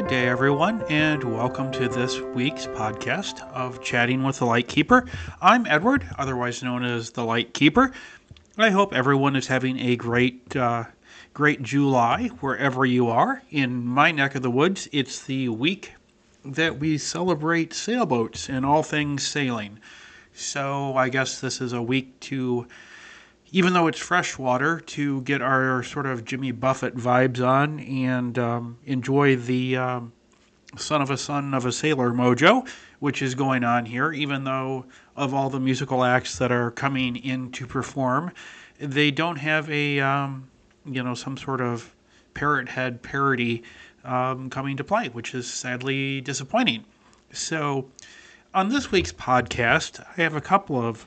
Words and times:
Good 0.00 0.08
day, 0.08 0.28
everyone, 0.30 0.82
and 0.88 1.22
welcome 1.22 1.70
to 1.72 1.86
this 1.86 2.20
week's 2.20 2.66
podcast 2.66 3.46
of 3.52 3.82
Chatting 3.82 4.22
with 4.22 4.38
the 4.38 4.46
Light 4.46 4.66
Keeper. 4.66 5.04
I'm 5.42 5.66
Edward, 5.66 6.08
otherwise 6.16 6.62
known 6.62 6.84
as 6.84 7.10
the 7.10 7.22
Light 7.22 7.52
Keeper. 7.52 7.92
I 8.56 8.70
hope 8.70 8.94
everyone 8.94 9.36
is 9.36 9.48
having 9.48 9.78
a 9.78 9.96
great, 9.96 10.56
uh, 10.56 10.84
great 11.34 11.62
July 11.62 12.28
wherever 12.40 12.86
you 12.86 13.08
are. 13.08 13.42
In 13.50 13.84
my 13.84 14.10
neck 14.10 14.34
of 14.34 14.40
the 14.40 14.50
woods, 14.50 14.88
it's 14.90 15.22
the 15.22 15.50
week 15.50 15.92
that 16.46 16.78
we 16.78 16.96
celebrate 16.96 17.74
sailboats 17.74 18.48
and 18.48 18.64
all 18.64 18.82
things 18.82 19.26
sailing. 19.26 19.78
So 20.32 20.96
I 20.96 21.10
guess 21.10 21.42
this 21.42 21.60
is 21.60 21.74
a 21.74 21.82
week 21.82 22.18
to 22.20 22.66
even 23.52 23.72
though 23.72 23.86
it's 23.86 23.98
freshwater, 23.98 24.80
to 24.80 25.22
get 25.22 25.42
our 25.42 25.82
sort 25.82 26.06
of 26.06 26.24
Jimmy 26.24 26.52
Buffett 26.52 26.96
vibes 26.96 27.44
on 27.44 27.80
and 27.80 28.38
um, 28.38 28.78
enjoy 28.86 29.36
the 29.36 29.76
um, 29.76 30.12
son 30.76 31.02
of 31.02 31.10
a 31.10 31.16
son 31.16 31.54
of 31.54 31.66
a 31.66 31.72
sailor 31.72 32.10
mojo, 32.10 32.68
which 33.00 33.22
is 33.22 33.34
going 33.34 33.64
on 33.64 33.86
here, 33.86 34.12
even 34.12 34.44
though 34.44 34.84
of 35.16 35.34
all 35.34 35.50
the 35.50 35.60
musical 35.60 36.04
acts 36.04 36.38
that 36.38 36.52
are 36.52 36.70
coming 36.70 37.16
in 37.16 37.50
to 37.52 37.66
perform, 37.66 38.30
they 38.78 39.10
don't 39.10 39.36
have 39.36 39.68
a, 39.70 40.00
um, 40.00 40.48
you 40.84 41.02
know, 41.02 41.14
some 41.14 41.36
sort 41.36 41.60
of 41.60 41.94
parrot 42.34 42.68
head 42.68 43.02
parody 43.02 43.62
um, 44.04 44.48
coming 44.48 44.76
to 44.76 44.84
play, 44.84 45.08
which 45.08 45.34
is 45.34 45.50
sadly 45.50 46.20
disappointing. 46.20 46.84
So, 47.32 47.90
on 48.54 48.68
this 48.68 48.90
week's 48.90 49.12
podcast, 49.12 50.00
I 50.00 50.22
have 50.22 50.34
a 50.34 50.40
couple 50.40 50.80
of 50.80 51.06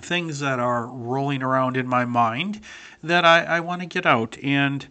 things 0.00 0.40
that 0.40 0.58
are 0.58 0.86
rolling 0.86 1.42
around 1.42 1.76
in 1.76 1.86
my 1.86 2.04
mind 2.04 2.60
that 3.02 3.24
I, 3.24 3.44
I 3.44 3.60
want 3.60 3.80
to 3.80 3.86
get 3.86 4.06
out. 4.06 4.36
And 4.42 4.86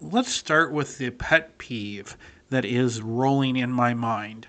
let's 0.00 0.32
start 0.32 0.72
with 0.72 0.98
the 0.98 1.10
pet 1.10 1.58
peeve 1.58 2.16
that 2.50 2.64
is 2.64 3.02
rolling 3.02 3.56
in 3.56 3.72
my 3.72 3.94
mind. 3.94 4.48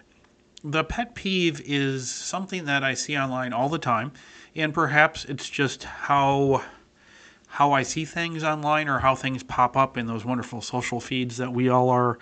The 0.63 0.83
pet 0.83 1.15
peeve 1.15 1.61
is 1.65 2.09
something 2.09 2.65
that 2.65 2.83
I 2.83 2.93
see 2.93 3.17
online 3.17 3.53
all 3.53 3.69
the 3.69 3.79
time, 3.79 4.11
and 4.55 4.73
perhaps 4.73 5.25
it's 5.25 5.49
just 5.49 5.83
how 5.83 6.63
how 7.49 7.71
I 7.71 7.83
see 7.83 8.03
things 8.05 8.43
online 8.43 8.89
or 8.89 8.99
how 8.99 9.15
things 9.15 9.41
pop 9.41 9.77
up 9.77 9.97
in 9.97 10.05
those 10.05 10.25
wonderful 10.25 10.61
social 10.61 10.99
feeds 10.99 11.37
that 11.37 11.53
we 11.53 11.69
all 11.69 11.89
are 11.89 12.19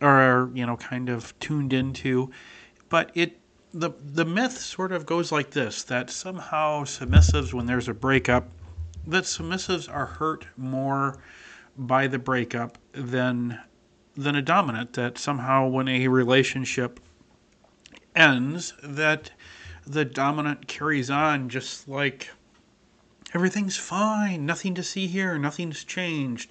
are 0.00 0.50
you 0.54 0.66
know 0.66 0.76
kind 0.76 1.08
of 1.08 1.38
tuned 1.40 1.72
into. 1.72 2.30
But 2.88 3.12
it 3.14 3.37
the 3.72 3.90
the 4.00 4.24
myth 4.24 4.58
sort 4.58 4.92
of 4.92 5.04
goes 5.04 5.30
like 5.30 5.50
this 5.50 5.82
that 5.84 6.10
somehow 6.10 6.84
submissives 6.84 7.52
when 7.52 7.66
there's 7.66 7.88
a 7.88 7.94
breakup 7.94 8.48
that 9.06 9.24
submissives 9.24 9.92
are 9.92 10.06
hurt 10.06 10.46
more 10.56 11.18
by 11.76 12.06
the 12.06 12.18
breakup 12.18 12.78
than 12.92 13.60
than 14.16 14.34
a 14.34 14.42
dominant 14.42 14.94
that 14.94 15.18
somehow 15.18 15.68
when 15.68 15.86
a 15.86 16.08
relationship 16.08 16.98
ends 18.16 18.74
that 18.82 19.30
the 19.86 20.04
dominant 20.04 20.66
carries 20.66 21.08
on 21.10 21.48
just 21.48 21.88
like 21.88 22.30
everything's 23.34 23.76
fine 23.76 24.44
nothing 24.44 24.74
to 24.74 24.82
see 24.82 25.06
here 25.06 25.38
nothing's 25.38 25.84
changed. 25.84 26.50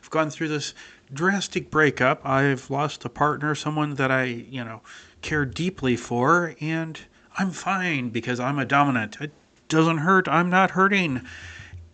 I've 0.00 0.10
gone 0.10 0.30
through 0.30 0.48
this 0.48 0.74
drastic 1.12 1.70
breakup. 1.70 2.24
I've 2.24 2.70
lost 2.70 3.04
a 3.04 3.08
partner 3.08 3.54
someone 3.54 3.94
that 3.94 4.10
i 4.10 4.24
you 4.24 4.64
know 4.64 4.82
care 5.22 5.44
deeply 5.44 5.96
for, 5.96 6.54
and 6.60 6.98
I'm 7.38 7.50
fine 7.50 8.10
because 8.10 8.40
I'm 8.40 8.58
a 8.58 8.64
dominant. 8.64 9.20
It 9.20 9.32
doesn't 9.68 9.98
hurt. 9.98 10.28
I'm 10.28 10.50
not 10.50 10.72
hurting. 10.72 11.22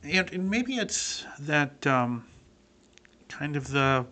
And, 0.03 0.33
and 0.33 0.51
maybe 0.51 0.77
it's 0.77 1.25
that 1.41 1.87
um, 1.87 2.25
kind 3.29 3.57
of 3.57 3.69
the 3.69 4.07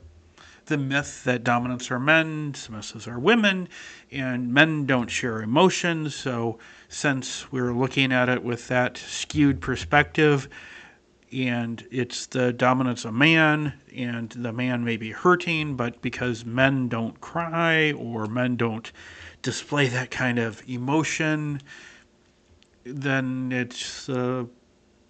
the 0.66 0.78
myth 0.78 1.24
that 1.24 1.42
dominants 1.42 1.90
are 1.90 1.98
men, 1.98 2.52
submissives 2.52 3.08
are 3.08 3.18
women, 3.18 3.68
and 4.10 4.54
men 4.54 4.86
don't 4.86 5.10
share 5.10 5.42
emotions. 5.42 6.14
So, 6.14 6.58
since 6.88 7.50
we're 7.50 7.72
looking 7.72 8.12
at 8.12 8.28
it 8.28 8.42
with 8.44 8.68
that 8.68 8.96
skewed 8.96 9.60
perspective, 9.60 10.48
and 11.32 11.86
it's 11.90 12.26
the 12.26 12.52
dominance 12.52 13.04
of 13.04 13.14
man, 13.14 13.72
and 13.94 14.30
the 14.30 14.52
man 14.52 14.84
may 14.84 14.96
be 14.96 15.10
hurting, 15.10 15.76
but 15.76 16.02
because 16.02 16.44
men 16.44 16.88
don't 16.88 17.20
cry 17.20 17.92
or 17.92 18.26
men 18.26 18.56
don't 18.56 18.92
display 19.40 19.88
that 19.88 20.10
kind 20.10 20.38
of 20.38 20.62
emotion, 20.68 21.60
then 22.84 23.50
it's 23.50 24.08
uh, 24.08 24.44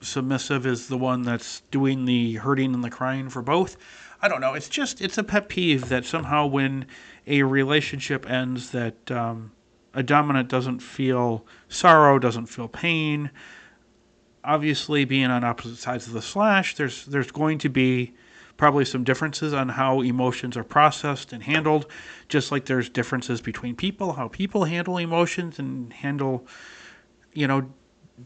submissive 0.01 0.65
is 0.67 0.89
the 0.89 0.99
one 0.99 1.23
that's 1.23 1.63
doing 1.71 2.05
the 2.05 2.35
hurting 2.35 2.75
and 2.75 2.85
the 2.85 2.91
crying 2.91 3.29
for 3.29 3.43
both. 3.43 3.77
I 4.21 4.29
don't 4.29 4.41
know. 4.41 4.55
It's 4.55 4.69
just 4.69 5.01
it's 5.01 5.19
a 5.19 5.25
pet 5.25 5.49
peeve 5.49 5.89
that 5.89 6.05
somehow 6.05 6.47
when 6.47 6.87
a 7.27 7.43
relationship 7.43 8.31
ends, 8.31 8.71
that 8.71 9.11
um, 9.11 9.53
a 9.95 10.03
dominant 10.03 10.49
doesn't 10.49 10.81
feel 10.81 11.45
sorrow, 11.69 12.19
doesn't 12.19 12.47
feel 12.47 12.69
pain 12.69 13.31
obviously 14.45 15.05
being 15.05 15.27
on 15.27 15.45
opposite 15.45 15.77
sides 15.77 16.07
of 16.07 16.13
the 16.13 16.23
slash, 16.23 16.77
there's 16.77 17.07
there's 17.07 17.31
going 17.31 17.59
to 17.59 17.69
be 17.69 18.15
probably 18.57 18.85
some 18.85 19.03
differences 19.03 19.53
on 19.53 19.69
how 19.69 20.03
emotions 20.03 20.57
are 20.57 20.65
processed 20.65 21.33
and 21.33 21.43
handled, 21.43 21.87
just 22.29 22.53
like 22.53 22.67
there's 22.67 22.89
differences 22.89 23.41
between 23.41 23.75
people, 23.75 24.13
how 24.13 24.29
people 24.29 24.65
handle 24.65 24.99
emotions 24.99 25.59
and 25.59 25.93
handle, 25.93 26.47
you 27.33 27.47
know, 27.47 27.69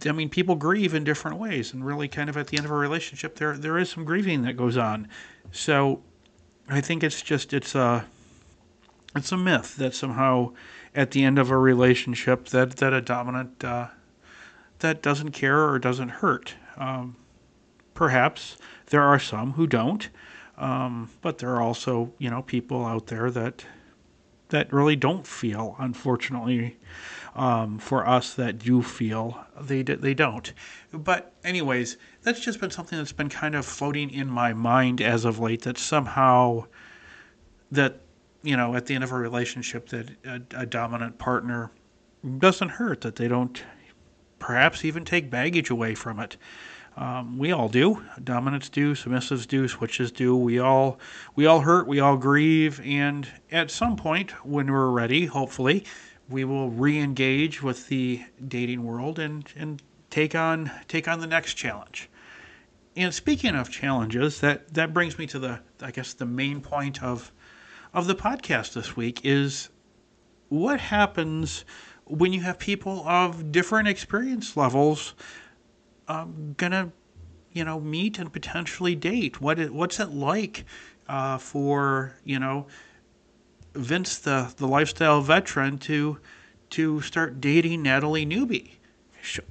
I 0.05 0.13
mean, 0.13 0.29
people 0.29 0.57
grieve 0.57 0.95
in 0.95 1.05
different 1.05 1.39
ways, 1.39 1.73
and 1.73 1.87
really, 1.87 2.09
kind 2.09 2.29
of 2.29 2.37
at 2.37 2.49
the 2.49 2.57
end 2.57 2.67
of 2.67 2.73
a 2.73 2.77
relationship, 2.77 3.37
there 3.37 3.57
there 3.57 3.79
is 3.79 3.89
some 3.89 4.05
grieving 4.05 4.43
that 4.43 4.57
goes 4.57 4.77
on. 4.77 5.09
So, 5.53 6.03
I 6.69 6.81
think 6.81 7.03
it's 7.05 7.23
just 7.23 7.53
it's 7.53 7.75
a 7.75 8.07
it's 9.15 9.33
a 9.33 9.37
myth 9.37 9.77
that 9.77 9.95
somehow 9.95 10.53
at 10.95 11.13
the 11.13 11.25
end 11.25 11.39
of 11.39 11.51
a 11.51 11.57
relationship 11.57 12.47
that 12.49 12.77
that 12.79 12.93
a 12.93 13.01
dominant 13.01 13.63
uh, 13.65 13.89
that 14.81 15.03
doesn't 15.03 15.31
care 15.31 15.69
or 15.69 15.79
doesn't 15.79 16.09
hurt. 16.09 16.55
Um, 16.77 17.17
perhaps 17.95 18.57
there 18.87 19.03
are 19.03 19.19
some 19.19 19.53
who 19.53 19.67
don't, 19.67 20.09
um, 20.59 21.11
but 21.23 21.39
there 21.39 21.55
are 21.55 21.63
also 21.63 22.13
you 22.19 22.31
know 22.31 22.43
people 22.43 22.85
out 22.85 23.07
there 23.07 23.31
that 23.31 23.65
that 24.49 24.73
really 24.73 24.97
don't 24.97 25.27
feel. 25.27 25.77
Unfortunately, 25.79 26.77
um, 27.35 27.79
for 27.79 28.07
us 28.07 28.35
that 28.35 28.59
do 28.59 28.83
feel, 28.83 29.45
they 29.61 29.83
they 29.83 30.15
don't. 30.15 30.53
But 30.93 31.33
anyways, 31.45 31.97
that's 32.23 32.41
just 32.41 32.61
been 32.61 32.71
something 32.71 32.99
that's 32.99 33.13
been 33.13 33.29
kind 33.29 33.55
of 33.55 33.65
floating 33.65 34.11
in 34.11 34.29
my 34.29 34.53
mind 34.53 35.01
as 35.01 35.25
of 35.25 35.39
late. 35.39 35.63
That 35.63 35.79
somehow 35.79 36.67
that 37.71 38.01
you 38.43 38.57
know 38.57 38.77
at 38.77 38.87
the 38.87 38.95
end 38.95 39.05
of 39.05 39.13
a 39.13 39.17
relationship 39.17 39.89
that 39.89 40.11
a, 40.25 40.41
a 40.63 40.67
dominant 40.67 41.19
partner 41.19 41.71
doesn't 42.39 42.71
hurt 42.71 43.03
that 43.03 43.17
they 43.17 43.29
don't 43.29 43.63
perhaps 44.47 44.85
even 44.85 45.05
take 45.05 45.29
baggage 45.29 45.71
away 45.71 45.93
from 45.93 46.21
it. 46.21 46.37
Um, 46.97 47.37
we 47.37 47.51
all 47.51 47.69
do. 47.69 48.05
Dominants 48.23 48.69
do. 48.69 48.95
Submissives 48.95 49.45
do. 49.45 49.67
Switches 49.67 50.13
do. 50.13 50.37
We 50.37 50.61
all 50.61 51.01
we 51.35 51.47
all 51.47 51.59
hurt. 51.59 51.89
We 51.89 51.99
all 51.99 52.17
grieve. 52.17 52.81
And 52.85 53.27
at 53.51 53.73
some 53.73 53.97
point, 53.97 54.31
when 54.47 54.71
we're 54.71 54.91
ready, 54.91 55.27
hopefully, 55.27 55.85
we 56.29 56.45
will 56.45 56.71
re-engage 56.71 57.61
with 57.61 57.89
the 57.89 58.23
dating 58.47 58.85
world 58.85 59.19
and 59.19 59.53
and 59.57 59.83
take 60.11 60.37
on 60.37 60.71
take 60.87 61.09
on 61.09 61.19
the 61.19 61.27
next 61.27 61.55
challenge. 61.55 62.09
And 62.95 63.13
speaking 63.13 63.57
of 63.57 63.69
challenges, 63.69 64.41
that 64.43 64.73
that 64.75 64.95
brings 64.95 65.19
me 65.19 65.27
to 65.27 65.41
the 65.41 65.59
I 65.81 65.91
guess 65.91 66.15
the 66.15 66.25
main 66.25 66.61
point 66.61 67.03
of 67.03 67.33
of 67.93 68.07
the 68.07 68.15
podcast 68.15 68.75
this 68.75 68.97
week 68.97 69.23
is 69.25 69.71
what 70.51 70.79
happens 70.79 71.65
when 72.07 72.33
you 72.33 72.41
have 72.41 72.59
people 72.59 73.07
of 73.07 73.51
different 73.51 73.89
experience 73.89 74.57
levels 74.57 75.15
um, 76.09 76.55
gonna 76.57 76.93
you 77.53 77.65
know 77.65 77.81
meet 77.81 78.19
and 78.19 78.33
potentially 78.33 78.95
date. 78.95 79.41
What 79.41 79.59
it, 79.59 79.73
what's 79.73 79.99
it 79.99 80.11
like 80.11 80.65
uh, 81.09 81.39
for 81.39 82.15
you 82.25 82.39
know 82.39 82.67
Vince 83.75 84.19
the 84.19 84.53
the 84.57 84.69
lifestyle 84.69 85.21
veteran 85.21 85.79
to 85.79 86.19
to 86.71 87.01
start 87.01 87.41
dating 87.41 87.83
Natalie 87.83 88.25
Newby? 88.25 88.79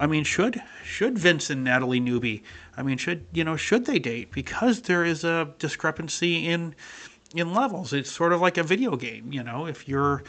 I 0.00 0.06
mean 0.06 0.24
should 0.24 0.62
should 0.82 1.18
Vince 1.18 1.50
and 1.50 1.62
Natalie 1.62 2.00
Newby 2.00 2.42
I 2.78 2.82
mean 2.82 2.96
should 2.96 3.26
you 3.32 3.44
know 3.44 3.56
should 3.56 3.84
they 3.84 3.98
date? 3.98 4.32
Because 4.32 4.82
there 4.82 5.04
is 5.04 5.24
a 5.24 5.52
discrepancy 5.58 6.46
in 6.46 6.74
in 7.34 7.52
levels. 7.52 7.92
It's 7.92 8.10
sort 8.10 8.32
of 8.32 8.40
like 8.40 8.56
a 8.56 8.62
video 8.62 8.96
game 8.96 9.32
you 9.32 9.42
know? 9.42 9.66
If 9.66 9.86
you're 9.86 10.24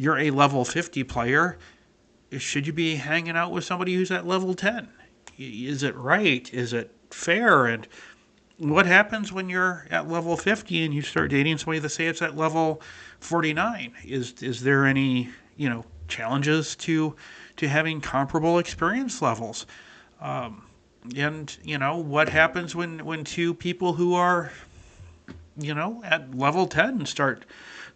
you're 0.00 0.18
a 0.18 0.30
level 0.30 0.64
50 0.64 1.04
player, 1.04 1.58
should 2.38 2.66
you 2.66 2.72
be 2.72 2.94
hanging 2.94 3.36
out 3.36 3.52
with 3.52 3.64
somebody 3.64 3.94
who's 3.94 4.10
at 4.10 4.26
level 4.26 4.54
10? 4.54 4.88
Is 5.36 5.82
it 5.82 5.94
right? 5.94 6.52
Is 6.54 6.72
it 6.72 6.90
fair? 7.10 7.66
And 7.66 7.86
what 8.56 8.86
happens 8.86 9.30
when 9.30 9.50
you're 9.50 9.86
at 9.90 10.08
level 10.08 10.38
50 10.38 10.84
and 10.86 10.94
you 10.94 11.02
start 11.02 11.28
dating 11.30 11.58
somebody 11.58 11.80
that 11.80 11.90
say 11.90 12.06
it's 12.06 12.22
at 12.22 12.34
level 12.34 12.80
49? 13.20 13.92
Is 14.02 14.42
is 14.42 14.62
there 14.62 14.86
any, 14.86 15.28
you 15.58 15.68
know, 15.68 15.84
challenges 16.08 16.76
to 16.76 17.14
to 17.56 17.68
having 17.68 18.00
comparable 18.00 18.58
experience 18.58 19.20
levels? 19.20 19.66
Um, 20.22 20.62
and 21.14 21.54
you 21.62 21.76
know 21.76 21.98
what 21.98 22.30
happens 22.30 22.74
when 22.74 23.04
when 23.04 23.24
two 23.24 23.52
people 23.52 23.92
who 23.92 24.14
are 24.14 24.50
you 25.58 25.74
know 25.74 26.00
at 26.04 26.34
level 26.34 26.66
10 26.66 27.04
start 27.04 27.44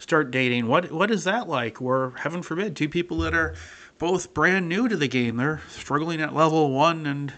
start 0.05 0.31
dating. 0.31 0.67
What 0.69 0.93
what 0.93 1.11
is 1.11 1.25
that 1.25 1.49
like? 1.49 1.81
Or 1.81 2.13
heaven 2.19 2.43
forbid, 2.43 2.77
two 2.77 2.91
people 2.91 3.17
that 3.19 3.35
are 3.35 3.55
both 3.99 4.35
brand 4.35 4.69
new 4.69 4.87
to 4.87 4.97
the 4.97 5.09
game. 5.09 5.39
They're 5.39 5.63
struggling 5.69 6.21
at 6.21 6.35
level 6.35 6.71
one 6.71 7.07
and 7.07 7.33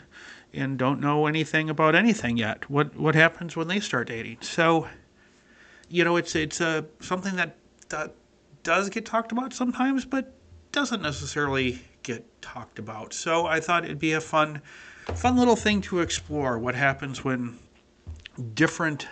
and 0.53 0.77
don't 0.77 1.01
know 1.01 1.27
anything 1.27 1.71
about 1.71 1.95
anything 1.95 2.37
yet. 2.37 2.69
What 2.69 2.97
what 2.97 3.15
happens 3.15 3.57
when 3.57 3.69
they 3.69 3.79
start 3.79 4.09
dating? 4.09 4.39
So, 4.41 4.89
you 5.89 6.03
know, 6.05 6.17
it's 6.17 6.35
it's 6.35 6.61
a 6.61 6.67
uh, 6.67 6.83
something 7.01 7.37
that, 7.37 7.57
that 7.89 8.15
does 8.65 8.91
get 8.91 9.07
talked 9.07 9.31
about 9.31 9.53
sometimes, 9.53 10.05
but 10.05 10.35
doesn't 10.73 11.03
necessarily 11.03 11.81
get 12.03 12.43
talked 12.43 12.81
about. 12.81 13.15
So 13.15 13.47
I 13.47 13.61
thought 13.61 13.85
it'd 13.85 14.01
be 14.01 14.15
a 14.15 14.21
fun 14.21 14.61
fun 15.15 15.37
little 15.37 15.57
thing 15.57 15.83
to 15.83 16.01
explore. 16.01 16.59
What 16.59 16.75
happens 16.75 17.23
when 17.23 17.61
different 18.55 19.07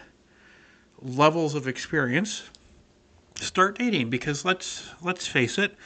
levels 1.01 1.55
of 1.55 1.69
experience 1.69 2.51
start 3.37 3.79
dating? 3.79 4.11
Because 4.11 4.45
let's 4.45 4.91
let's 5.03 5.27
face 5.27 5.59
it, 5.59 5.77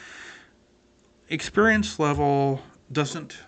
experience 1.29 1.99
level 1.99 2.63
doesn't 2.91 3.39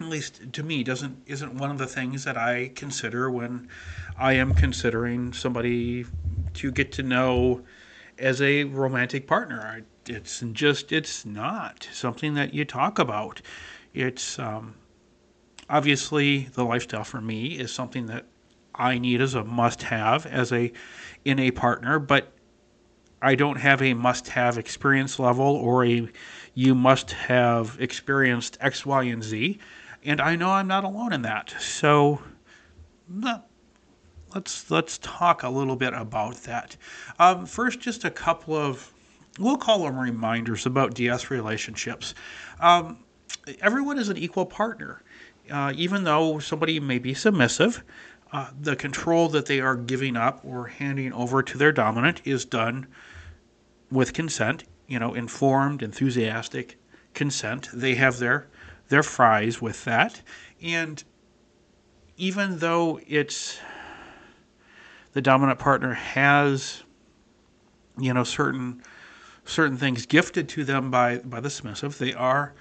at 0.00 0.08
least 0.08 0.52
to 0.52 0.62
me 0.62 0.82
doesn't 0.82 1.22
isn't 1.26 1.54
one 1.54 1.70
of 1.70 1.78
the 1.78 1.86
things 1.86 2.24
that 2.24 2.36
I 2.36 2.72
consider 2.74 3.30
when 3.30 3.68
I 4.18 4.34
am 4.34 4.54
considering 4.54 5.32
somebody 5.32 6.06
to 6.54 6.70
get 6.70 6.92
to 6.92 7.02
know 7.02 7.62
as 8.18 8.42
a 8.42 8.64
romantic 8.64 9.26
partner. 9.26 9.84
It's 10.06 10.42
just 10.52 10.92
it's 10.92 11.24
not 11.24 11.88
something 11.92 12.34
that 12.34 12.54
you 12.54 12.64
talk 12.64 12.98
about. 12.98 13.40
It's 13.94 14.38
um, 14.38 14.74
obviously 15.68 16.48
the 16.54 16.64
lifestyle 16.64 17.04
for 17.04 17.20
me 17.20 17.58
is 17.58 17.72
something 17.72 18.06
that 18.06 18.26
I 18.74 18.98
need 18.98 19.20
as 19.20 19.34
a 19.34 19.44
must-have 19.44 20.26
as 20.26 20.52
a 20.52 20.72
in 21.24 21.38
a 21.38 21.50
partner, 21.50 21.98
but 21.98 22.32
I 23.22 23.34
don't 23.34 23.56
have 23.56 23.80
a 23.80 23.94
must-have 23.94 24.58
experience 24.58 25.18
level 25.18 25.46
or 25.46 25.84
a 25.86 26.08
you 26.54 26.74
must 26.74 27.12
have 27.12 27.76
experienced 27.80 28.58
X, 28.60 28.84
Y, 28.84 29.04
and 29.04 29.22
Z 29.22 29.58
and 30.04 30.20
I 30.20 30.36
know 30.36 30.50
I'm 30.50 30.66
not 30.66 30.84
alone 30.84 31.12
in 31.12 31.22
that. 31.22 31.54
So 31.60 32.20
let's 34.34 34.70
let's 34.70 34.98
talk 34.98 35.42
a 35.42 35.48
little 35.48 35.76
bit 35.76 35.94
about 35.94 36.36
that. 36.44 36.76
Um, 37.18 37.46
first, 37.46 37.80
just 37.80 38.04
a 38.04 38.10
couple 38.10 38.56
of 38.56 38.92
we'll 39.38 39.56
call 39.56 39.84
them 39.84 39.98
reminders 39.98 40.66
about 40.66 40.94
DS 40.94 41.30
relationships. 41.30 42.14
Um, 42.60 43.04
everyone 43.60 43.98
is 43.98 44.08
an 44.08 44.16
equal 44.16 44.46
partner, 44.46 45.02
uh, 45.50 45.72
even 45.76 46.04
though 46.04 46.38
somebody 46.38 46.80
may 46.80 46.98
be 46.98 47.14
submissive. 47.14 47.84
Uh, 48.32 48.48
the 48.58 48.74
control 48.74 49.28
that 49.28 49.44
they 49.44 49.60
are 49.60 49.76
giving 49.76 50.16
up 50.16 50.40
or 50.42 50.66
handing 50.66 51.12
over 51.12 51.42
to 51.42 51.58
their 51.58 51.70
dominant 51.70 52.22
is 52.24 52.46
done 52.46 52.86
with 53.90 54.14
consent, 54.14 54.64
you 54.86 54.98
know, 54.98 55.12
informed, 55.12 55.82
enthusiastic 55.82 56.78
consent. 57.12 57.68
They 57.74 57.94
have 57.96 58.18
their 58.18 58.48
their 58.88 59.02
fries 59.02 59.60
with 59.60 59.84
that. 59.84 60.22
And 60.62 61.02
even 62.16 62.58
though 62.58 63.00
it's 63.06 63.58
the 65.12 65.20
dominant 65.20 65.58
partner 65.58 65.92
has, 65.92 66.82
you 67.98 68.14
know, 68.14 68.24
certain 68.24 68.82
certain 69.44 69.76
things 69.76 70.06
gifted 70.06 70.48
to 70.50 70.64
them 70.64 70.90
by 70.90 71.18
by 71.18 71.40
the 71.40 71.50
submissive, 71.50 71.98
they 71.98 72.14
are 72.14 72.54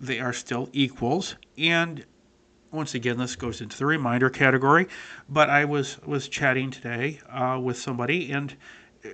they 0.00 0.18
are 0.18 0.32
still 0.32 0.70
equals. 0.72 1.36
And 1.58 2.06
once 2.72 2.94
again, 2.94 3.18
this 3.18 3.36
goes 3.36 3.60
into 3.60 3.76
the 3.76 3.86
reminder 3.86 4.30
category. 4.30 4.86
But 5.28 5.50
I 5.50 5.64
was 5.64 6.00
was 6.02 6.28
chatting 6.28 6.70
today 6.70 7.20
uh, 7.28 7.58
with 7.62 7.78
somebody, 7.78 8.30
and 8.30 8.56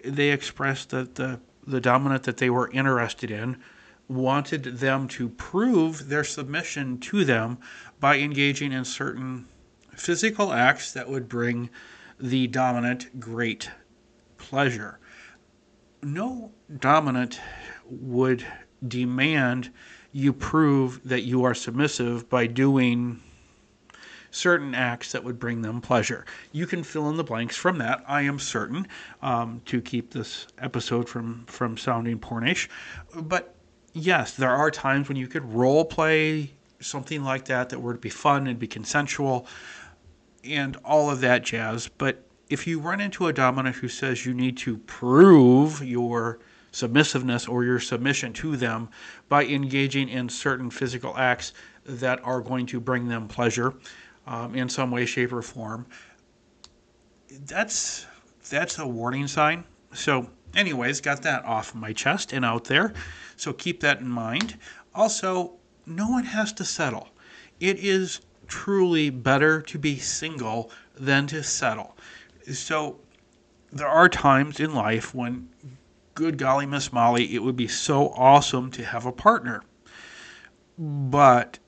they 0.04 0.30
expressed 0.30 0.90
that 0.90 1.14
the 1.14 1.40
the 1.66 1.80
dominant 1.80 2.24
that 2.24 2.36
they 2.36 2.50
were 2.50 2.70
interested 2.70 3.30
in 3.30 3.58
wanted 4.08 4.62
them 4.62 5.08
to 5.08 5.28
prove 5.28 6.08
their 6.08 6.22
submission 6.22 6.98
to 6.98 7.24
them 7.24 7.58
by 7.98 8.18
engaging 8.18 8.72
in 8.72 8.84
certain 8.84 9.46
physical 9.96 10.52
acts 10.52 10.92
that 10.92 11.08
would 11.08 11.28
bring 11.28 11.68
the 12.20 12.46
dominant 12.46 13.18
great 13.18 13.68
pleasure. 14.38 15.00
No 16.02 16.52
dominant 16.78 17.40
would 17.84 18.46
demand 18.86 19.72
you 20.12 20.32
prove 20.32 21.00
that 21.08 21.22
you 21.22 21.42
are 21.44 21.54
submissive 21.54 22.28
by 22.28 22.46
doing 22.46 23.20
certain 24.36 24.74
acts 24.74 25.12
that 25.12 25.24
would 25.24 25.38
bring 25.38 25.62
them 25.62 25.80
pleasure. 25.80 26.24
You 26.52 26.66
can 26.66 26.82
fill 26.82 27.08
in 27.08 27.16
the 27.16 27.24
blanks 27.24 27.56
from 27.56 27.78
that, 27.78 28.04
I 28.06 28.22
am 28.22 28.38
certain, 28.38 28.86
um, 29.22 29.62
to 29.66 29.80
keep 29.80 30.12
this 30.12 30.46
episode 30.58 31.08
from, 31.08 31.44
from 31.46 31.76
sounding 31.76 32.18
pornish. 32.18 32.68
But 33.14 33.54
yes, 33.92 34.34
there 34.34 34.54
are 34.54 34.70
times 34.70 35.08
when 35.08 35.16
you 35.16 35.26
could 35.26 35.44
role 35.52 35.84
play 35.84 36.52
something 36.80 37.24
like 37.24 37.46
that 37.46 37.70
that 37.70 37.80
would 37.80 38.00
be 38.00 38.10
fun 38.10 38.46
and 38.46 38.58
be 38.58 38.66
consensual 38.66 39.46
and 40.44 40.76
all 40.84 41.10
of 41.10 41.20
that 41.20 41.42
jazz. 41.42 41.88
But 41.88 42.22
if 42.48 42.66
you 42.66 42.78
run 42.78 43.00
into 43.00 43.26
a 43.26 43.32
dominant 43.32 43.76
who 43.76 43.88
says 43.88 44.26
you 44.26 44.34
need 44.34 44.56
to 44.58 44.76
prove 44.78 45.82
your 45.82 46.38
submissiveness 46.72 47.48
or 47.48 47.64
your 47.64 47.80
submission 47.80 48.34
to 48.34 48.56
them 48.56 48.88
by 49.30 49.44
engaging 49.46 50.10
in 50.10 50.28
certain 50.28 50.68
physical 50.70 51.16
acts 51.16 51.54
that 51.86 52.22
are 52.22 52.40
going 52.40 52.66
to 52.66 52.80
bring 52.80 53.08
them 53.08 53.26
pleasure 53.26 53.74
um, 54.26 54.54
in 54.54 54.68
some 54.68 54.90
way, 54.90 55.06
shape, 55.06 55.32
or 55.32 55.42
form, 55.42 55.86
that's 57.46 58.06
that's 58.48 58.78
a 58.78 58.86
warning 58.86 59.26
sign. 59.26 59.64
So 59.92 60.28
anyways, 60.54 61.00
got 61.00 61.22
that 61.22 61.44
off 61.44 61.74
my 61.74 61.92
chest 61.92 62.32
and 62.32 62.44
out 62.44 62.64
there. 62.64 62.94
So 63.36 63.52
keep 63.52 63.80
that 63.80 64.00
in 64.00 64.08
mind. 64.08 64.58
Also, 64.94 65.54
no 65.86 66.08
one 66.08 66.24
has 66.24 66.52
to 66.54 66.64
settle. 66.64 67.08
It 67.60 67.78
is 67.78 68.20
truly 68.46 69.10
better 69.10 69.60
to 69.62 69.78
be 69.78 69.98
single 69.98 70.70
than 70.94 71.26
to 71.28 71.42
settle. 71.42 71.96
So 72.52 73.00
there 73.72 73.88
are 73.88 74.08
times 74.08 74.60
in 74.60 74.74
life 74.74 75.14
when, 75.14 75.48
good 76.14 76.38
golly, 76.38 76.66
Miss 76.66 76.92
Molly, 76.92 77.34
it 77.34 77.42
would 77.42 77.56
be 77.56 77.68
so 77.68 78.10
awesome 78.10 78.70
to 78.72 78.84
have 78.84 79.06
a 79.06 79.12
partner. 79.12 79.62
But 80.78 81.58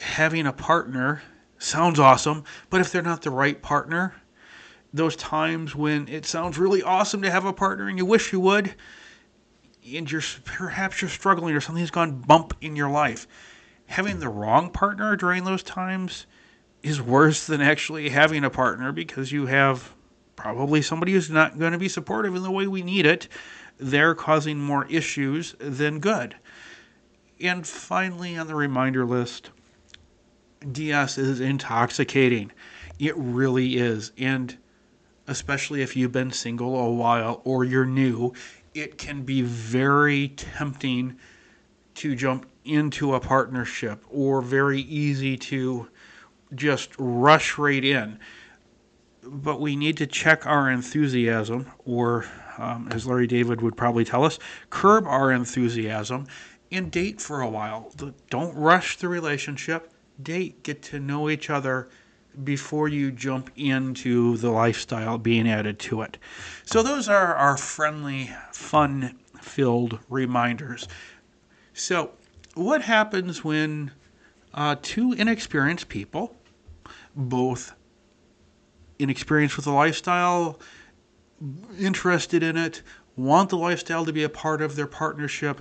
having 0.00 0.46
a 0.46 0.52
partner 0.52 1.22
sounds 1.60 2.00
awesome, 2.00 2.44
but 2.68 2.80
if 2.80 2.90
they're 2.90 3.02
not 3.02 3.22
the 3.22 3.30
right 3.30 3.60
partner, 3.60 4.14
those 4.92 5.14
times 5.14 5.74
when 5.74 6.08
it 6.08 6.26
sounds 6.26 6.58
really 6.58 6.82
awesome 6.82 7.22
to 7.22 7.30
have 7.30 7.44
a 7.44 7.52
partner 7.52 7.88
and 7.88 7.98
you 7.98 8.04
wish 8.04 8.32
you 8.32 8.40
would, 8.40 8.74
and 9.94 10.10
you're 10.10 10.22
perhaps 10.44 11.00
you're 11.00 11.08
struggling 11.08 11.54
or 11.54 11.60
something's 11.60 11.90
gone 11.90 12.20
bump 12.20 12.54
in 12.60 12.76
your 12.76 12.90
life. 12.90 13.26
Having 13.86 14.20
the 14.20 14.28
wrong 14.28 14.70
partner 14.70 15.16
during 15.16 15.44
those 15.44 15.62
times 15.62 16.26
is 16.82 17.00
worse 17.00 17.46
than 17.46 17.60
actually 17.60 18.08
having 18.08 18.44
a 18.44 18.50
partner 18.50 18.92
because 18.92 19.32
you 19.32 19.46
have 19.46 19.92
probably 20.36 20.80
somebody 20.80 21.12
who's 21.12 21.30
not 21.30 21.58
going 21.58 21.72
to 21.72 21.78
be 21.78 21.88
supportive 21.88 22.34
in 22.34 22.42
the 22.42 22.50
way 22.50 22.66
we 22.66 22.82
need 22.82 23.04
it. 23.04 23.28
They're 23.78 24.14
causing 24.14 24.58
more 24.58 24.86
issues 24.86 25.54
than 25.58 26.00
good. 26.00 26.36
And 27.40 27.66
finally, 27.66 28.36
on 28.36 28.46
the 28.46 28.54
reminder 28.54 29.04
list, 29.04 29.50
DS 30.72 31.18
is 31.18 31.40
intoxicating. 31.40 32.52
It 32.98 33.16
really 33.16 33.76
is. 33.76 34.12
And 34.18 34.56
especially 35.26 35.82
if 35.82 35.96
you've 35.96 36.12
been 36.12 36.32
single 36.32 36.78
a 36.78 36.90
while 36.90 37.40
or 37.44 37.64
you're 37.64 37.86
new, 37.86 38.34
it 38.74 38.98
can 38.98 39.22
be 39.22 39.42
very 39.42 40.28
tempting 40.28 41.16
to 41.94 42.14
jump 42.14 42.46
into 42.64 43.14
a 43.14 43.20
partnership 43.20 44.04
or 44.08 44.42
very 44.42 44.82
easy 44.82 45.36
to 45.36 45.88
just 46.54 46.90
rush 46.98 47.58
right 47.58 47.84
in. 47.84 48.18
But 49.22 49.60
we 49.60 49.76
need 49.76 49.96
to 49.98 50.06
check 50.06 50.46
our 50.46 50.70
enthusiasm, 50.70 51.70
or 51.84 52.24
um, 52.58 52.88
as 52.90 53.06
Larry 53.06 53.26
David 53.26 53.60
would 53.60 53.76
probably 53.76 54.04
tell 54.04 54.24
us, 54.24 54.38
curb 54.70 55.06
our 55.06 55.30
enthusiasm 55.30 56.26
and 56.72 56.90
date 56.90 57.20
for 57.20 57.40
a 57.40 57.48
while. 57.48 57.92
Don't 58.30 58.54
rush 58.56 58.96
the 58.96 59.08
relationship. 59.08 59.89
Date, 60.22 60.62
get 60.62 60.82
to 60.84 61.00
know 61.00 61.28
each 61.28 61.50
other 61.50 61.88
before 62.44 62.88
you 62.88 63.10
jump 63.10 63.50
into 63.56 64.36
the 64.36 64.50
lifestyle 64.50 65.18
being 65.18 65.48
added 65.48 65.78
to 65.80 66.02
it. 66.02 66.18
So, 66.64 66.82
those 66.82 67.08
are 67.08 67.34
our 67.34 67.56
friendly, 67.56 68.30
fun 68.52 69.18
filled 69.40 69.98
reminders. 70.08 70.86
So, 71.72 72.12
what 72.54 72.82
happens 72.82 73.44
when 73.44 73.92
uh, 74.54 74.76
two 74.82 75.12
inexperienced 75.12 75.88
people, 75.88 76.36
both 77.14 77.74
inexperienced 78.98 79.56
with 79.56 79.64
the 79.64 79.72
lifestyle, 79.72 80.58
interested 81.78 82.42
in 82.42 82.56
it, 82.56 82.82
want 83.16 83.50
the 83.50 83.56
lifestyle 83.56 84.04
to 84.04 84.12
be 84.12 84.22
a 84.22 84.28
part 84.28 84.62
of 84.62 84.76
their 84.76 84.86
partnership, 84.86 85.60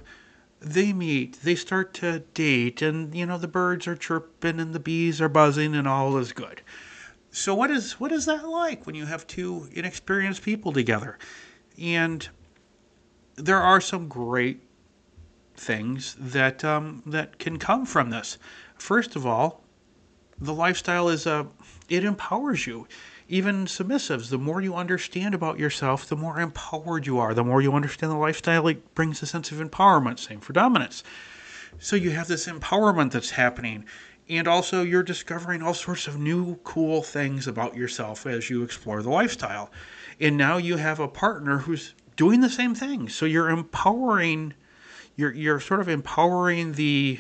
they 0.62 0.92
meet, 0.94 1.40
they 1.44 1.56
start 1.56 1.94
to 1.96 2.20
date, 2.34 2.82
and 2.82 3.16
you 3.16 3.26
know 3.26 3.38
the 3.38 3.48
birds 3.48 3.88
are 3.88 3.96
chirping 3.96 4.60
and 4.60 4.74
the 4.74 4.80
bees 4.80 5.22
are 5.22 5.30
buzzing 5.30 5.76
and 5.76 5.88
all 5.88 6.18
is 6.18 6.34
good. 6.34 6.62
So 7.32 7.54
what 7.56 7.72
is 7.72 8.00
what 8.00 8.12
is 8.12 8.26
that 8.26 8.48
like 8.48 8.86
when 8.86 8.96
you 8.96 9.06
have 9.06 9.28
two 9.28 9.70
inexperienced 9.72 10.42
people 10.42 10.74
together? 10.74 11.18
And 11.78 12.28
there 13.36 13.62
are 13.62 13.80
some 13.80 14.08
great 14.08 14.62
things 15.56 16.16
that 16.20 16.64
um, 16.66 17.04
that 17.06 17.40
can 17.40 17.58
come 17.58 17.86
from 17.86 18.10
this. 18.10 18.38
First 18.76 19.16
of 19.16 19.26
all, 19.26 19.64
the 20.40 20.54
lifestyle 20.54 21.10
is 21.10 21.26
a 21.26 21.48
it 21.88 22.04
empowers 22.04 22.66
you. 22.68 22.88
Even 23.32 23.68
submissives, 23.68 24.30
the 24.30 24.40
more 24.40 24.60
you 24.60 24.74
understand 24.74 25.36
about 25.36 25.60
yourself, 25.60 26.08
the 26.08 26.16
more 26.16 26.40
empowered 26.40 27.06
you 27.06 27.20
are. 27.20 27.36
The 27.36 27.44
more 27.44 27.62
you 27.62 27.74
understand 27.74 28.12
the 28.12 28.18
lifestyle, 28.18 28.68
it 28.68 28.96
brings 28.96 29.22
a 29.22 29.28
sense 29.28 29.52
of 29.52 29.60
empowerment. 29.60 30.18
Same 30.18 30.40
for 30.40 30.52
dominance. 30.52 31.04
So 31.78 31.96
you 31.96 32.10
have 32.10 32.28
this 32.28 32.48
empowerment 32.48 33.12
that's 33.12 33.30
happening. 33.30 33.86
And 34.30 34.48
also, 34.48 34.82
you're 34.82 35.04
discovering 35.04 35.62
all 35.62 35.76
sorts 35.76 36.08
of 36.08 36.18
new 36.18 36.56
cool 36.64 37.04
things 37.04 37.46
about 37.48 37.76
yourself 37.76 38.26
as 38.26 38.50
you 38.50 38.64
explore 38.64 39.04
the 39.04 39.12
lifestyle. 39.12 39.70
And 40.20 40.36
now 40.36 40.58
you 40.58 40.78
have 40.78 41.00
a 41.00 41.08
partner 41.08 41.60
who's 41.60 41.94
doing 42.16 42.42
the 42.42 42.50
same 42.50 42.74
thing. 42.74 43.10
So 43.10 43.28
you're 43.28 43.52
empowering, 43.52 44.56
you're, 45.16 45.34
you're 45.34 45.60
sort 45.60 45.82
of 45.82 45.88
empowering 45.88 46.72
the, 46.72 47.20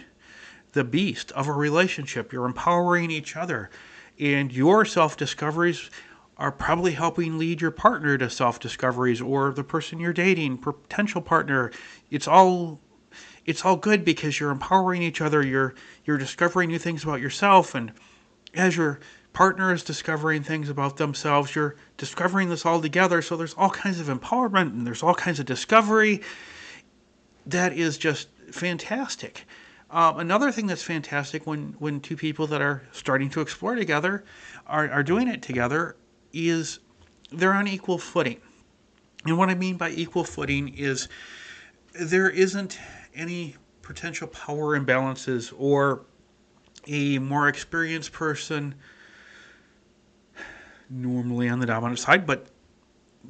the 0.71 0.83
beast 0.83 1.31
of 1.33 1.47
a 1.47 1.53
relationship. 1.53 2.33
You're 2.33 2.47
empowering 2.47 3.11
each 3.11 3.35
other 3.35 3.69
and 4.19 4.51
your 4.51 4.85
self 4.85 5.17
discoveries 5.17 5.89
are 6.37 6.51
probably 6.51 6.93
helping 6.93 7.37
lead 7.37 7.61
your 7.61 7.71
partner 7.71 8.17
to 8.17 8.29
self 8.29 8.59
discoveries 8.59 9.21
or 9.21 9.51
the 9.51 9.63
person 9.63 9.99
you're 9.99 10.13
dating, 10.13 10.57
potential 10.57 11.21
partner. 11.21 11.71
It's 12.09 12.27
all 12.27 12.79
it's 13.45 13.65
all 13.65 13.77
good 13.77 14.05
because 14.05 14.39
you're 14.39 14.51
empowering 14.51 15.01
each 15.01 15.21
other. 15.21 15.45
You're 15.45 15.75
you're 16.05 16.17
discovering 16.17 16.69
new 16.69 16.79
things 16.79 17.03
about 17.03 17.21
yourself, 17.21 17.75
and 17.75 17.91
as 18.53 18.77
your 18.77 18.99
partner 19.33 19.73
is 19.73 19.83
discovering 19.83 20.43
things 20.43 20.69
about 20.69 20.97
themselves, 20.97 21.55
you're 21.55 21.75
discovering 21.97 22.49
this 22.49 22.65
all 22.65 22.81
together. 22.81 23.21
So 23.21 23.37
there's 23.37 23.53
all 23.53 23.69
kinds 23.69 23.99
of 23.99 24.07
empowerment 24.07 24.71
and 24.73 24.85
there's 24.85 25.03
all 25.03 25.15
kinds 25.15 25.39
of 25.39 25.45
discovery. 25.45 26.21
That 27.45 27.73
is 27.73 27.97
just 27.97 28.29
fantastic. 28.51 29.45
Um, 29.91 30.19
another 30.19 30.51
thing 30.51 30.67
that's 30.67 30.83
fantastic 30.83 31.47
when, 31.47 31.75
when 31.79 31.99
two 31.99 32.15
people 32.15 32.45
that 32.47 32.61
are 32.61 32.83
starting 32.91 33.29
to 33.31 33.41
explore 33.41 33.75
together 33.75 34.23
are, 34.67 34.89
are 34.89 35.03
doing 35.03 35.27
it 35.27 35.41
together 35.41 35.95
is 36.31 36.79
they're 37.31 37.53
on 37.53 37.67
equal 37.67 37.97
footing. 37.97 38.39
And 39.25 39.37
what 39.37 39.49
I 39.49 39.55
mean 39.55 39.77
by 39.77 39.89
equal 39.89 40.23
footing 40.23 40.75
is 40.75 41.09
there 41.93 42.29
isn't 42.29 42.79
any 43.15 43.55
potential 43.81 44.27
power 44.27 44.79
imbalances 44.79 45.51
or 45.57 46.05
a 46.87 47.17
more 47.17 47.47
experienced 47.47 48.11
person 48.11 48.75
normally 50.89 51.49
on 51.49 51.59
the 51.59 51.65
dominant 51.65 51.99
side, 51.99 52.25
but 52.25 52.47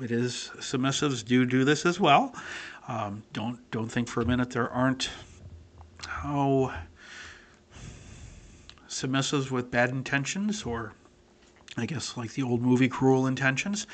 it 0.02 0.12
is 0.12 0.52
submissives 0.58 1.26
do 1.26 1.46
do 1.46 1.64
this 1.64 1.86
as 1.86 2.00
well. 2.00 2.34
Um, 2.88 3.24
don't 3.34 3.60
don't 3.72 3.90
think 3.90 4.08
for 4.08 4.22
a 4.22 4.26
minute 4.26 4.52
there 4.52 4.70
aren't 4.70 5.10
how 6.08 6.74
submissives 8.88 9.52
with 9.52 9.72
bad 9.72 9.90
intentions 9.90 10.64
or 10.64 10.94
I 11.78 11.86
guess 11.86 12.18
like 12.18 12.34
the 12.34 12.44
old 12.44 12.62
movie 12.62 12.90
Cruel 12.90 13.28
Intentions. 13.28 13.88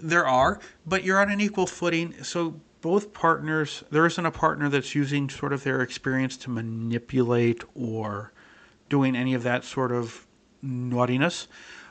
There 0.00 0.26
are, 0.26 0.60
but 0.86 1.04
you're 1.04 1.20
on 1.20 1.30
an 1.30 1.40
equal 1.40 1.66
footing. 1.66 2.14
So 2.22 2.60
both 2.80 3.12
partners, 3.12 3.84
there 3.90 4.06
isn't 4.06 4.26
a 4.26 4.30
partner 4.30 4.68
that's 4.68 4.94
using 4.94 5.28
sort 5.28 5.52
of 5.52 5.62
their 5.62 5.82
experience 5.82 6.36
to 6.38 6.50
manipulate 6.50 7.62
or 7.74 8.32
doing 8.88 9.14
any 9.14 9.34
of 9.34 9.44
that 9.44 9.64
sort 9.64 9.92
of 9.92 10.26
naughtiness. 10.62 11.48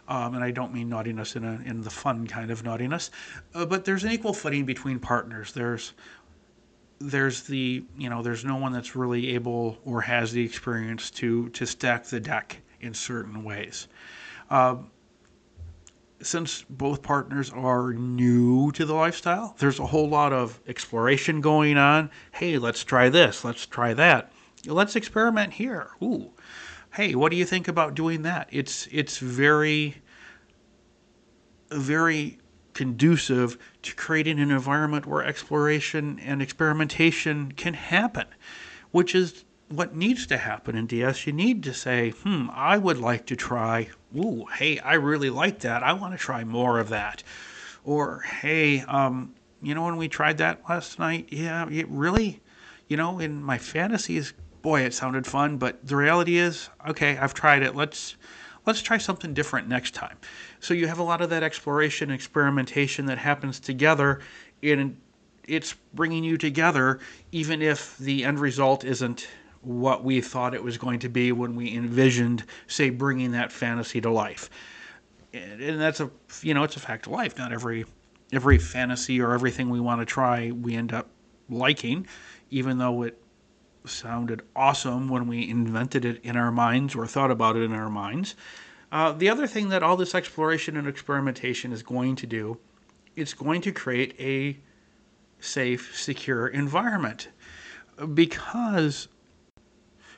Um, 0.08 0.36
and 0.36 0.44
I 0.44 0.52
don't 0.52 0.74
mean 0.74 0.90
naughtiness 0.90 1.38
in 1.38 1.46
a 1.46 1.62
in 1.64 1.82
the 1.82 1.90
fun 1.90 2.28
kind 2.28 2.52
of 2.52 2.64
naughtiness, 2.66 3.12
uh, 3.54 3.66
but 3.66 3.86
there's 3.86 4.04
an 4.04 4.12
equal 4.12 4.34
footing 4.34 4.66
between 4.66 5.00
partners. 5.00 5.54
There's 5.54 5.94
there's 7.02 7.44
the 7.44 7.84
you 7.98 8.10
know 8.10 8.22
there's 8.22 8.46
no 8.46 8.56
one 8.56 8.72
that's 8.72 8.96
really 8.96 9.34
able 9.36 9.78
or 9.86 10.02
has 10.02 10.32
the 10.32 10.44
experience 10.44 11.10
to 11.12 11.50
to 11.50 11.66
stack 11.66 12.06
the 12.06 12.20
deck 12.20 12.58
in 12.80 12.94
certain 12.94 13.44
ways. 13.44 13.88
Uh, 14.50 14.78
since 16.22 16.64
both 16.70 17.02
partners 17.02 17.50
are 17.52 17.94
new 17.94 18.72
to 18.74 18.86
the 18.86 18.94
lifestyle, 18.94 19.56
there's 19.58 19.80
a 19.80 19.86
whole 19.86 20.08
lot 20.08 20.32
of 20.32 20.60
exploration 20.68 21.42
going 21.42 21.78
on. 21.78 22.12
Hey, 22.32 22.58
let's 22.58 22.84
try 22.84 23.10
this. 23.10 23.44
Let's 23.44 23.66
try 23.66 23.94
that. 23.96 24.32
Let's 24.68 24.96
experiment 24.96 25.54
here. 25.54 25.90
Ooh, 26.04 26.32
hey, 26.94 27.16
what 27.16 27.32
do 27.32 27.38
you 27.38 27.46
think 27.46 27.68
about 27.68 27.96
doing 27.96 28.22
that? 28.24 28.48
It's 28.52 28.88
it's 28.92 29.18
very 29.18 29.96
very 31.72 32.38
conducive 32.74 33.58
to 33.82 33.96
creating 33.96 34.40
an 34.40 34.52
environment 34.52 35.06
where 35.06 35.24
exploration 35.24 36.20
and 36.20 36.42
experimentation 36.42 37.52
can 37.52 37.74
happen, 37.74 38.28
which 38.92 39.16
is 39.16 39.46
what 39.70 39.96
needs 39.96 40.28
to 40.28 40.38
happen 40.38 40.76
in 40.76 40.86
DS. 40.86 41.26
You 41.26 41.34
need 41.34 41.64
to 41.64 41.74
say, 41.74 42.12
hmm, 42.12 42.50
I 42.52 42.78
would 42.78 42.98
like 42.98 43.26
to 43.28 43.36
try, 43.36 43.90
ooh, 44.16 44.46
hey, 44.58 44.80
I 44.80 44.96
really 44.96 45.30
like 45.30 45.60
that. 45.60 45.84
I 45.84 45.94
want 45.94 46.14
to 46.14 46.18
try 46.18 46.44
more 46.44 46.80
of 46.80 46.90
that. 46.90 47.24
Or, 47.84 48.20
hey, 48.22 48.82
um, 48.82 49.34
you 49.62 49.74
know, 49.74 49.84
when 49.84 49.98
we 49.98 50.08
tried 50.08 50.38
that 50.40 50.62
last 50.68 51.00
night, 51.00 51.28
yeah, 51.30 51.68
it 51.70 51.88
really, 51.90 52.42
you 52.88 52.98
know, 52.98 53.20
in 53.20 53.42
my 53.42 53.58
fantasies, 53.58 54.34
boy, 54.62 54.82
it 54.82 54.94
sounded 54.94 55.26
fun. 55.26 55.58
But 55.58 55.86
the 55.86 55.96
reality 55.96 56.38
is, 56.38 56.70
okay, 56.88 57.18
I've 57.18 57.34
tried 57.34 57.64
it. 57.64 57.76
Let's 57.76 58.18
let's 58.66 58.82
try 58.82 58.98
something 58.98 59.34
different 59.34 59.68
next 59.68 59.94
time. 59.94 60.18
So 60.60 60.74
you 60.74 60.88
have 60.88 61.00
a 61.00 61.04
lot 61.04 61.22
of 61.22 61.30
that 61.30 61.44
exploration, 61.44 62.12
experimentation 62.12 63.06
that 63.08 63.18
happens 63.18 63.60
together, 63.60 64.22
and 64.64 64.98
it's 65.48 65.76
bringing 65.94 66.24
you 66.24 66.38
together, 66.38 67.00
even 67.32 67.62
if 67.62 67.98
the 67.98 68.24
end 68.24 68.40
result 68.40 68.84
isn't 68.84 69.28
what 69.62 70.04
we 70.04 70.22
thought 70.22 70.54
it 70.54 70.64
was 70.64 70.78
going 70.78 71.00
to 71.00 71.10
be 71.10 71.32
when 71.32 71.56
we 71.56 71.76
envisioned, 71.76 72.44
say, 72.68 72.90
bringing 72.90 73.32
that 73.32 73.52
fantasy 73.52 74.02
to 74.02 74.10
life. 74.10 74.50
And 75.34 75.80
that's 75.80 76.00
a, 76.00 76.10
you 76.42 76.54
know, 76.54 76.64
it's 76.64 76.76
a 76.76 76.80
fact 76.80 77.06
of 77.06 77.14
life. 77.14 77.38
Not 77.38 77.54
every 77.54 77.86
every 78.34 78.58
fantasy 78.58 79.20
or 79.22 79.34
everything 79.34 79.70
we 79.70 79.80
want 79.80 80.02
to 80.02 80.06
try 80.06 80.52
we 80.52 80.76
end 80.76 80.94
up 80.94 81.08
liking, 81.50 82.08
even 82.50 82.78
though 82.78 83.04
it 83.04 83.21
sounded 83.86 84.42
awesome 84.56 85.10
when 85.10 85.28
we 85.28 85.50
invented 85.50 86.06
it 86.06 86.24
in 86.24 86.38
our 86.38 86.52
minds 86.52 86.96
or 86.96 87.08
thought 87.08 87.32
about 87.32 87.56
it 87.56 87.64
in 87.64 87.74
our 87.74 87.90
minds. 87.90 88.36
Uh, 88.92 89.12
the 89.14 89.30
other 89.30 89.48
thing 89.48 89.70
that 89.70 89.84
all 89.84 89.96
this 89.96 90.14
exploration 90.14 90.78
and 90.78 90.88
experimentation 90.88 91.72
is 91.72 91.82
going 91.82 92.16
to 92.16 92.28
do, 92.28 92.58
it's 93.16 93.34
going 93.34 93.62
to 93.62 93.72
create 93.72 94.16
a 94.20 94.58
safe, 95.40 95.96
secure 95.96 96.48
environment. 96.48 97.30
Because 98.14 99.08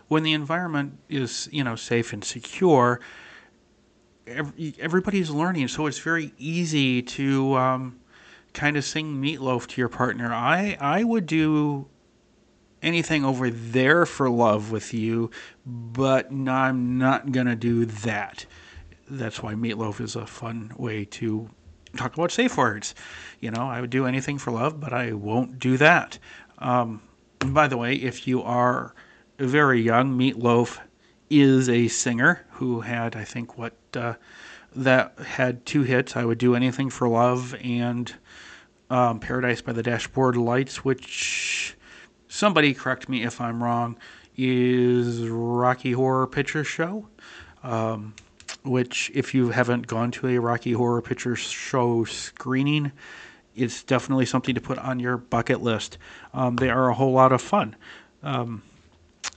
when 0.07 0.23
the 0.23 0.33
environment 0.33 0.97
is, 1.09 1.49
you 1.51 1.63
know, 1.63 1.75
safe 1.75 2.13
and 2.13 2.23
secure, 2.23 2.99
everybody's 4.27 5.29
learning, 5.29 5.67
so 5.67 5.85
it's 5.85 5.99
very 5.99 6.33
easy 6.37 7.01
to 7.01 7.55
um, 7.55 7.99
kind 8.53 8.77
of 8.77 8.85
sing 8.85 9.21
meatloaf 9.21 9.67
to 9.67 9.81
your 9.81 9.89
partner. 9.89 10.33
I 10.33 10.77
I 10.79 11.03
would 11.03 11.25
do 11.25 11.87
anything 12.83 13.25
over 13.25 13.49
there 13.49 14.05
for 14.05 14.29
love 14.29 14.71
with 14.71 14.93
you, 14.93 15.31
but 15.65 16.31
I'm 16.31 16.97
not 16.97 17.31
going 17.31 17.47
to 17.47 17.55
do 17.55 17.85
that. 17.85 18.45
That's 19.09 19.41
why 19.41 19.53
meatloaf 19.53 19.99
is 19.99 20.15
a 20.15 20.25
fun 20.25 20.73
way 20.77 21.05
to 21.05 21.49
talk 21.97 22.13
about 22.13 22.31
safe 22.31 22.57
words. 22.57 22.95
You 23.39 23.51
know, 23.51 23.67
I 23.67 23.81
would 23.81 23.89
do 23.89 24.05
anything 24.05 24.37
for 24.37 24.51
love, 24.51 24.79
but 24.79 24.93
I 24.93 25.13
won't 25.13 25.59
do 25.59 25.77
that. 25.77 26.19
Um, 26.59 27.01
by 27.39 27.67
the 27.67 27.77
way, 27.77 27.95
if 27.95 28.27
you 28.27 28.41
are 28.41 28.93
very 29.37 29.81
young, 29.81 30.17
Meatloaf 30.17 30.79
is 31.29 31.67
a 31.69 31.87
singer 31.87 32.45
who 32.51 32.81
had, 32.81 33.15
I 33.15 33.23
think, 33.23 33.57
what 33.57 33.75
uh, 33.95 34.13
that 34.75 35.17
had 35.19 35.65
two 35.65 35.83
hits. 35.83 36.15
I 36.15 36.25
would 36.25 36.37
do 36.37 36.55
anything 36.55 36.89
for 36.89 37.07
love 37.07 37.55
and 37.61 38.13
um, 38.89 39.19
Paradise 39.19 39.61
by 39.61 39.73
the 39.73 39.83
Dashboard 39.83 40.37
Lights, 40.37 40.85
which 40.85 41.75
somebody 42.33 42.73
correct 42.73 43.07
me 43.07 43.23
if 43.23 43.39
I'm 43.39 43.63
wrong, 43.63 43.95
is 44.35 45.29
Rocky 45.29 45.91
Horror 45.91 46.25
Picture 46.25 46.63
Show. 46.63 47.07
Um, 47.61 48.15
which, 48.63 49.11
if 49.13 49.33
you 49.33 49.49
haven't 49.49 49.87
gone 49.87 50.09
to 50.11 50.27
a 50.27 50.37
Rocky 50.39 50.71
Horror 50.71 51.01
Picture 51.01 51.35
Show 51.35 52.05
screening, 52.05 52.91
it's 53.55 53.83
definitely 53.83 54.25
something 54.25 54.55
to 54.55 54.61
put 54.61 54.79
on 54.79 54.99
your 54.99 55.17
bucket 55.17 55.61
list. 55.61 55.97
Um, 56.33 56.55
they 56.55 56.69
are 56.69 56.89
a 56.89 56.93
whole 56.93 57.11
lot 57.11 57.31
of 57.31 57.41
fun. 57.41 57.75
Um, 58.23 58.63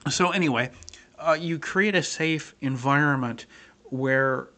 so, 0.08 0.30
anyway, 0.30 0.70
uh, 1.18 1.36
you 1.38 1.58
create 1.58 1.94
a 1.94 2.02
safe 2.02 2.54
environment 2.60 3.46
where 3.84 4.48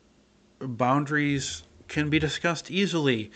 boundaries 0.60 1.64
can 1.88 2.08
be 2.08 2.18
discussed 2.18 2.70
easily. 2.70 3.32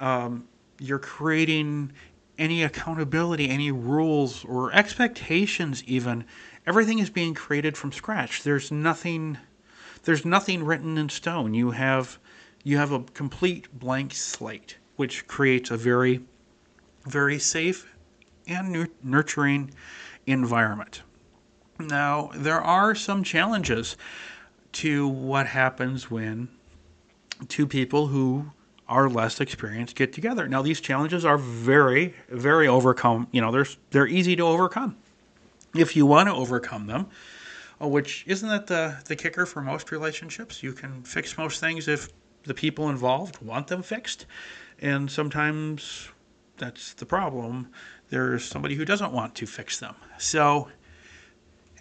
Um, 0.00 0.48
you're 0.78 0.98
creating 0.98 1.92
any 2.38 2.62
accountability, 2.62 3.48
any 3.48 3.70
rules 3.70 4.44
or 4.44 4.72
expectations 4.72 5.82
even. 5.84 6.24
Everything 6.66 6.98
is 6.98 7.10
being 7.10 7.34
created 7.34 7.76
from 7.76 7.92
scratch. 7.92 8.42
There's 8.42 8.70
nothing 8.70 9.38
there's 10.04 10.24
nothing 10.24 10.62
written 10.62 10.98
in 10.98 11.08
stone. 11.08 11.54
You 11.54 11.72
have 11.72 12.18
you 12.62 12.76
have 12.78 12.92
a 12.92 13.00
complete 13.00 13.78
blank 13.78 14.14
slate, 14.14 14.76
which 14.96 15.26
creates 15.26 15.70
a 15.70 15.76
very 15.76 16.20
very 17.04 17.38
safe 17.38 17.92
and 18.46 18.88
nurturing 19.02 19.72
environment. 20.26 21.02
Now, 21.78 22.30
there 22.34 22.60
are 22.60 22.94
some 22.94 23.22
challenges 23.22 23.96
to 24.72 25.06
what 25.08 25.46
happens 25.46 26.10
when 26.10 26.48
two 27.48 27.66
people 27.66 28.08
who 28.08 28.52
are 28.88 29.08
less 29.08 29.40
experienced 29.40 29.96
get 29.96 30.12
together. 30.12 30.48
Now, 30.48 30.62
these 30.62 30.80
challenges 30.80 31.24
are 31.24 31.38
very, 31.38 32.14
very 32.28 32.68
overcome. 32.68 33.28
You 33.32 33.40
know, 33.40 33.50
they're 33.50 33.66
they're 33.90 34.06
easy 34.06 34.36
to 34.36 34.42
overcome 34.42 34.96
if 35.74 35.96
you 35.96 36.06
want 36.06 36.28
to 36.28 36.34
overcome 36.34 36.86
them. 36.86 37.06
Uh, 37.80 37.88
which 37.88 38.24
isn't 38.26 38.48
that 38.48 38.66
the 38.66 38.96
the 39.06 39.16
kicker 39.16 39.46
for 39.46 39.60
most 39.60 39.90
relationships? 39.90 40.62
You 40.62 40.72
can 40.72 41.02
fix 41.02 41.36
most 41.36 41.60
things 41.60 41.88
if 41.88 42.08
the 42.44 42.54
people 42.54 42.88
involved 42.90 43.42
want 43.42 43.66
them 43.66 43.82
fixed, 43.82 44.26
and 44.80 45.10
sometimes 45.10 46.08
that's 46.56 46.94
the 46.94 47.06
problem. 47.06 47.68
There's 48.08 48.44
somebody 48.44 48.76
who 48.76 48.84
doesn't 48.84 49.12
want 49.12 49.34
to 49.36 49.46
fix 49.46 49.78
them. 49.78 49.96
So 50.16 50.68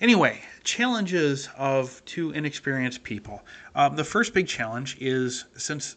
Anyway, 0.01 0.41
challenges 0.65 1.47
of 1.57 2.03
two 2.03 2.31
inexperienced 2.31 3.01
people. 3.03 3.41
Um, 3.75 3.95
the 3.95 4.03
first 4.03 4.33
big 4.33 4.45
challenge 4.45 4.97
is 4.99 5.45
since 5.55 5.95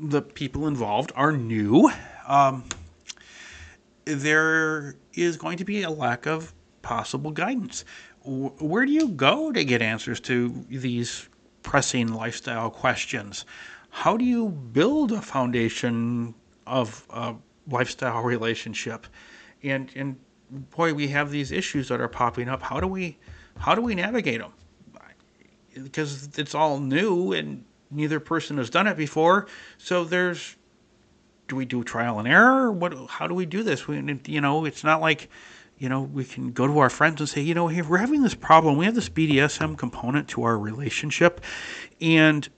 the 0.00 0.22
people 0.22 0.66
involved 0.66 1.12
are 1.16 1.32
new, 1.32 1.90
um, 2.26 2.64
there 4.04 4.96
is 5.14 5.36
going 5.36 5.58
to 5.58 5.64
be 5.64 5.82
a 5.82 5.90
lack 5.90 6.26
of 6.26 6.54
possible 6.82 7.30
guidance. 7.30 7.84
Where 8.24 8.86
do 8.86 8.92
you 8.92 9.08
go 9.08 9.52
to 9.52 9.64
get 9.64 9.82
answers 9.82 10.20
to 10.20 10.64
these 10.68 11.28
pressing 11.62 12.08
lifestyle 12.08 12.70
questions? 12.70 13.44
How 13.90 14.16
do 14.16 14.24
you 14.24 14.48
build 14.48 15.12
a 15.12 15.20
foundation 15.20 16.34
of 16.66 17.06
a 17.10 17.34
lifestyle 17.68 18.22
relationship? 18.22 19.06
And, 19.62 19.90
and 19.96 20.16
boy, 20.50 20.94
we 20.94 21.08
have 21.08 21.30
these 21.30 21.52
issues 21.52 21.88
that 21.88 22.00
are 22.00 22.08
popping 22.08 22.48
up. 22.48 22.62
How 22.62 22.80
do 22.80 22.86
we 22.86 23.18
how 23.58 23.74
do 23.74 23.82
we 23.82 23.94
navigate 23.94 24.40
them? 24.40 24.52
Because 25.74 26.38
it's 26.38 26.54
all 26.54 26.78
new 26.78 27.32
and 27.32 27.64
neither 27.90 28.20
person 28.20 28.58
has 28.58 28.70
done 28.70 28.86
it 28.86 28.96
before. 28.96 29.46
So 29.78 30.04
there's 30.04 30.56
do 31.48 31.56
we 31.56 31.64
do 31.64 31.82
trial 31.82 32.18
and 32.18 32.28
error? 32.28 32.70
What 32.70 32.94
how 33.08 33.26
do 33.26 33.34
we 33.34 33.46
do 33.46 33.62
this? 33.62 33.86
We, 33.88 33.96
you 34.26 34.40
know, 34.40 34.64
it's 34.64 34.84
not 34.84 35.00
like 35.00 35.28
you 35.78 35.88
know 35.88 36.02
we 36.02 36.24
can 36.24 36.52
go 36.52 36.66
to 36.66 36.78
our 36.78 36.90
friends 36.90 37.20
and 37.20 37.28
say, 37.28 37.40
you 37.40 37.54
know, 37.54 37.68
hey, 37.68 37.82
we're 37.82 37.98
having 37.98 38.22
this 38.22 38.34
problem. 38.34 38.76
We 38.76 38.84
have 38.84 38.94
this 38.94 39.08
BDSM 39.08 39.76
component 39.78 40.28
to 40.28 40.42
our 40.44 40.58
relationship, 40.58 41.40
and 42.00 42.48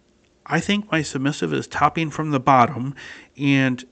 I 0.46 0.60
think 0.60 0.90
my 0.90 1.02
submissive 1.02 1.52
is 1.52 1.66
topping 1.66 2.10
from 2.10 2.30
the 2.30 2.40
bottom, 2.40 2.94
and 3.36 3.84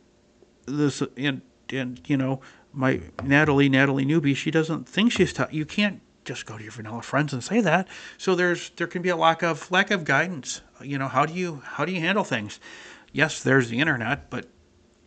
this 0.66 1.02
and 1.16 1.42
and 1.70 2.00
you 2.06 2.16
know 2.16 2.40
my 2.72 3.00
Natalie, 3.22 3.68
Natalie 3.68 4.04
Newbie, 4.04 4.36
she 4.36 4.50
doesn't 4.50 4.88
think 4.88 5.12
she's 5.12 5.32
tough. 5.32 5.52
You 5.52 5.64
can't 5.64 6.00
just 6.24 6.44
go 6.44 6.58
to 6.58 6.62
your 6.62 6.72
vanilla 6.72 7.02
friends 7.02 7.32
and 7.32 7.42
say 7.42 7.60
that. 7.60 7.88
So 8.18 8.34
there's 8.34 8.70
there 8.70 8.86
can 8.86 9.02
be 9.02 9.08
a 9.08 9.16
lack 9.16 9.42
of 9.42 9.70
lack 9.70 9.90
of 9.90 10.04
guidance. 10.04 10.60
You 10.82 10.98
know, 10.98 11.08
how 11.08 11.26
do 11.26 11.34
you 11.34 11.62
how 11.64 11.84
do 11.84 11.92
you 11.92 12.00
handle 12.00 12.24
things? 12.24 12.60
Yes, 13.12 13.42
there's 13.42 13.68
the 13.68 13.78
internet, 13.78 14.30
but 14.30 14.46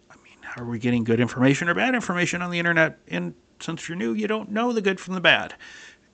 I 0.10 0.16
mean, 0.24 0.38
are 0.58 0.66
we 0.66 0.80
getting 0.80 1.04
good 1.04 1.20
information 1.20 1.70
or 1.70 1.74
bad 1.74 1.96
information 1.96 2.42
on 2.42 2.52
the 2.52 2.60
internet? 2.60 3.00
And 3.08 3.34
since 3.60 3.88
you're 3.88 3.98
new, 3.98 4.14
you 4.14 4.28
don't 4.28 4.52
know 4.52 4.74
the 4.74 4.82
good 4.82 5.00
from 5.00 5.14
the 5.14 5.22
bad. 5.22 5.54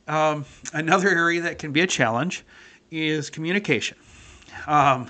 Um, 0.08 0.46
another 0.74 1.10
area 1.10 1.42
that 1.42 1.60
can 1.60 1.72
be 1.72 1.82
a 1.82 1.88
challenge 1.88 2.46
is 2.92 3.30
communication. 3.30 3.98
Um, 4.66 5.10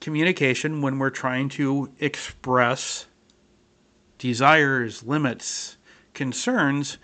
communication 0.00 0.80
when 0.82 0.98
we're 0.98 1.10
trying 1.10 1.48
to 1.50 1.92
express 1.98 3.06
desires, 4.18 5.02
limits, 5.02 5.76
concerns, 6.14 6.98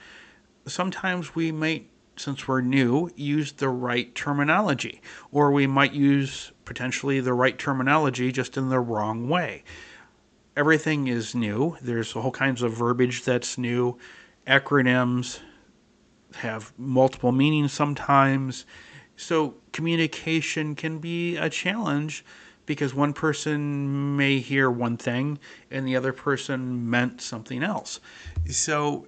sometimes 0.67 1.35
we 1.35 1.53
might, 1.53 1.89
since 2.17 2.49
we're 2.49 2.61
new, 2.61 3.11
use 3.17 3.53
the 3.53 3.69
right 3.69 4.15
terminology, 4.15 5.01
or 5.31 5.53
we 5.53 5.67
might 5.67 5.93
use 5.93 6.53
potentially 6.65 7.21
the 7.21 7.35
right 7.35 7.59
terminology 7.59 8.33
just 8.33 8.57
in 8.57 8.69
the 8.69 8.81
wrong 8.81 9.29
way. 9.29 9.65
Everything 10.57 11.09
is 11.09 11.35
new. 11.35 11.77
There's 11.83 12.15
all 12.15 12.31
kinds 12.31 12.63
of 12.63 12.73
verbiage 12.73 13.25
that's 13.25 13.59
new. 13.59 13.99
Acronyms 14.47 15.41
have 16.37 16.73
multiple 16.79 17.33
meanings 17.33 17.73
sometimes. 17.73 18.65
So 19.17 19.55
communication 19.73 20.75
can 20.75 20.99
be 20.99 21.37
a 21.37 21.49
challenge 21.49 22.25
because 22.67 22.95
one 22.95 23.13
person 23.13 24.17
may 24.17 24.39
hear 24.39 24.71
one 24.71 24.97
thing 24.97 25.39
and 25.71 25.87
the 25.87 25.97
other 25.97 26.13
person 26.13 26.89
meant 26.89 27.21
something 27.21 27.63
else. 27.63 28.01
So 28.49 29.07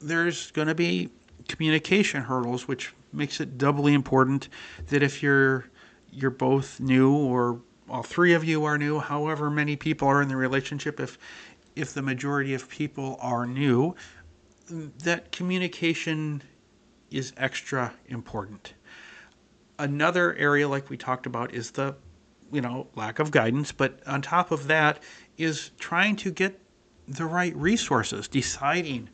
there's 0.00 0.50
going 0.50 0.68
to 0.68 0.74
be 0.74 1.10
communication 1.48 2.22
hurdles, 2.22 2.68
which 2.68 2.94
makes 3.12 3.40
it 3.40 3.56
doubly 3.56 3.94
important 3.94 4.48
that 4.88 5.02
if 5.02 5.22
you're 5.22 5.66
you're 6.10 6.30
both 6.30 6.80
new 6.80 7.12
or 7.14 7.60
all 7.88 8.02
three 8.02 8.34
of 8.34 8.44
you 8.44 8.64
are 8.64 8.76
new, 8.76 8.98
however 8.98 9.50
many 9.50 9.76
people 9.76 10.08
are 10.08 10.20
in 10.22 10.28
the 10.28 10.36
relationship, 10.36 11.00
if 11.00 11.18
if 11.76 11.94
the 11.94 12.02
majority 12.02 12.54
of 12.54 12.68
people 12.68 13.16
are 13.20 13.46
new, 13.46 13.94
that 14.68 15.30
communication 15.30 16.42
is 17.10 17.32
extra 17.36 17.94
important. 18.06 18.74
Another 19.78 20.34
area, 20.34 20.68
like 20.68 20.90
we 20.90 20.96
talked 20.96 21.24
about, 21.24 21.54
is 21.54 21.70
the 21.70 21.94
you 22.52 22.60
know, 22.60 22.88
lack 22.94 23.18
of 23.18 23.30
guidance, 23.30 23.72
but 23.72 24.00
on 24.06 24.22
top 24.22 24.50
of 24.50 24.66
that 24.68 25.02
is 25.36 25.70
trying 25.78 26.16
to 26.16 26.30
get 26.30 26.60
the 27.06 27.24
right 27.24 27.54
resources, 27.56 28.28
deciding 28.28 29.08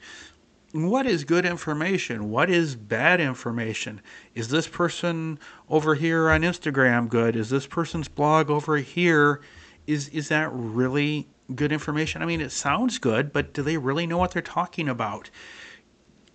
what 0.74 1.06
is 1.06 1.22
good 1.22 1.46
information, 1.46 2.30
what 2.30 2.50
is 2.50 2.74
bad 2.74 3.20
information. 3.20 4.00
Is 4.34 4.48
this 4.48 4.66
person 4.66 5.38
over 5.70 5.94
here 5.94 6.30
on 6.30 6.42
Instagram 6.42 7.08
good? 7.08 7.37
Is 7.37 7.48
this 7.48 7.64
person's 7.64 8.08
blog 8.08 8.50
over 8.50 8.78
here? 8.78 9.40
Is 9.87 10.08
is 10.08 10.28
that 10.30 10.50
really 10.52 11.28
good 11.54 11.70
information? 11.70 12.22
I 12.22 12.26
mean, 12.26 12.40
it 12.40 12.50
sounds 12.50 12.98
good, 12.98 13.32
but 13.32 13.52
do 13.52 13.62
they 13.62 13.76
really 13.76 14.04
know 14.04 14.18
what 14.18 14.32
they're 14.32 14.42
talking 14.42 14.88
about? 14.88 15.30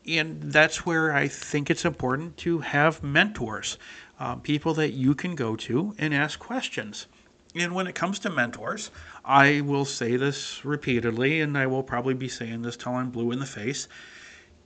And 0.08 0.42
that's 0.42 0.86
where 0.86 1.14
I 1.14 1.28
think 1.28 1.70
it's 1.70 1.84
important 1.84 2.38
to 2.38 2.60
have 2.60 3.04
mentors 3.04 3.78
uh, 4.22 4.36
people 4.36 4.74
that 4.76 4.92
you 4.92 5.16
can 5.16 5.36
go 5.36 5.58
to 5.58 5.94
and 5.98 6.14
ask 6.14 6.40
questions. 6.40 7.08
And 7.56 7.76
when 7.76 7.88
it 7.88 7.96
comes 7.96 8.20
to 8.20 8.30
mentors, 8.30 8.90
I 9.26 9.60
will 9.62 9.86
say 9.86 10.16
this 10.16 10.64
repeatedly, 10.64 11.42
and 11.42 11.58
I 11.58 11.68
will 11.68 11.84
probably 11.84 12.14
be 12.14 12.30
saying 12.30 12.62
this 12.62 12.78
till 12.78 12.94
I'm 12.94 13.10
blue 13.10 13.32
in 13.32 13.40
the 13.40 13.46
face. 13.46 13.90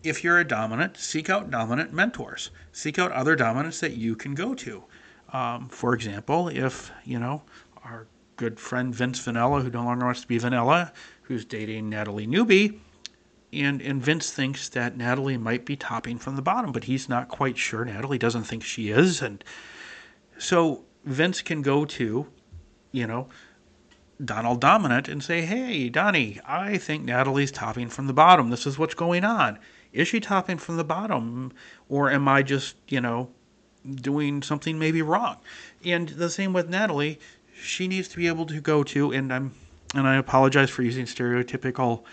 If 0.04 0.24
you're 0.24 0.40
a 0.40 0.48
dominant, 0.48 0.98
seek 0.98 1.30
out 1.30 1.50
dominant 1.50 1.94
mentors. 1.94 2.52
Seek 2.72 3.00
out 3.00 3.12
other 3.12 3.36
dominants 3.36 3.80
that 3.80 3.94
you 3.94 4.16
can 4.16 4.36
go 4.36 4.54
to. 4.54 4.84
Um, 5.32 5.70
for 5.70 5.94
example, 5.94 6.50
if, 6.50 6.92
you 7.06 7.20
know, 7.20 7.42
our 7.84 8.08
good 8.36 8.60
friend 8.60 8.94
Vince 8.94 9.20
Vanilla, 9.20 9.62
who 9.62 9.70
no 9.70 9.84
longer 9.84 10.06
wants 10.06 10.22
to 10.22 10.28
be 10.28 10.38
Vanilla, 10.38 10.92
who's 11.24 11.46
dating 11.46 11.90
Natalie 11.90 12.28
Newby, 12.28 12.82
and 13.54 13.82
and 13.82 14.02
Vince 14.02 14.32
thinks 14.32 14.70
that 14.70 14.98
Natalie 14.98 15.38
might 15.38 15.66
be 15.66 15.76
topping 15.76 16.18
from 16.18 16.36
the 16.36 16.42
bottom, 16.42 16.72
but 16.72 16.86
he's 16.86 17.08
not 17.08 17.30
quite 17.30 17.58
sure. 17.58 17.86
Natalie 17.86 18.18
doesn't 18.18 18.44
think 18.44 18.64
she 18.64 18.90
is, 18.90 19.22
and 19.22 19.44
so 20.38 20.84
Vince 21.06 21.42
can 21.42 21.62
go 21.62 21.86
to, 21.86 22.28
you 22.92 23.08
know, 23.08 23.28
Donald 24.24 24.60
Dominant 24.60 25.08
and 25.08 25.24
say, 25.24 25.42
"Hey, 25.42 25.90
Donnie, 25.90 26.40
I 26.46 26.78
think 26.78 27.04
Natalie's 27.04 27.52
topping 27.52 27.90
from 27.90 28.08
the 28.08 28.14
bottom. 28.14 28.50
This 28.50 28.66
is 28.66 28.80
what's 28.80 28.96
going 28.96 29.24
on. 29.24 29.60
Is 29.94 30.08
she 30.08 30.20
topping 30.20 30.58
from 30.58 30.78
the 30.78 30.84
bottom, 30.84 31.54
or 31.88 32.12
am 32.12 32.28
I 32.28 32.42
just, 32.44 32.76
you 32.88 33.00
know, 33.00 33.30
doing 33.94 34.42
something 34.42 34.78
maybe 34.78 35.02
wrong?" 35.02 35.38
And 35.86 36.10
the 36.10 36.30
same 36.30 36.52
with 36.52 36.68
Natalie. 36.68 37.20
She 37.56 37.88
needs 37.88 38.08
to 38.10 38.18
be 38.18 38.28
able 38.28 38.48
to 38.48 38.60
go 38.60 38.84
to, 38.84 39.12
and 39.12 39.32
I'm, 39.32 39.54
and 39.94 40.08
I 40.08 40.16
apologize 40.16 40.70
for 40.70 40.82
using 40.82 41.06
stereotypical 41.06 42.04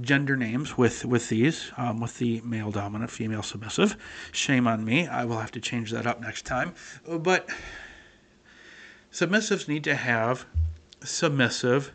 gender 0.00 0.36
names 0.36 0.76
with 0.76 1.04
with 1.04 1.28
these 1.28 1.70
um, 1.76 2.00
with 2.00 2.18
the 2.18 2.40
male 2.40 2.70
dominant 2.70 3.10
female 3.10 3.42
submissive 3.42 3.96
shame 4.32 4.66
on 4.66 4.84
me 4.84 5.06
i 5.06 5.24
will 5.24 5.38
have 5.38 5.52
to 5.52 5.60
change 5.60 5.92
that 5.92 6.04
up 6.04 6.20
next 6.20 6.44
time 6.44 6.74
but 7.06 7.48
submissives 9.12 9.68
need 9.68 9.84
to 9.84 9.94
have 9.94 10.46
submissive 11.04 11.92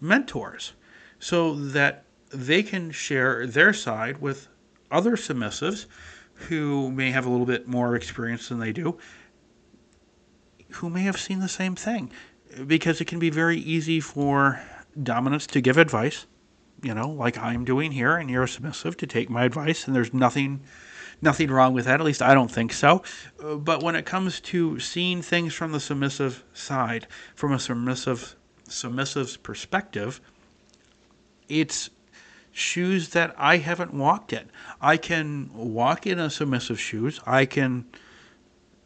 mentors 0.00 0.72
so 1.20 1.54
that 1.54 2.04
they 2.30 2.62
can 2.62 2.90
share 2.90 3.46
their 3.46 3.72
side 3.72 4.20
with 4.20 4.48
other 4.90 5.16
submissives 5.16 5.86
who 6.48 6.90
may 6.90 7.10
have 7.10 7.26
a 7.26 7.30
little 7.30 7.46
bit 7.46 7.66
more 7.66 7.96
experience 7.96 8.48
than 8.48 8.58
they 8.58 8.72
do 8.72 8.98
who 10.72 10.90
may 10.90 11.02
have 11.02 11.18
seen 11.18 11.40
the 11.40 11.48
same 11.48 11.74
thing 11.74 12.10
because 12.66 13.00
it 13.00 13.06
can 13.06 13.18
be 13.18 13.30
very 13.30 13.58
easy 13.58 14.00
for 14.00 14.60
dominants 15.02 15.46
to 15.46 15.60
give 15.60 15.78
advice 15.78 16.26
you 16.82 16.94
know, 16.94 17.08
like 17.08 17.38
I'm 17.38 17.64
doing 17.64 17.92
here, 17.92 18.16
and 18.16 18.30
you're 18.30 18.46
submissive 18.46 18.96
to 18.98 19.06
take 19.06 19.30
my 19.30 19.44
advice, 19.44 19.86
and 19.86 19.96
there's 19.96 20.12
nothing 20.12 20.62
nothing 21.22 21.50
wrong 21.50 21.72
with 21.72 21.86
that. 21.86 22.00
At 22.00 22.06
least 22.06 22.22
I 22.22 22.34
don't 22.34 22.50
think 22.50 22.72
so. 22.72 23.02
But 23.38 23.82
when 23.82 23.96
it 23.96 24.04
comes 24.04 24.40
to 24.42 24.78
seeing 24.78 25.22
things 25.22 25.54
from 25.54 25.72
the 25.72 25.80
submissive 25.80 26.44
side, 26.52 27.06
from 27.34 27.52
a 27.52 27.58
submissive 27.58 28.36
submissive's 28.68 29.36
perspective, 29.36 30.20
it's 31.48 31.90
shoes 32.56 33.10
that 33.10 33.34
I 33.36 33.58
haven't 33.58 33.92
walked 33.92 34.32
in. 34.32 34.50
I 34.80 34.96
can 34.96 35.50
walk 35.52 36.06
in 36.06 36.18
a 36.18 36.30
submissive 36.30 36.80
shoes. 36.80 37.20
I 37.26 37.44
can 37.44 37.84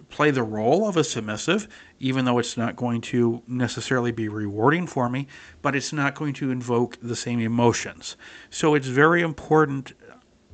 play 0.08 0.32
the 0.32 0.42
role 0.42 0.88
of 0.88 0.96
a 0.96 1.04
submissive, 1.04 1.68
even 2.00 2.24
though 2.24 2.38
it's 2.38 2.56
not 2.56 2.74
going 2.74 3.00
to 3.00 3.40
necessarily 3.46 4.10
be 4.10 4.26
rewarding 4.26 4.88
for 4.88 5.08
me, 5.08 5.28
but 5.62 5.76
it's 5.76 5.92
not 5.92 6.16
going 6.16 6.34
to 6.34 6.50
invoke 6.50 6.98
the 7.00 7.14
same 7.14 7.38
emotions. 7.38 8.16
So 8.50 8.74
it's 8.74 8.88
very 8.88 9.22
important 9.22 9.92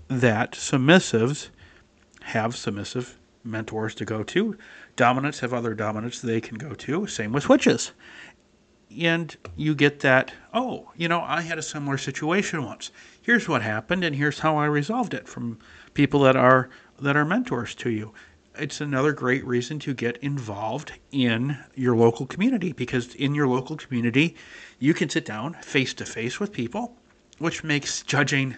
that 0.09 0.53
submissives 0.53 1.49
have 2.21 2.55
submissive 2.55 3.19
mentors 3.45 3.95
to 3.95 4.05
go 4.05 4.25
to. 4.25 4.59
Dominants 4.95 5.41
have 5.41 5.55
other 5.55 5.73
dominants 5.73 6.21
they 6.21 6.43
can 6.43 6.59
go 6.59 6.75
to. 6.75 7.07
Same 7.07 7.33
with 7.33 7.45
switches 7.45 7.93
and 8.95 9.37
you 9.57 9.75
get 9.75 10.01
that, 10.01 10.33
oh, 10.55 10.91
you 10.97 11.09
know, 11.09 11.21
I 11.21 11.43
had 11.43 11.59
a 11.59 11.63
similar 11.63 11.99
situation 11.99 12.65
once. 12.65 12.91
Here's 13.21 13.49
what 13.49 13.63
happened 13.63 14.05
and 14.05 14.15
here's 14.15 14.39
how 14.39 14.57
I 14.57 14.67
resolved 14.67 15.15
it 15.15 15.29
from 15.29 15.59
people 15.95 16.21
that 16.21 16.37
are 16.37 16.71
that 17.01 17.17
are 17.17 17.25
mentors 17.25 17.75
to 17.77 17.91
you. 17.91 18.13
It's 18.59 18.81
another 18.81 19.13
great 19.13 19.45
reason 19.45 19.79
to 19.81 19.93
get 19.93 20.17
involved 20.19 20.93
in 21.13 21.59
your 21.75 21.95
local 21.95 22.25
community 22.25 22.73
because 22.73 23.15
in 23.15 23.35
your 23.35 23.49
local 23.49 23.77
community, 23.77 24.35
you 24.79 24.95
can 24.95 25.11
sit 25.11 25.27
down 25.27 25.55
face 25.55 25.93
to 25.95 26.07
face 26.07 26.41
with 26.41 26.53
people, 26.53 26.97
which 27.39 27.63
makes 27.63 28.03
judging 28.03 28.57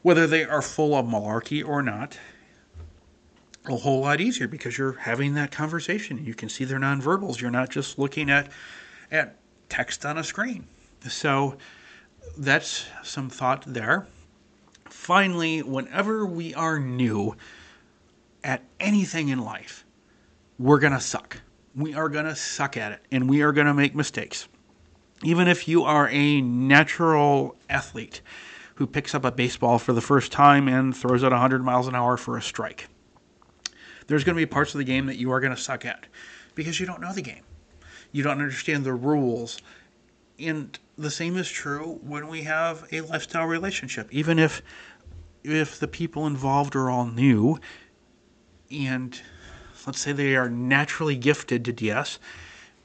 whether 0.00 0.26
they 0.26 0.44
are 0.44 0.62
full 0.62 0.94
of 0.94 1.04
malarkey 1.04 1.66
or 1.66 1.82
not 1.82 2.18
a 3.66 3.76
whole 3.76 4.00
lot 4.00 4.20
easier 4.20 4.48
because 4.48 4.78
you're 4.78 4.92
having 4.92 5.34
that 5.34 5.50
conversation. 5.50 6.24
You 6.24 6.34
can 6.34 6.48
see 6.48 6.64
their 6.64 6.78
nonverbals. 6.78 7.40
You're 7.40 7.50
not 7.50 7.68
just 7.68 7.98
looking 7.98 8.30
at 8.30 8.50
at 9.10 9.36
text 9.68 10.04
on 10.04 10.18
a 10.18 10.24
screen. 10.24 10.66
So 11.08 11.56
that's 12.36 12.86
some 13.02 13.30
thought 13.30 13.64
there. 13.66 14.06
Finally, 14.86 15.62
whenever 15.62 16.26
we 16.26 16.54
are 16.54 16.78
new 16.78 17.36
at 18.42 18.62
anything 18.80 19.28
in 19.28 19.38
life, 19.38 19.84
we're 20.58 20.78
going 20.78 20.92
to 20.92 21.00
suck. 21.00 21.40
We 21.74 21.94
are 21.94 22.08
going 22.08 22.24
to 22.24 22.34
suck 22.34 22.76
at 22.76 22.92
it 22.92 23.00
and 23.12 23.28
we 23.28 23.42
are 23.42 23.52
going 23.52 23.66
to 23.66 23.74
make 23.74 23.94
mistakes. 23.94 24.48
Even 25.22 25.48
if 25.48 25.68
you 25.68 25.84
are 25.84 26.08
a 26.10 26.40
natural 26.40 27.56
athlete 27.68 28.20
who 28.76 28.86
picks 28.86 29.14
up 29.14 29.24
a 29.24 29.32
baseball 29.32 29.78
for 29.78 29.92
the 29.92 30.00
first 30.00 30.30
time 30.32 30.68
and 30.68 30.96
throws 30.96 31.22
it 31.22 31.30
100 31.30 31.64
miles 31.64 31.88
an 31.88 31.94
hour 31.94 32.16
for 32.16 32.36
a 32.36 32.42
strike, 32.42 32.88
there's 34.06 34.24
going 34.24 34.36
to 34.36 34.40
be 34.40 34.46
parts 34.46 34.74
of 34.74 34.78
the 34.78 34.84
game 34.84 35.06
that 35.06 35.16
you 35.16 35.30
are 35.32 35.40
going 35.40 35.54
to 35.54 35.60
suck 35.60 35.84
at 35.84 36.06
because 36.54 36.80
you 36.80 36.86
don't 36.86 37.00
know 37.00 37.12
the 37.12 37.22
game 37.22 37.42
you 38.12 38.22
don't 38.22 38.40
understand 38.40 38.84
the 38.84 38.94
rules. 38.94 39.60
And 40.38 40.78
the 40.96 41.10
same 41.10 41.36
is 41.36 41.48
true 41.48 42.00
when 42.02 42.28
we 42.28 42.42
have 42.42 42.86
a 42.92 43.00
lifestyle 43.02 43.46
relationship. 43.46 44.08
Even 44.12 44.38
if 44.38 44.62
if 45.44 45.78
the 45.78 45.88
people 45.88 46.26
involved 46.26 46.74
are 46.76 46.90
all 46.90 47.06
new 47.06 47.58
and 48.70 49.20
let's 49.86 50.00
say 50.00 50.12
they 50.12 50.36
are 50.36 50.50
naturally 50.50 51.16
gifted 51.16 51.64
to 51.64 51.72
DS, 51.72 52.18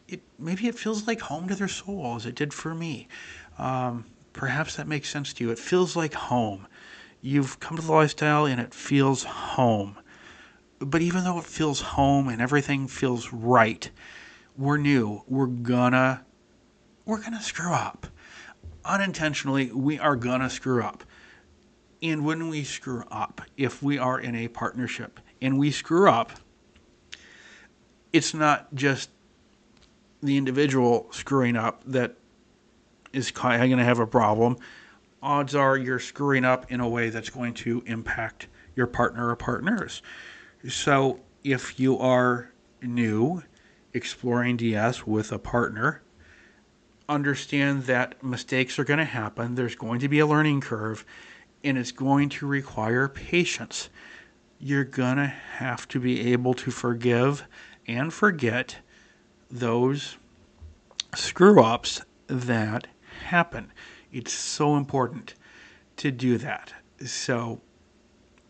it 0.08 0.22
maybe 0.40 0.68
it 0.68 0.76
feels 0.76 1.08
like 1.08 1.22
home 1.22 1.48
to 1.48 1.56
their 1.56 1.68
soul 1.68 2.16
as 2.16 2.26
it 2.26 2.36
did 2.36 2.54
for 2.54 2.74
me. 2.74 3.08
Um, 3.58 4.06
perhaps 4.32 4.76
that 4.76 4.88
makes 4.88 5.10
sense 5.10 5.34
to 5.34 5.44
you. 5.44 5.52
It 5.52 5.60
feels 5.60 5.96
like 5.96 6.14
home. 6.14 6.68
You've 7.22 7.60
come 7.60 7.78
to 7.78 7.84
the 7.84 7.92
lifestyle 7.92 8.46
and 8.46 8.60
it 8.60 8.74
feels 8.74 9.24
home. 9.24 9.98
But 10.80 11.02
even 11.02 11.24
though 11.24 11.40
it 11.40 11.46
feels 11.46 11.82
home 11.82 12.28
and 12.28 12.42
everything 12.42 12.88
feels 12.88 13.32
right, 13.32 13.90
we're 14.58 14.78
new. 14.78 15.24
We're 15.28 15.48
gonna 15.48 16.26
we're 17.06 17.22
gonna 17.22 17.42
screw 17.42 17.74
up. 17.74 18.08
Unintentionally, 18.86 19.72
we 19.72 20.00
are 20.00 20.16
gonna 20.16 20.50
screw 20.50 20.84
up. 20.84 21.04
And 22.02 22.26
when 22.26 22.50
we 22.50 22.64
screw 22.64 23.04
up, 23.10 23.42
if 23.56 23.82
we 23.82 23.98
are 23.98 24.20
in 24.20 24.36
a 24.36 24.50
partnership 24.50 25.22
and 25.42 25.58
we 25.58 25.72
screw 25.72 26.10
up, 26.10 26.32
it's 28.12 28.34
not 28.34 28.74
just 28.76 29.10
the 30.22 30.38
individual 30.38 31.08
screwing 31.12 31.56
up 31.56 31.82
that 31.86 32.16
is 33.14 33.32
going 33.32 33.78
to 33.78 33.84
have 33.84 34.00
a 34.00 34.08
problem. 34.08 34.58
Odds 35.22 35.56
are 35.56 35.78
you're 35.78 36.00
screwing 36.00 36.44
up 36.44 36.70
in 36.72 36.82
a 36.82 36.90
way 36.90 37.10
that's 37.10 37.30
going 37.30 37.54
to 37.54 37.82
impact 37.86 38.48
your 38.76 38.88
partner 38.88 39.30
or 39.30 39.36
partners. 39.38 40.02
So 40.68 41.20
if 41.44 41.80
you 41.80 41.98
are 42.00 42.52
new 42.82 43.44
exploring 43.94 44.58
DS 44.58 45.06
with 45.06 45.32
a 45.32 45.40
partner, 45.40 46.02
understand 47.08 47.84
that 47.84 48.24
mistakes 48.24 48.80
are 48.80 48.84
going 48.84 49.00
to 49.00 49.06
happen. 49.06 49.56
There's 49.56 49.76
going 49.76 50.00
to 50.00 50.10
be 50.10 50.20
a 50.20 50.28
learning 50.28 50.62
curve, 50.62 51.06
and 51.64 51.78
it's 51.78 51.92
going 51.92 52.30
to 52.30 52.48
require 52.48 53.08
patience. 53.08 53.90
You're 54.60 54.84
going 54.84 55.18
to 55.18 55.28
have 55.28 55.88
to 55.90 56.00
be 56.00 56.32
able 56.32 56.54
to 56.56 56.72
forgive 56.72 57.46
and 57.88 58.14
forget 58.14 58.78
those 59.52 60.18
screw 61.16 61.62
ups 61.62 62.02
that 62.28 62.88
happen. 63.26 63.72
It's 64.12 64.34
so 64.34 64.76
important 64.76 65.36
to 65.98 66.12
do 66.12 66.38
that. 66.38 66.74
So, 67.06 67.62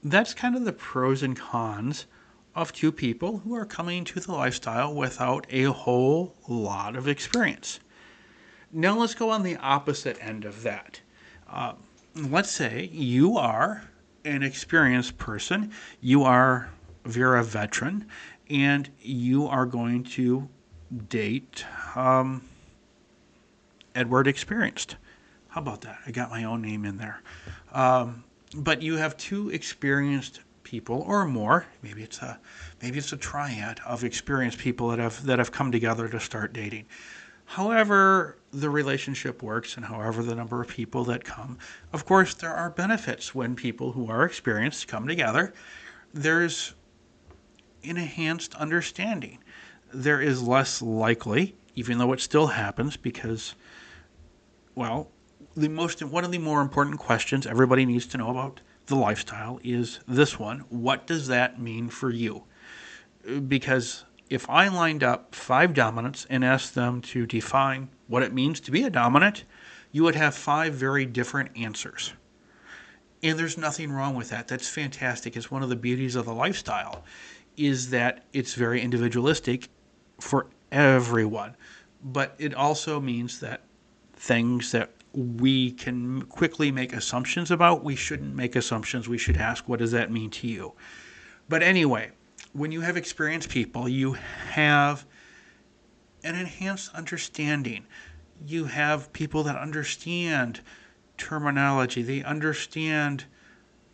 that's 0.04 0.34
kind 0.34 0.56
of 0.56 0.66
the 0.66 0.74
pros 0.74 1.24
and 1.24 1.38
cons 1.38 2.06
of 2.56 2.72
two 2.72 2.92
people 2.92 3.40
who 3.40 3.56
are 3.56 3.66
coming 3.66 4.04
to 4.06 4.20
the 4.20 4.32
lifestyle 4.32 4.94
without 4.94 5.46
a 5.50 5.64
whole 5.64 6.36
lot 6.48 6.96
of 6.96 7.08
experience. 7.08 7.80
Now 8.72 8.98
let's 8.98 9.16
go 9.16 9.30
on 9.30 9.44
the 9.44 9.58
opposite 9.58 10.18
end 10.22 10.46
of 10.46 10.64
that. 10.64 11.02
Uh, 11.50 11.74
let's 12.16 12.52
say 12.52 12.90
you 12.92 13.38
are 13.38 13.84
an 14.26 14.44
experienced 14.44 15.18
person, 15.18 15.72
you 16.02 16.24
are 16.24 16.70
you're 17.12 17.36
a 17.36 17.44
veteran, 17.44 18.06
and 18.50 18.90
you 19.02 19.48
are 19.48 19.66
going 19.66 20.04
to 20.04 20.48
date 21.10 21.66
um, 21.96 22.42
Edward 23.96 24.28
Experienced. 24.28 24.96
How 25.50 25.62
about 25.62 25.82
that? 25.82 26.00
I 26.08 26.12
got 26.12 26.30
my 26.30 26.46
own 26.46 26.62
name 26.62 26.86
in 26.86 26.98
there. 26.98 27.22
Um, 27.74 28.24
but 28.56 28.82
you 28.82 28.96
have 28.96 29.18
two 29.18 29.50
experienced 29.50 30.40
people 30.74 31.06
or 31.06 31.24
more. 31.26 31.68
Maybe 31.84 32.02
it's 32.02 32.20
a 32.24 32.40
maybe 32.82 32.98
it's 32.98 33.14
a 33.14 33.18
triad 33.18 33.80
of 33.86 34.04
experienced 34.04 34.58
people 34.58 34.88
that 34.90 34.98
have 34.98 35.24
that 35.28 35.38
have 35.38 35.52
come 35.52 35.72
together 35.72 36.10
to 36.10 36.20
start 36.20 36.52
dating. 36.52 36.88
However, 37.46 38.40
the 38.52 38.72
relationship 38.72 39.44
works 39.44 39.76
and 39.78 39.86
however 39.86 40.24
the 40.24 40.34
number 40.34 40.60
of 40.64 40.68
people 40.68 41.04
that 41.04 41.24
come, 41.24 41.60
of 41.92 42.08
course, 42.08 42.34
there 42.34 42.56
are 42.56 42.72
benefits 42.72 43.36
when 43.36 43.56
people 43.56 43.92
who 43.92 44.10
are 44.10 44.26
experienced 44.26 44.88
come 44.88 45.08
together. 45.08 45.54
There's 46.12 46.74
an 47.84 47.98
enhanced 47.98 48.56
understanding. 48.56 49.38
There 49.94 50.22
is 50.22 50.42
less 50.42 50.82
likely, 50.82 51.56
even 51.76 52.00
though 52.00 52.14
it 52.14 52.20
still 52.20 52.48
happens, 52.48 52.98
because, 52.98 53.54
well, 54.74 55.12
the 55.56 55.70
most 55.70 56.02
one 56.02 56.24
of 56.24 56.32
the 56.32 56.40
more 56.40 56.62
important 56.62 56.98
questions 56.98 57.46
everybody 57.46 57.86
needs 57.86 58.08
to 58.08 58.18
know 58.18 58.32
about 58.32 58.62
the 58.88 58.96
lifestyle 58.96 59.60
is 59.64 60.00
this 60.08 60.38
one. 60.40 60.60
What 60.70 61.08
does 61.08 61.28
that 61.28 61.60
mean 61.60 61.90
for 61.90 62.10
you? 62.10 62.44
Because 63.48 64.06
if 64.30 64.50
I 64.50 64.68
lined 64.68 65.04
up 65.04 65.36
five 65.36 65.74
dominants 65.74 66.26
and 66.30 66.44
asked 66.44 66.76
them 66.76 67.02
to 67.02 67.26
define 67.26 67.90
what 68.08 68.24
it 68.24 68.34
means 68.34 68.60
to 68.62 68.72
be 68.72 68.84
a 68.84 68.90
dominant, 68.90 69.46
you 69.92 70.04
would 70.04 70.16
have 70.16 70.36
five 70.36 70.74
very 70.74 71.06
different 71.06 71.52
answers. 71.56 72.14
And 73.22 73.40
there's 73.40 73.58
nothing 73.58 73.92
wrong 73.92 74.16
with 74.16 74.30
that. 74.30 74.48
That's 74.48 74.68
fantastic. 74.68 75.38
It's 75.38 75.50
one 75.50 75.64
of 75.64 75.70
the 75.70 75.76
beauties 75.76 76.16
of 76.16 76.26
the 76.26 76.34
lifestyle 76.34 77.04
is 77.56 77.92
that 77.92 78.26
it's 78.34 78.56
very 78.56 78.82
individualistic 78.82 79.70
for 80.20 80.48
everyone. 80.72 81.56
But 82.04 82.36
it 82.38 82.54
also 82.54 83.00
means 83.00 83.40
that 83.40 83.62
things 84.16 84.72
that 84.72 84.90
we 85.14 85.72
can 85.72 86.24
quickly 86.24 86.72
make 86.72 86.94
assumptions 86.94 87.52
about. 87.52 87.84
We 87.84 87.96
shouldn't 87.96 88.36
make 88.36 88.56
assumptions. 88.56 89.08
We 89.08 89.18
should 89.18 89.38
ask, 89.38 89.68
what 89.68 89.80
does 89.80 89.92
that 89.92 90.12
mean 90.12 90.30
to 90.32 90.48
you? 90.48 90.74
But 91.50 91.62
anyway, 91.62 92.12
when 92.54 92.72
you 92.72 92.82
have 92.82 92.98
experienced 92.98 93.50
people, 93.50 93.88
you 93.88 94.14
have 94.14 95.06
an 96.24 96.36
enhanced 96.36 96.94
understanding. 96.96 97.86
You 98.46 98.66
have 98.66 99.14
people 99.14 99.44
that 99.44 99.56
understand 99.56 100.62
terminology, 101.18 102.02
they 102.02 102.24
understand 102.24 103.26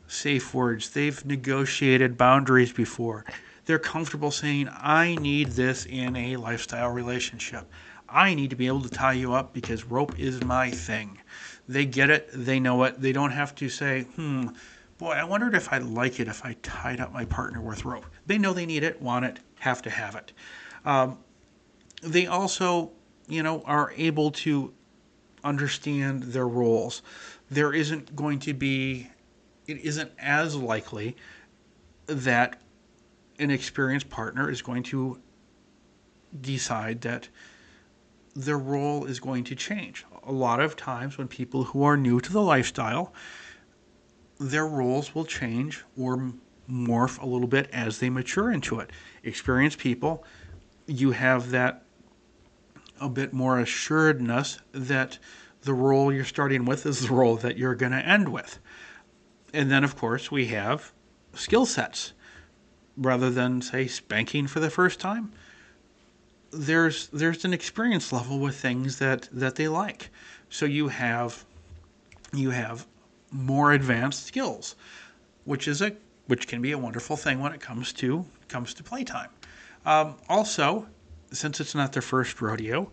safe 0.07 0.53
words, 0.53 0.89
they've 0.91 1.23
negotiated 1.25 2.17
boundaries 2.17 2.71
before. 2.71 3.25
They're 3.65 3.77
comfortable 3.77 4.31
saying, 4.31 4.69
I 4.71 5.15
need 5.15 5.49
this 5.49 5.85
in 5.85 6.15
a 6.15 6.37
lifestyle 6.37 6.89
relationship. 6.89 7.69
I 8.11 8.33
need 8.33 8.49
to 8.49 8.55
be 8.55 8.67
able 8.67 8.81
to 8.81 8.89
tie 8.89 9.13
you 9.13 9.33
up 9.33 9.53
because 9.53 9.85
rope 9.85 10.19
is 10.19 10.43
my 10.43 10.71
thing. 10.71 11.19
They 11.67 11.85
get 11.85 12.09
it, 12.09 12.29
they 12.33 12.59
know 12.59 12.83
it. 12.83 12.99
They 12.99 13.11
don't 13.11 13.31
have 13.31 13.53
to 13.55 13.69
say, 13.69 14.01
hmm, 14.15 14.47
boy, 14.97 15.11
I 15.11 15.23
wondered 15.23 15.55
if 15.55 15.71
I'd 15.71 15.83
like 15.83 16.19
it 16.19 16.27
if 16.27 16.43
I 16.43 16.55
tied 16.63 16.99
up 16.99 17.13
my 17.13 17.25
partner 17.25 17.61
with 17.61 17.85
rope. 17.85 18.05
They 18.25 18.37
know 18.37 18.53
they 18.53 18.65
need 18.65 18.83
it, 18.83 19.01
want 19.01 19.25
it, 19.25 19.39
have 19.59 19.81
to 19.83 19.89
have 19.89 20.15
it. 20.15 20.33
Um, 20.85 21.19
they 22.01 22.27
also, 22.27 22.91
you 23.27 23.43
know, 23.43 23.61
are 23.65 23.93
able 23.95 24.31
to 24.31 24.73
understand 25.43 26.23
their 26.23 26.47
roles. 26.47 27.01
there 27.51 27.73
isn't 27.73 28.15
going 28.15 28.39
to 28.39 28.53
be, 28.53 29.09
it 29.67 29.77
isn't 29.77 30.11
as 30.19 30.55
likely 30.55 31.15
that 32.05 32.61
an 33.39 33.49
experienced 33.49 34.09
partner 34.09 34.49
is 34.49 34.61
going 34.61 34.83
to 34.83 35.19
decide 36.41 37.01
that 37.01 37.27
their 38.35 38.57
role 38.57 39.05
is 39.05 39.19
going 39.19 39.43
to 39.45 39.55
change. 39.55 40.05
A 40.23 40.31
lot 40.31 40.59
of 40.59 40.75
times, 40.75 41.17
when 41.17 41.27
people 41.27 41.63
who 41.65 41.83
are 41.83 41.97
new 41.97 42.19
to 42.19 42.31
the 42.31 42.41
lifestyle, 42.41 43.13
their 44.39 44.67
roles 44.67 45.13
will 45.13 45.25
change 45.25 45.83
or 45.97 46.31
morph 46.69 47.21
a 47.21 47.25
little 47.25 47.47
bit 47.47 47.69
as 47.73 47.99
they 47.99 48.09
mature 48.09 48.51
into 48.51 48.79
it. 48.79 48.91
Experienced 49.23 49.79
people, 49.79 50.23
you 50.85 51.11
have 51.11 51.51
that 51.51 51.83
a 53.01 53.09
bit 53.09 53.33
more 53.33 53.59
assuredness 53.59 54.59
that 54.71 55.17
the 55.61 55.73
role 55.73 56.13
you're 56.13 56.23
starting 56.23 56.65
with 56.65 56.85
is 56.85 57.07
the 57.07 57.13
role 57.13 57.35
that 57.37 57.57
you're 57.57 57.75
going 57.75 57.91
to 57.91 57.97
end 57.97 58.29
with. 58.29 58.59
And 59.53 59.69
then, 59.71 59.83
of 59.83 59.95
course, 59.95 60.31
we 60.31 60.47
have 60.47 60.93
skill 61.33 61.65
sets. 61.65 62.13
Rather 62.97 63.29
than, 63.29 63.61
say, 63.61 63.87
spanking 63.87 64.45
for 64.45 64.59
the 64.59 64.69
first 64.69 64.99
time, 64.99 65.31
there's 66.51 67.07
there's 67.07 67.45
an 67.45 67.53
experience 67.53 68.11
level 68.11 68.39
with 68.39 68.55
things 68.55 68.99
that 68.99 69.29
that 69.31 69.55
they 69.55 69.67
like. 69.67 70.09
So 70.49 70.65
you 70.65 70.87
have 70.87 71.45
you 72.33 72.49
have 72.51 72.85
more 73.31 73.73
advanced 73.73 74.25
skills, 74.25 74.75
which 75.45 75.67
is 75.67 75.81
a 75.81 75.95
which 76.27 76.47
can 76.47 76.61
be 76.61 76.71
a 76.71 76.77
wonderful 76.77 77.17
thing 77.17 77.39
when 77.39 77.53
it 77.53 77.61
comes 77.61 77.93
to 77.93 78.25
comes 78.47 78.73
to 78.75 78.83
playtime. 78.83 79.29
Um, 79.85 80.15
also, 80.27 80.87
since 81.31 81.59
it's 81.59 81.75
not 81.75 81.93
their 81.93 82.01
first 82.01 82.41
rodeo, 82.41 82.91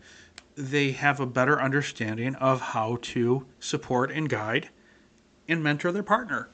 they 0.57 0.93
have 0.93 1.21
a 1.21 1.27
better 1.27 1.61
understanding 1.61 2.35
of 2.37 2.61
how 2.61 2.99
to 3.03 3.47
support 3.61 4.11
and 4.11 4.29
guide 4.29 4.71
and 5.49 5.63
mentor 5.63 5.93
their 5.93 6.03
partner, 6.03 6.49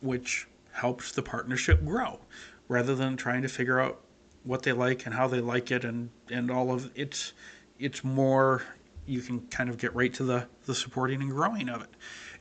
which 0.00 0.46
helps 0.72 1.12
the 1.12 1.22
partnership 1.22 1.84
grow 1.84 2.20
rather 2.68 2.94
than 2.94 3.16
trying 3.16 3.42
to 3.42 3.48
figure 3.48 3.80
out 3.80 4.03
what 4.44 4.62
they 4.62 4.72
like 4.72 5.06
and 5.06 5.14
how 5.14 5.26
they 5.26 5.40
like 5.40 5.70
it 5.70 5.84
and 5.84 6.10
and 6.30 6.50
all 6.50 6.72
of 6.72 6.90
it's 6.94 7.32
it's 7.78 8.04
more 8.04 8.62
you 9.06 9.20
can 9.20 9.40
kind 9.48 9.68
of 9.68 9.78
get 9.78 9.94
right 9.94 10.12
to 10.14 10.22
the 10.22 10.46
the 10.66 10.74
supporting 10.74 11.20
and 11.20 11.30
growing 11.30 11.68
of 11.68 11.82
it. 11.82 11.90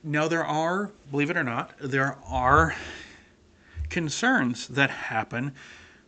Now 0.04 0.28
there 0.28 0.46
are 0.46 0.92
believe 1.10 1.30
it 1.30 1.38
or 1.38 1.44
not 1.44 1.74
there 1.80 2.18
are 2.28 2.76
concerns 3.90 4.68
that 4.68 4.90
happen 4.90 5.54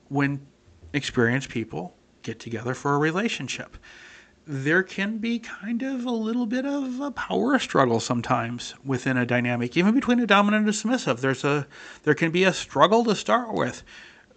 when 0.10 0.45
experienced 0.93 1.49
people 1.49 1.95
get 2.23 2.39
together 2.39 2.73
for 2.73 2.95
a 2.95 2.97
relationship. 2.97 3.77
There 4.47 4.84
can 4.84 5.17
be 5.17 5.39
kind 5.39 5.81
of 5.81 6.05
a 6.05 6.12
little 6.12 6.45
bit 6.45 6.65
of 6.65 6.99
a 6.99 7.10
power 7.12 7.58
struggle 7.58 7.99
sometimes 7.99 8.75
within 8.84 9.17
a 9.17 9.25
dynamic 9.25 9.75
even 9.77 9.95
between 9.95 10.19
a 10.19 10.27
dominant 10.27 10.62
and 10.62 10.69
a 10.69 10.73
submissive. 10.73 11.21
There's 11.21 11.43
a 11.43 11.67
there 12.03 12.15
can 12.15 12.31
be 12.31 12.43
a 12.43 12.53
struggle 12.53 13.03
to 13.05 13.15
start 13.15 13.53
with 13.53 13.84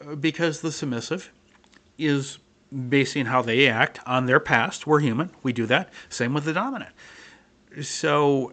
uh, 0.06 0.14
because 0.14 0.60
the 0.60 0.72
submissive 0.72 1.32
is 1.98 2.38
basing 2.88 3.26
how 3.26 3.42
they 3.42 3.68
act 3.68 4.00
on 4.06 4.26
their 4.26 4.40
past. 4.40 4.86
We're 4.86 5.00
human. 5.00 5.30
We 5.42 5.52
do 5.52 5.66
that. 5.66 5.90
Same 6.08 6.34
with 6.34 6.44
the 6.44 6.52
dominant. 6.52 6.94
So 7.82 8.52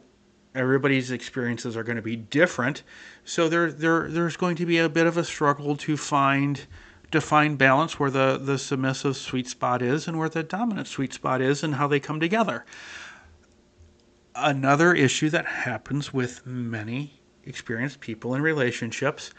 everybody's 0.54 1.12
experiences 1.12 1.76
are 1.78 1.84
going 1.84 1.98
to 1.98 2.02
be 2.02 2.16
different. 2.16 2.84
So 3.24 3.50
there, 3.50 3.72
there, 3.72 4.10
there's 4.10 4.38
going 4.38 4.56
to 4.58 4.66
be 4.66 4.78
a 4.78 4.90
bit 4.90 5.06
of 5.06 5.18
a 5.18 5.24
struggle 5.24 5.76
to 5.78 5.98
find 5.98 6.66
to 7.12 7.22
find 7.22 7.58
balance 7.58 8.00
where 8.00 8.10
the, 8.10 8.38
the 8.42 8.58
submissive 8.58 9.16
sweet 9.16 9.48
spot 9.48 9.82
is 9.82 10.08
and 10.08 10.18
where 10.18 10.28
the 10.28 10.42
dominant 10.44 10.88
sweet 10.88 11.14
spot 11.14 11.40
is 11.40 11.64
and 11.64 11.76
how 11.76 11.88
they 11.88 12.00
come 12.00 12.20
together. 12.20 12.66
Another 14.36 14.94
issue 14.94 15.30
that 15.30 15.46
happens 15.46 16.12
with 16.12 16.46
many 16.46 17.22
experienced 17.46 18.00
people 18.00 18.34
in 18.34 18.42
relationships 18.42 19.32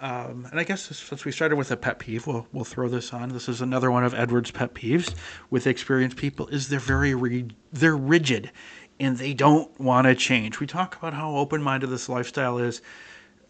um, 0.00 0.48
and 0.50 0.58
I 0.58 0.64
guess 0.64 0.82
since 0.82 1.24
we 1.26 1.32
started 1.32 1.56
with 1.56 1.70
a 1.70 1.76
pet 1.76 1.98
peeve, 1.98 2.26
we'll, 2.26 2.46
we'll 2.52 2.64
throw 2.64 2.88
this 2.88 3.12
on. 3.12 3.28
This 3.28 3.48
is 3.48 3.60
another 3.60 3.90
one 3.90 4.02
of 4.02 4.14
Edward's 4.14 4.50
pet 4.50 4.74
peeves 4.74 5.14
with 5.50 5.66
experienced 5.66 6.16
people 6.16 6.48
is 6.48 6.68
they're 6.68 6.78
very 6.80 7.14
re- 7.14 7.50
they're 7.70 7.96
rigid 7.96 8.50
and 8.98 9.18
they 9.18 9.34
don't 9.34 9.78
want 9.78 10.06
to 10.06 10.14
change. 10.14 10.58
We 10.58 10.66
talk 10.66 10.96
about 10.96 11.12
how 11.12 11.36
open-minded 11.36 11.88
this 11.88 12.08
lifestyle 12.08 12.58
is, 12.58 12.80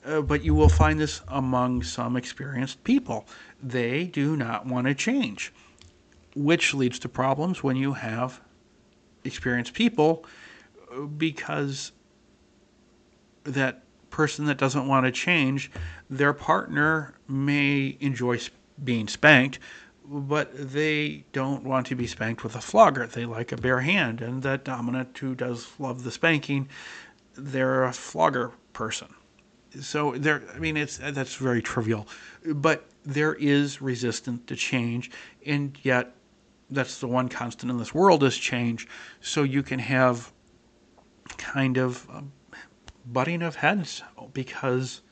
uh, 0.04 0.22
but 0.22 0.44
you 0.44 0.54
will 0.54 0.68
find 0.68 0.98
this 0.98 1.20
among 1.28 1.84
some 1.84 2.16
experienced 2.16 2.82
people. 2.82 3.26
They 3.62 4.04
do 4.04 4.36
not 4.36 4.66
want 4.66 4.88
to 4.88 4.94
change, 4.94 5.52
which 6.34 6.74
leads 6.74 6.98
to 7.00 7.08
problems 7.08 7.62
when 7.62 7.76
you 7.76 7.92
have 7.92 8.40
experienced 9.24 9.74
people 9.74 10.24
uh, 10.92 11.02
because 11.02 11.92
that 13.44 13.84
person 14.10 14.44
that 14.46 14.58
doesn't 14.58 14.86
want 14.86 15.06
to 15.06 15.12
change, 15.12 15.70
their 16.08 16.32
partner 16.32 17.14
may 17.28 17.96
enjoy 18.00 18.38
being 18.82 19.08
spanked, 19.08 19.58
but 20.04 20.50
they 20.54 21.24
don't 21.32 21.62
want 21.62 21.86
to 21.86 21.94
be 21.94 22.06
spanked 22.06 22.42
with 22.42 22.56
a 22.56 22.60
flogger. 22.60 23.06
They 23.06 23.24
like 23.24 23.52
a 23.52 23.56
bare 23.56 23.80
hand, 23.80 24.20
and 24.20 24.42
that 24.42 24.64
dominant 24.64 25.16
who 25.18 25.34
does 25.34 25.68
love 25.78 26.02
the 26.02 26.10
spanking, 26.10 26.68
they're 27.34 27.84
a 27.84 27.92
flogger 27.92 28.52
person. 28.72 29.08
So 29.80 30.12
there, 30.12 30.42
I 30.52 30.58
mean, 30.58 30.76
it's 30.76 30.98
that's 30.98 31.36
very 31.36 31.62
trivial, 31.62 32.08
but 32.44 32.86
there 33.04 33.34
is 33.34 33.80
resistance 33.80 34.40
to 34.46 34.56
change, 34.56 35.12
and 35.46 35.78
yet 35.82 36.14
that's 36.70 36.98
the 36.98 37.06
one 37.06 37.28
constant 37.28 37.70
in 37.70 37.78
this 37.78 37.94
world 37.94 38.24
is 38.24 38.36
change. 38.36 38.88
So 39.20 39.44
you 39.44 39.62
can 39.62 39.78
have 39.78 40.32
kind 41.36 41.78
of 41.78 42.08
um, 42.10 42.32
butting 43.06 43.42
of 43.42 43.56
heads 43.56 44.02
because 44.32 45.02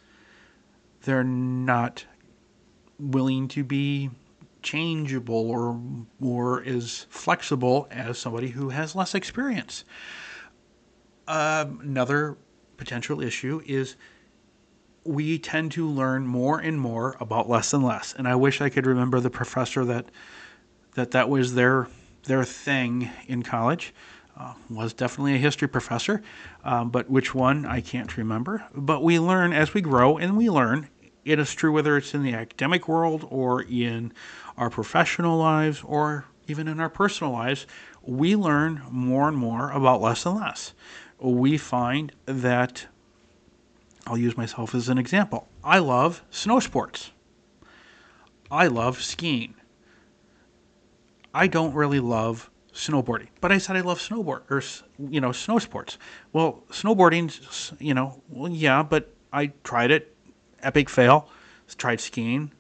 they're 1.03 1.25
not 1.25 2.05
willing 2.99 3.49
to 3.49 3.65
be 3.65 4.11
changeable 4.63 5.51
or 5.51 5.81
or 6.21 6.63
as 6.65 7.07
flexible 7.11 7.87
as 7.91 8.19
somebody 8.19 8.49
who 8.49 8.71
has 8.71 8.95
less 8.95 9.15
experience. 9.15 9.85
Uh, 11.27 11.67
another 11.81 12.37
potential 12.77 13.21
issue 13.21 13.63
is 13.67 13.97
we 15.05 15.39
tend 15.39 15.73
to 15.73 15.89
learn 15.89 16.27
more 16.27 16.59
and 16.59 16.81
more 16.81 17.17
about 17.21 17.49
less 17.49 17.73
and 17.73 17.85
less. 17.85 18.15
And 18.17 18.27
I 18.27 18.35
wish 18.35 18.61
I 18.61 18.69
could 18.69 18.87
remember 18.87 19.21
the 19.21 19.31
professor 19.31 19.85
that 19.85 20.07
that 20.95 21.13
that 21.13 21.29
was 21.29 21.55
their 21.55 21.89
their 22.25 22.45
thing 22.45 23.11
in 23.27 23.43
college 23.43 23.95
uh, 24.39 24.55
was 24.71 24.95
definitely 24.95 25.35
a 25.35 25.39
history 25.39 25.69
professor, 25.69 26.23
um, 26.65 26.91
but 26.91 27.11
which 27.11 27.35
one 27.35 27.67
I 27.67 27.81
can't 27.81 28.17
remember. 28.17 28.65
But 28.75 29.03
we 29.03 29.19
learn 29.19 29.53
as 29.53 29.75
we 29.75 29.81
grow, 29.81 30.17
and 30.17 30.37
we 30.37 30.49
learn. 30.49 30.89
It 31.25 31.39
is 31.39 31.55
true 31.55 31.73
whether 31.73 31.99
it's 31.99 32.15
in 32.15 32.23
the 32.23 32.33
academic 32.33 32.89
world 32.89 33.27
or 33.29 33.61
in 33.63 34.15
our 34.57 34.71
professional 34.71 35.37
lives 35.37 35.83
or 35.85 36.25
even 36.47 36.67
in 36.67 36.81
our 36.81 36.89
personal 36.89 37.33
lives, 37.33 37.67
we 38.03 38.35
learn 38.35 38.83
more 38.91 39.29
and 39.29 39.37
more 39.37 39.71
about 39.71 40.01
less 40.01 40.25
and 40.25 40.37
less. 40.37 40.73
We 41.21 41.59
find 41.59 42.13
that, 42.27 42.87
I'll 44.07 44.17
use 44.17 44.37
myself 44.37 44.75
as 44.75 44.89
an 44.89 44.99
example. 44.99 45.47
I 45.63 45.79
love 45.79 46.23
snow 46.31 46.61
sports. 46.61 47.11
I 48.51 48.69
love 48.69 49.03
skiing. 49.03 49.55
I 51.35 51.47
don't 51.47 51.75
really 51.75 52.01
love 52.01 52.51
snowboarding. 52.79 53.29
But 53.41 53.53
I 53.53 53.59
said 53.59 53.77
I 53.77 53.81
love 53.81 53.99
snowboard 53.99 54.43
or 54.51 54.63
you 55.11 55.21
know 55.21 55.33
snow 55.33 55.59
sports. 55.59 55.99
Well, 56.33 56.63
snowboarding, 56.71 57.29
you 57.81 57.93
know, 57.93 58.23
well 58.29 58.51
yeah, 58.51 58.83
but 58.83 59.13
I 59.33 59.49
tried 59.65 59.91
it, 59.91 60.15
epic 60.63 60.89
fail. 60.89 61.29
Tried 61.77 62.01
skiing, 62.01 62.53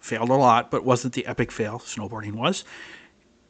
failed 0.00 0.28
a 0.28 0.34
lot, 0.34 0.72
but 0.72 0.84
wasn't 0.84 1.14
the 1.14 1.24
epic 1.26 1.52
fail 1.52 1.78
snowboarding 1.78 2.32
was. 2.32 2.64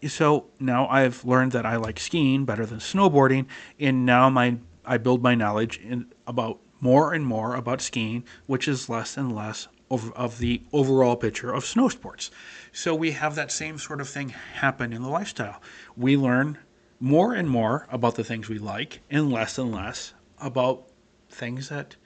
So 0.07 0.49
now 0.61 0.87
I've 0.89 1.25
learned 1.25 1.53
that 1.53 1.65
I 1.65 1.77
like 1.77 1.99
skiing 1.99 2.45
better 2.45 2.67
than 2.67 2.81
snowboarding, 2.81 3.47
and 3.81 4.05
now 4.05 4.29
my 4.29 4.59
I 4.85 4.99
build 4.99 5.23
my 5.23 5.35
knowledge 5.35 5.79
in 5.79 6.13
about 6.27 6.59
more 6.81 7.15
and 7.15 7.25
more 7.25 7.55
about 7.55 7.81
skiing, 7.81 8.25
which 8.47 8.69
is 8.69 8.91
less 8.91 9.17
and 9.17 9.35
less 9.35 9.69
of, 9.91 10.13
of 10.13 10.39
the 10.39 10.63
overall 10.73 11.17
picture 11.17 11.53
of 11.53 11.65
snow 11.65 11.89
sports. 11.89 12.31
So 12.73 12.95
we 12.95 13.13
have 13.13 13.35
that 13.37 13.53
same 13.53 13.79
sort 13.79 14.01
of 14.01 14.09
thing 14.09 14.31
happen 14.31 14.93
in 14.93 15.03
the 15.03 15.09
lifestyle. 15.09 15.61
We 15.97 16.17
learn 16.17 16.59
more 17.01 17.35
and 17.35 17.49
more 17.49 17.87
about 17.91 18.15
the 18.15 18.25
things 18.25 18.49
we 18.49 18.59
like 18.59 19.01
and 19.11 19.31
less 19.31 19.59
and 19.59 19.73
less 19.73 20.15
about 20.41 20.87
things 21.31 21.69
that 21.69 21.97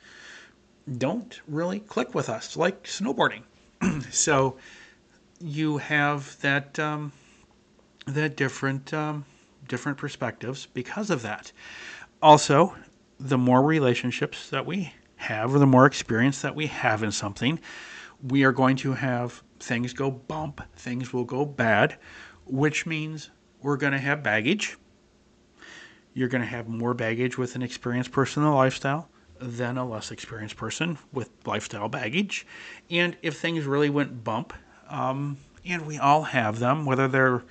don't 0.98 1.40
really 1.46 1.80
click 1.80 2.14
with 2.14 2.28
us, 2.28 2.56
like 2.56 2.84
snowboarding. 2.84 3.42
so 4.10 4.56
you 5.40 5.78
have 5.78 6.38
that 6.40 6.78
um, 6.78 7.12
that 8.06 8.36
different 8.36 8.92
um, 8.92 9.24
different 9.68 9.98
perspectives 9.98 10.66
because 10.66 11.10
of 11.10 11.22
that. 11.22 11.52
Also, 12.22 12.74
the 13.18 13.38
more 13.38 13.62
relationships 13.62 14.50
that 14.50 14.66
we 14.66 14.92
have, 15.20 15.54
or 15.54 15.58
the 15.58 15.66
more 15.66 15.86
experience 15.86 16.40
that 16.42 16.54
we 16.54 16.66
have 16.66 17.02
in 17.02 17.12
something, 17.12 17.60
we 18.22 18.42
are 18.44 18.52
going 18.52 18.76
to 18.76 18.94
have 18.94 19.42
things 19.60 19.92
go 19.92 20.10
bump, 20.10 20.62
things 20.76 21.12
will 21.12 21.24
go 21.24 21.44
bad, 21.44 21.96
which 22.46 22.86
means 22.86 23.30
we're 23.62 23.76
going 23.76 23.92
to 23.92 23.98
have 23.98 24.22
baggage. 24.22 24.76
You're 26.14 26.28
going 26.28 26.42
to 26.42 26.48
have 26.48 26.68
more 26.68 26.94
baggage 26.94 27.38
with 27.38 27.54
an 27.54 27.62
experienced 27.62 28.10
person 28.10 28.42
in 28.42 28.48
the 28.48 28.54
lifestyle 28.54 29.08
than 29.38 29.76
a 29.76 29.88
less 29.88 30.10
experienced 30.10 30.56
person 30.56 30.98
with 31.12 31.30
lifestyle 31.46 31.88
baggage. 31.88 32.46
And 32.90 33.16
if 33.22 33.38
things 33.38 33.64
really 33.64 33.90
went 33.90 34.24
bump, 34.24 34.52
um, 34.88 35.36
and 35.64 35.86
we 35.86 35.98
all 35.98 36.22
have 36.22 36.58
them, 36.58 36.84
whether 36.84 37.06
they're 37.06 37.42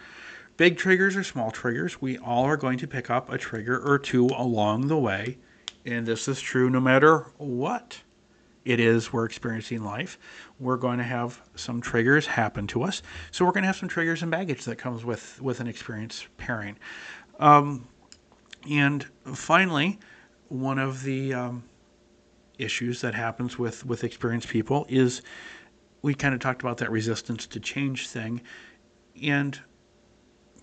big 0.58 0.78
triggers 0.78 1.16
or 1.16 1.24
small 1.24 1.52
triggers, 1.52 2.02
we 2.02 2.18
all 2.18 2.46
are 2.46 2.58
going 2.58 2.80
to 2.80 2.88
pick 2.88 3.10
up 3.10 3.32
a 3.32 3.38
trigger 3.38 3.80
or 3.80 3.98
two 4.00 4.26
along 4.36 4.88
the 4.88 4.98
way. 4.98 5.38
And 5.86 6.06
this 6.06 6.28
is 6.28 6.39
true 6.42 6.70
no 6.70 6.80
matter 6.80 7.32
what 7.38 8.02
it 8.65 8.80
is 8.80 9.12
we're 9.12 9.26
experiencing 9.26 9.84
life. 9.84 10.20
We're 10.60 10.78
going 10.78 10.98
to 10.98 11.04
have 11.04 11.42
some 11.56 11.82
triggers 11.82 12.28
happen 12.28 12.68
to 12.68 12.84
us. 12.84 13.02
So 13.32 13.46
we're 13.46 13.52
going 13.52 13.63
to 13.63 13.68
have 13.68 13.78
some 13.78 13.89
triggers 13.89 14.22
and 14.22 14.30
baggage 14.30 14.65
that 14.65 14.78
comes 14.78 15.06
with, 15.06 15.42
with 15.42 15.60
an 15.60 15.68
experienced 15.68 16.28
pairing. 16.38 16.78
Um, 17.39 17.88
and 18.70 19.06
finally, 19.34 20.00
one 20.50 20.78
of 20.78 21.04
the 21.04 21.34
um, 21.34 21.63
issues 22.58 23.02
that 23.02 23.15
happens 23.15 23.58
with, 23.58 23.86
with 23.86 24.04
experienced 24.04 24.50
people 24.50 24.86
is 24.89 25.22
we 26.02 26.13
kind 26.13 26.34
of 26.34 26.39
talked 26.39 26.62
about 26.62 26.78
that 26.78 26.92
resistance 26.92 27.48
to 27.48 27.60
change 27.60 28.08
thing. 28.10 28.42
And 29.24 29.60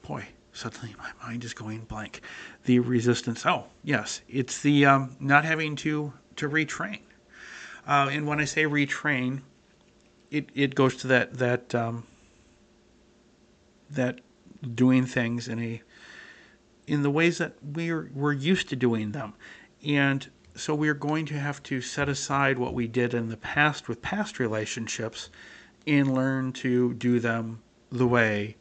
boy, 0.06 0.26
suddenly 0.56 0.94
my 0.98 1.10
mind 1.22 1.44
is 1.44 1.52
going 1.52 1.80
blank. 1.84 2.22
The 2.64 2.78
resistance. 2.78 3.44
Oh, 3.44 3.66
yes, 3.84 4.22
it's 4.28 4.62
the 4.62 4.86
um, 4.86 5.16
not 5.20 5.44
having 5.44 5.76
to 5.76 6.12
to 6.36 6.48
retrain. 6.48 7.00
Uh, 7.86 8.08
and 8.10 8.26
when 8.26 8.40
I 8.40 8.44
say 8.44 8.64
retrain, 8.64 9.42
it, 10.30 10.48
it 10.54 10.74
goes 10.74 10.96
to 10.96 11.06
that 11.08 11.34
that 11.34 11.74
um, 11.74 12.04
that 13.90 14.20
doing 14.74 15.04
things 15.04 15.46
in 15.46 15.60
a 15.60 15.82
in 16.86 17.02
the 17.02 17.10
ways 17.10 17.38
that 17.38 17.54
we're 17.62 18.10
we're 18.14 18.32
used 18.32 18.68
to 18.70 18.76
doing 18.76 19.12
them, 19.12 19.34
and 19.84 20.28
so 20.54 20.74
we're 20.74 20.94
going 20.94 21.26
to 21.26 21.38
have 21.38 21.62
to 21.64 21.82
set 21.82 22.08
aside 22.08 22.58
what 22.58 22.72
we 22.72 22.86
did 22.86 23.12
in 23.12 23.28
the 23.28 23.36
past 23.36 23.88
with 23.88 24.00
past 24.00 24.38
relationships 24.38 25.28
and 25.86 26.14
learn 26.14 26.52
to 26.52 26.94
do 26.94 27.20
them 27.20 27.60
the 27.92 28.06
way 28.06 28.56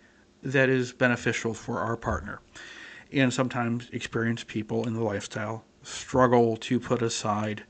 that 0.45 0.69
is 0.69 0.93
beneficial 0.93 1.53
for 1.53 1.79
our 1.79 1.97
partner. 1.97 2.39
And 3.11 3.33
sometimes 3.33 3.89
experienced 3.91 4.47
people 4.47 4.87
in 4.87 4.93
the 4.93 5.03
lifestyle 5.03 5.65
struggle 5.83 6.55
to 6.57 6.79
put 6.79 7.01
aside 7.01 7.63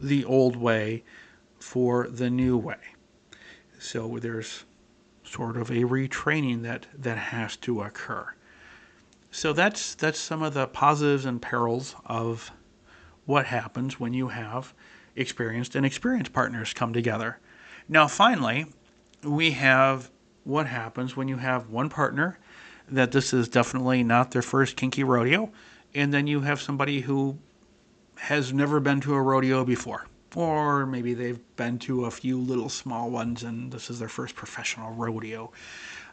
the 0.00 0.24
old 0.24 0.56
way 0.56 1.04
for 1.58 2.08
the 2.08 2.30
new 2.30 2.56
way. 2.56 2.78
So 3.78 4.18
there's 4.18 4.64
sort 5.24 5.56
of 5.56 5.70
a 5.70 5.84
retraining 5.84 6.62
that, 6.62 6.86
that 6.98 7.18
has 7.18 7.56
to 7.58 7.82
occur. 7.82 8.32
So 9.30 9.52
that's 9.52 9.94
that's 9.94 10.18
some 10.18 10.42
of 10.42 10.54
the 10.54 10.66
positives 10.66 11.26
and 11.26 11.42
perils 11.42 11.94
of 12.06 12.50
what 13.26 13.46
happens 13.46 14.00
when 14.00 14.14
you 14.14 14.28
have 14.28 14.72
experienced 15.14 15.74
and 15.74 15.84
experienced 15.84 16.32
partners 16.32 16.72
come 16.72 16.92
together. 16.92 17.38
Now, 17.88 18.06
finally, 18.06 18.66
we 19.22 19.50
have 19.52 20.10
what 20.46 20.66
happens 20.66 21.16
when 21.16 21.28
you 21.28 21.36
have 21.36 21.70
one 21.70 21.88
partner 21.88 22.38
that 22.88 23.12
this 23.12 23.32
is 23.32 23.48
definitely 23.48 24.02
not 24.02 24.30
their 24.30 24.42
first 24.42 24.76
kinky 24.76 25.02
rodeo, 25.02 25.50
and 25.94 26.12
then 26.14 26.26
you 26.26 26.40
have 26.40 26.60
somebody 26.60 27.00
who 27.00 27.36
has 28.16 28.52
never 28.52 28.80
been 28.80 29.00
to 29.00 29.14
a 29.14 29.20
rodeo 29.20 29.64
before. 29.64 30.06
Or 30.34 30.86
maybe 30.86 31.14
they've 31.14 31.40
been 31.56 31.78
to 31.80 32.04
a 32.04 32.10
few 32.10 32.38
little 32.38 32.68
small 32.68 33.10
ones 33.10 33.42
and 33.42 33.72
this 33.72 33.90
is 33.90 33.98
their 33.98 34.08
first 34.08 34.34
professional 34.34 34.92
rodeo. 34.92 35.50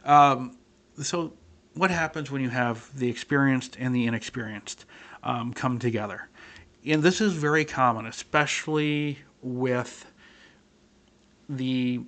Um, 0.04 0.56
so, 1.00 1.32
what 1.74 1.90
happens 1.90 2.30
when 2.30 2.40
you 2.40 2.48
have 2.48 2.90
the 2.98 3.08
experienced 3.08 3.76
and 3.78 3.94
the 3.94 4.06
inexperienced 4.06 4.86
um, 5.22 5.52
come 5.52 5.78
together? 5.78 6.28
and 6.86 7.02
this 7.02 7.20
is 7.20 7.32
very 7.32 7.64
common, 7.64 8.06
especially 8.06 9.18
with 9.42 10.04
the 11.48 12.00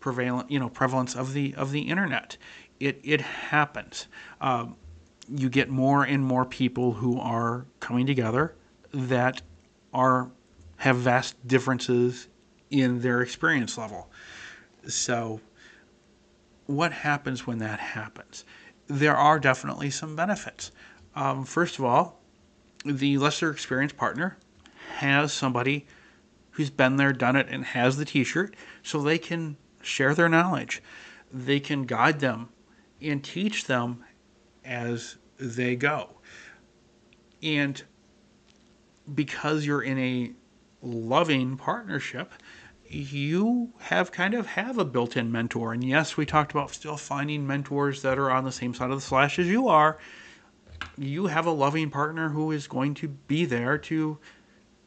prevalent, 0.00 0.50
you 0.50 0.58
know, 0.58 0.68
prevalence 0.68 1.14
of 1.14 1.32
the 1.32 1.54
of 1.54 1.70
the 1.70 1.82
internet. 1.82 2.36
It 2.80 3.00
it 3.04 3.20
happens. 3.20 4.06
Um, 4.40 4.76
you 5.28 5.48
get 5.48 5.68
more 5.68 6.02
and 6.02 6.24
more 6.24 6.44
people 6.44 6.94
who 6.94 7.20
are 7.20 7.66
coming 7.78 8.06
together 8.06 8.54
that 8.92 9.42
are 9.92 10.30
have 10.78 10.96
vast 10.96 11.46
differences 11.46 12.28
in 12.70 13.00
their 13.00 13.20
experience 13.20 13.76
level. 13.76 14.10
So, 14.88 15.40
what 16.66 16.92
happens 16.92 17.46
when 17.46 17.58
that 17.58 17.78
happens? 17.78 18.44
There 18.86 19.16
are 19.16 19.38
definitely 19.38 19.90
some 19.90 20.16
benefits. 20.16 20.72
Um, 21.14 21.44
first 21.44 21.78
of 21.78 21.84
all, 21.84 22.20
the 22.84 23.18
lesser 23.18 23.50
experienced 23.50 23.96
partner 23.96 24.38
has 24.96 25.32
somebody 25.32 25.86
who's 26.52 26.70
been 26.70 26.96
there, 26.96 27.12
done 27.12 27.36
it, 27.36 27.46
and 27.50 27.64
has 27.64 27.96
the 27.96 28.04
t 28.04 28.24
shirt 28.24 28.54
so 28.82 29.00
they 29.00 29.18
can 29.18 29.56
share 29.80 30.14
their 30.14 30.28
knowledge. 30.28 30.82
They 31.32 31.60
can 31.60 31.84
guide 31.84 32.20
them 32.20 32.48
and 33.00 33.22
teach 33.22 33.66
them 33.66 34.04
as 34.64 35.16
they 35.38 35.76
go. 35.76 36.10
And 37.42 37.82
because 39.14 39.64
you're 39.64 39.82
in 39.82 39.98
a 39.98 40.32
loving 40.82 41.56
partnership, 41.56 42.32
you 42.88 43.72
have 43.78 44.12
kind 44.12 44.34
of 44.34 44.46
have 44.46 44.78
a 44.78 44.84
built-in 44.84 45.30
mentor. 45.30 45.72
And 45.72 45.84
yes, 45.84 46.16
we 46.16 46.26
talked 46.26 46.52
about 46.52 46.72
still 46.72 46.96
finding 46.96 47.46
mentors 47.46 48.02
that 48.02 48.18
are 48.18 48.30
on 48.30 48.44
the 48.44 48.52
same 48.52 48.74
side 48.74 48.90
of 48.90 48.96
the 48.96 49.00
slash 49.00 49.38
as 49.38 49.46
you 49.46 49.68
are 49.68 49.98
you 50.96 51.26
have 51.26 51.46
a 51.46 51.50
loving 51.50 51.90
partner 51.90 52.28
who 52.28 52.50
is 52.50 52.66
going 52.66 52.94
to 52.94 53.08
be 53.08 53.44
there 53.44 53.78
to 53.78 54.18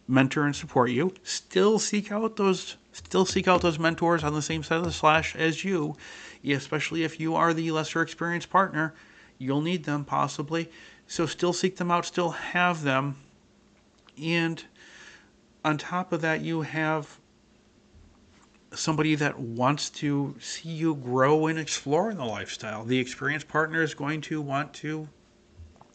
mentor 0.08 0.45
and 0.45 0.56
support 0.56 0.91
you. 0.91 1.13
Still 1.23 1.79
seek 1.79 2.12
out 2.12 2.36
those 2.36 2.77
still 2.93 3.25
seek 3.25 3.47
out 3.47 3.62
those 3.62 3.79
mentors 3.79 4.23
on 4.23 4.34
the 4.34 4.41
same 4.41 4.63
side 4.63 4.77
of 4.77 4.86
the 4.86 4.91
slash 4.91 5.36
as 5.36 5.63
you, 5.63 5.95
especially 6.47 7.03
if 7.03 7.19
you 7.19 7.36
are 7.36 7.53
the 7.53 7.71
lesser 7.71 8.01
experienced 8.01 8.49
partner. 8.49 8.93
You'll 9.38 9.62
need 9.62 9.84
them 9.84 10.06
possibly. 10.06 10.69
So 11.08 11.25
still 11.25 11.53
seek 11.53 11.75
them 11.75 11.91
out, 11.91 12.06
still 12.06 12.29
have 12.29 12.84
them. 12.84 13.17
And 14.21 14.63
on 15.65 15.77
top 15.77 16.13
of 16.13 16.21
that, 16.21 16.41
you 16.41 16.62
have 16.62 17.19
somebody 18.73 19.15
that 19.15 19.39
wants 19.39 19.89
to 19.89 20.36
see 20.39 20.69
you 20.69 20.95
grow 20.95 21.47
and 21.47 21.60
explore 21.60 22.10
in 22.10 22.17
the 22.17 22.25
lifestyle. 22.25 22.86
The 22.86 22.99
experienced 22.99 23.47
partner 23.47 23.82
is 23.82 23.93
going 23.93 24.21
to 24.21 24.41
want 24.41 24.73
to 24.75 25.08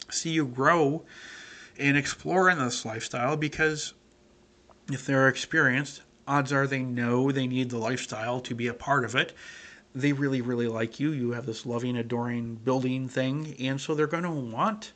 see 0.09 0.31
you 0.31 0.45
grow 0.45 1.05
and 1.77 1.97
explore 1.97 2.49
in 2.49 2.59
this 2.59 2.85
lifestyle 2.85 3.35
because 3.37 3.93
if 4.91 5.05
they're 5.05 5.27
experienced, 5.27 6.01
odds 6.29 6.53
are 6.53 6.67
they 6.67 6.83
know 6.83 7.31
they 7.31 7.47
need 7.47 7.69
the 7.69 7.77
lifestyle 7.77 8.39
to 8.41 8.55
be 8.55 8.67
a 8.67 8.73
part 8.73 9.03
of 9.03 9.15
it. 9.15 9.33
They 9.95 10.13
really, 10.13 10.41
really 10.41 10.67
like 10.67 10.99
you. 10.99 11.11
You 11.11 11.31
have 11.31 11.45
this 11.45 11.65
loving, 11.65 11.97
adoring 11.97 12.55
building 12.55 13.07
thing, 13.09 13.55
and 13.59 13.81
so 13.81 13.95
they're 13.95 14.07
going 14.07 14.23
to 14.23 14.29
want 14.29 14.93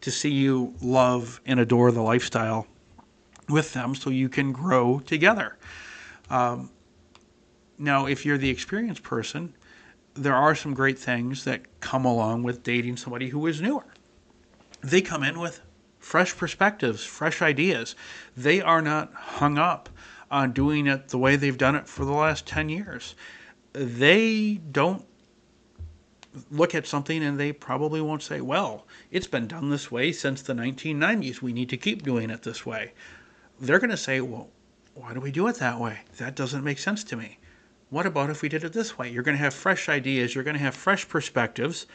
to 0.00 0.10
see 0.10 0.30
you 0.30 0.74
love 0.80 1.40
and 1.44 1.60
adore 1.60 1.92
the 1.92 2.00
lifestyle 2.00 2.66
with 3.48 3.74
them 3.74 3.94
so 3.94 4.08
you 4.10 4.28
can 4.28 4.52
grow 4.52 5.00
together. 5.00 5.58
Um, 6.30 6.70
now, 7.78 8.06
if 8.06 8.24
you're 8.24 8.38
the 8.38 8.48
experienced 8.48 9.02
person, 9.02 9.54
there 10.14 10.34
are 10.34 10.54
some 10.54 10.72
great 10.72 10.98
things 10.98 11.44
that 11.44 11.80
come 11.80 12.04
along 12.04 12.42
with 12.42 12.62
dating 12.62 12.96
somebody 12.96 13.28
who 13.28 13.46
is 13.46 13.60
newer 13.60 13.84
they 14.82 15.00
come 15.00 15.22
in 15.22 15.38
with 15.38 15.60
fresh 15.98 16.36
perspectives, 16.36 17.04
fresh 17.04 17.42
ideas. 17.42 17.94
They 18.36 18.60
are 18.60 18.82
not 18.82 19.12
hung 19.12 19.58
up 19.58 19.88
on 20.30 20.52
doing 20.52 20.86
it 20.86 21.08
the 21.08 21.18
way 21.18 21.36
they've 21.36 21.58
done 21.58 21.74
it 21.74 21.88
for 21.88 22.04
the 22.04 22.12
last 22.12 22.46
10 22.46 22.68
years. 22.68 23.14
They 23.72 24.54
don't 24.70 25.04
look 26.50 26.74
at 26.74 26.86
something 26.86 27.24
and 27.24 27.38
they 27.38 27.52
probably 27.52 28.00
won't 28.00 28.22
say, 28.22 28.40
well, 28.40 28.86
it's 29.10 29.26
been 29.26 29.46
done 29.46 29.70
this 29.70 29.90
way 29.90 30.12
since 30.12 30.42
the 30.42 30.52
1990s. 30.52 31.42
We 31.42 31.52
need 31.52 31.68
to 31.70 31.76
keep 31.76 32.02
doing 32.02 32.30
it 32.30 32.42
this 32.42 32.64
way. 32.64 32.92
They're 33.60 33.80
going 33.80 33.90
to 33.90 33.96
say, 33.96 34.20
well, 34.20 34.48
why 34.94 35.12
do 35.12 35.20
we 35.20 35.32
do 35.32 35.48
it 35.48 35.56
that 35.56 35.80
way? 35.80 36.00
That 36.18 36.36
doesn't 36.36 36.64
make 36.64 36.78
sense 36.78 37.04
to 37.04 37.16
me. 37.16 37.38
What 37.90 38.06
about 38.06 38.30
if 38.30 38.42
we 38.42 38.48
did 38.48 38.62
it 38.62 38.72
this 38.72 38.96
way? 38.96 39.10
You're 39.10 39.24
going 39.24 39.36
to 39.36 39.42
have 39.42 39.54
fresh 39.54 39.88
ideas, 39.88 40.34
you're 40.34 40.44
going 40.44 40.56
to 40.56 40.62
have 40.62 40.76
fresh 40.76 41.08
perspectives, 41.08 41.86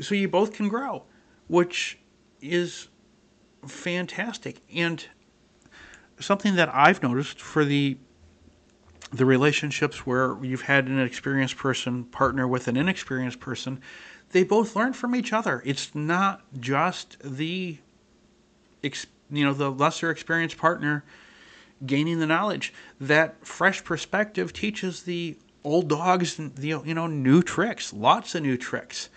so 0.00 0.14
you 0.14 0.28
both 0.28 0.52
can 0.52 0.68
grow 0.68 1.04
which 1.50 1.98
is 2.40 2.86
fantastic 3.66 4.60
and 4.72 5.04
something 6.20 6.56
that 6.56 6.74
I've 6.74 7.02
noticed 7.02 7.40
for 7.40 7.64
the 7.64 7.98
the 9.12 9.24
relationships 9.24 10.06
where 10.06 10.36
you've 10.40 10.62
had 10.62 10.86
an 10.86 11.00
experienced 11.00 11.56
person 11.56 12.04
partner 12.04 12.46
with 12.46 12.68
an 12.68 12.76
inexperienced 12.76 13.40
person, 13.40 13.80
they 14.30 14.44
both 14.44 14.76
learn 14.76 14.92
from 14.92 15.16
each 15.16 15.32
other. 15.32 15.60
It's 15.64 15.92
not 15.96 16.42
just 16.60 17.16
the 17.24 17.78
you 18.82 19.44
know 19.44 19.52
the 19.52 19.70
lesser 19.70 20.10
experienced 20.10 20.58
partner 20.58 21.04
gaining 21.84 22.20
the 22.20 22.26
knowledge. 22.26 22.72
That 23.00 23.44
fresh 23.44 23.82
perspective 23.82 24.52
teaches 24.52 25.02
the 25.02 25.36
old 25.64 25.88
dogs 25.88 26.38
you 26.60 26.94
know 26.94 27.06
new 27.06 27.42
tricks, 27.42 27.92
lots 27.92 28.34
of 28.34 28.42
new 28.42 28.56
tricks 28.56 29.10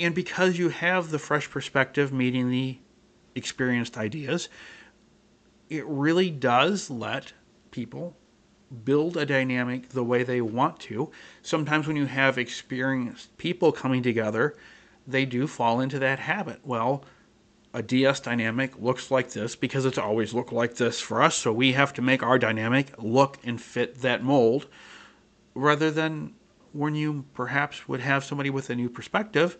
and 0.00 0.14
because 0.14 0.58
you 0.58 0.68
have 0.70 1.10
the 1.10 1.18
fresh 1.18 1.48
perspective 1.48 2.12
meeting 2.12 2.50
the 2.50 2.78
experienced 3.34 3.96
ideas, 3.96 4.48
it 5.68 5.86
really 5.86 6.30
does 6.30 6.90
let 6.90 7.32
people 7.70 8.16
build 8.84 9.16
a 9.16 9.26
dynamic 9.26 9.90
the 9.90 10.04
way 10.04 10.22
they 10.22 10.40
want 10.40 10.80
to. 10.80 11.10
Sometimes 11.42 11.86
when 11.86 11.96
you 11.96 12.06
have 12.06 12.38
experienced 12.38 13.36
people 13.38 13.72
coming 13.72 14.02
together, 14.02 14.56
they 15.06 15.24
do 15.24 15.46
fall 15.46 15.80
into 15.80 15.98
that 15.98 16.18
habit. 16.18 16.60
Well, 16.64 17.04
a 17.72 17.82
DS 17.82 18.20
dynamic 18.20 18.78
looks 18.80 19.10
like 19.10 19.30
this 19.30 19.56
because 19.56 19.84
it's 19.84 19.98
always 19.98 20.32
looked 20.32 20.52
like 20.52 20.76
this 20.76 21.00
for 21.00 21.22
us, 21.22 21.34
so 21.34 21.52
we 21.52 21.72
have 21.72 21.92
to 21.94 22.02
make 22.02 22.22
our 22.22 22.38
dynamic 22.38 22.94
look 22.98 23.38
and 23.44 23.60
fit 23.60 24.00
that 24.02 24.22
mold 24.22 24.66
rather 25.54 25.90
than 25.90 26.34
when 26.72 26.94
you 26.94 27.24
perhaps 27.34 27.88
would 27.88 28.00
have 28.00 28.24
somebody 28.24 28.50
with 28.50 28.70
a 28.70 28.74
new 28.74 28.88
perspective 28.88 29.56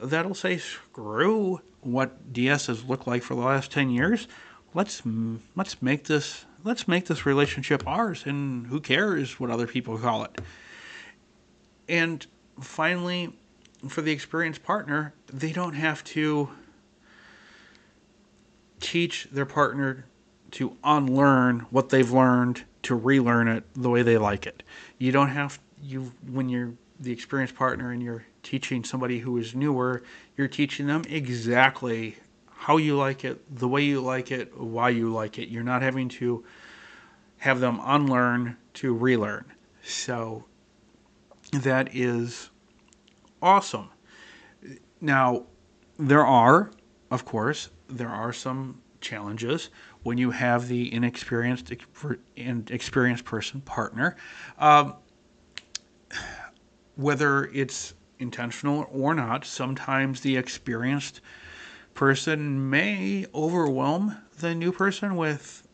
that'll 0.00 0.34
say 0.34 0.58
screw 0.58 1.60
what 1.80 2.32
DS 2.32 2.66
has 2.66 2.84
looked 2.84 3.06
like 3.06 3.22
for 3.22 3.34
the 3.34 3.40
last 3.40 3.70
10 3.70 3.90
years. 3.90 4.28
Let's 4.76 5.00
let's 5.54 5.80
make 5.80 6.04
this 6.04 6.44
let's 6.62 6.86
make 6.86 7.06
this 7.06 7.24
relationship 7.24 7.82
ours 7.86 8.24
and 8.26 8.66
who 8.66 8.78
cares 8.78 9.40
what 9.40 9.48
other 9.48 9.66
people 9.66 9.96
call 9.96 10.24
it. 10.24 10.38
And 11.88 12.26
finally, 12.60 13.32
for 13.88 14.02
the 14.02 14.12
experienced 14.12 14.62
partner, 14.62 15.14
they 15.32 15.50
don't 15.50 15.72
have 15.72 16.04
to 16.04 16.50
teach 18.78 19.28
their 19.32 19.46
partner 19.46 20.04
to 20.50 20.76
unlearn 20.84 21.60
what 21.70 21.88
they've 21.88 22.10
learned 22.10 22.62
to 22.82 22.96
relearn 22.96 23.48
it 23.48 23.64
the 23.72 23.88
way 23.88 24.02
they 24.02 24.18
like 24.18 24.46
it. 24.46 24.62
You 24.98 25.10
don't 25.10 25.30
have 25.30 25.58
you 25.82 26.12
when 26.30 26.50
you're 26.50 26.74
the 27.00 27.12
experienced 27.12 27.54
partner 27.54 27.92
and 27.92 28.02
you're 28.02 28.26
teaching 28.42 28.84
somebody 28.84 29.20
who 29.20 29.38
is 29.38 29.54
newer, 29.54 30.02
you're 30.36 30.48
teaching 30.48 30.86
them 30.86 31.00
exactly 31.08 32.16
how 32.56 32.78
you 32.78 32.96
like 32.96 33.24
it, 33.24 33.40
the 33.58 33.68
way 33.68 33.82
you 33.84 34.00
like 34.00 34.32
it, 34.32 34.58
why 34.58 34.88
you 34.88 35.12
like 35.12 35.38
it. 35.38 35.48
You're 35.48 35.62
not 35.62 35.82
having 35.82 36.08
to 36.08 36.44
have 37.38 37.60
them 37.60 37.80
unlearn 37.84 38.56
to 38.74 38.94
relearn. 38.94 39.44
So 39.84 40.44
that 41.52 41.94
is 41.94 42.50
awesome. 43.42 43.90
Now, 45.00 45.44
there 45.98 46.26
are, 46.26 46.70
of 47.10 47.24
course, 47.24 47.68
there 47.88 48.08
are 48.08 48.32
some 48.32 48.80
challenges 49.00 49.70
when 50.02 50.18
you 50.18 50.30
have 50.30 50.66
the 50.66 50.92
inexperienced 50.92 51.72
and 52.36 52.70
experienced 52.70 53.24
person 53.24 53.60
partner. 53.60 54.16
Um, 54.58 54.94
whether 56.96 57.44
it's 57.46 57.94
intentional 58.18 58.88
or 58.90 59.14
not, 59.14 59.44
sometimes 59.44 60.20
the 60.22 60.36
experienced 60.36 61.20
person 61.96 62.70
may 62.70 63.26
overwhelm 63.34 64.16
the 64.38 64.54
new 64.54 64.70
person 64.70 65.16
with 65.16 65.66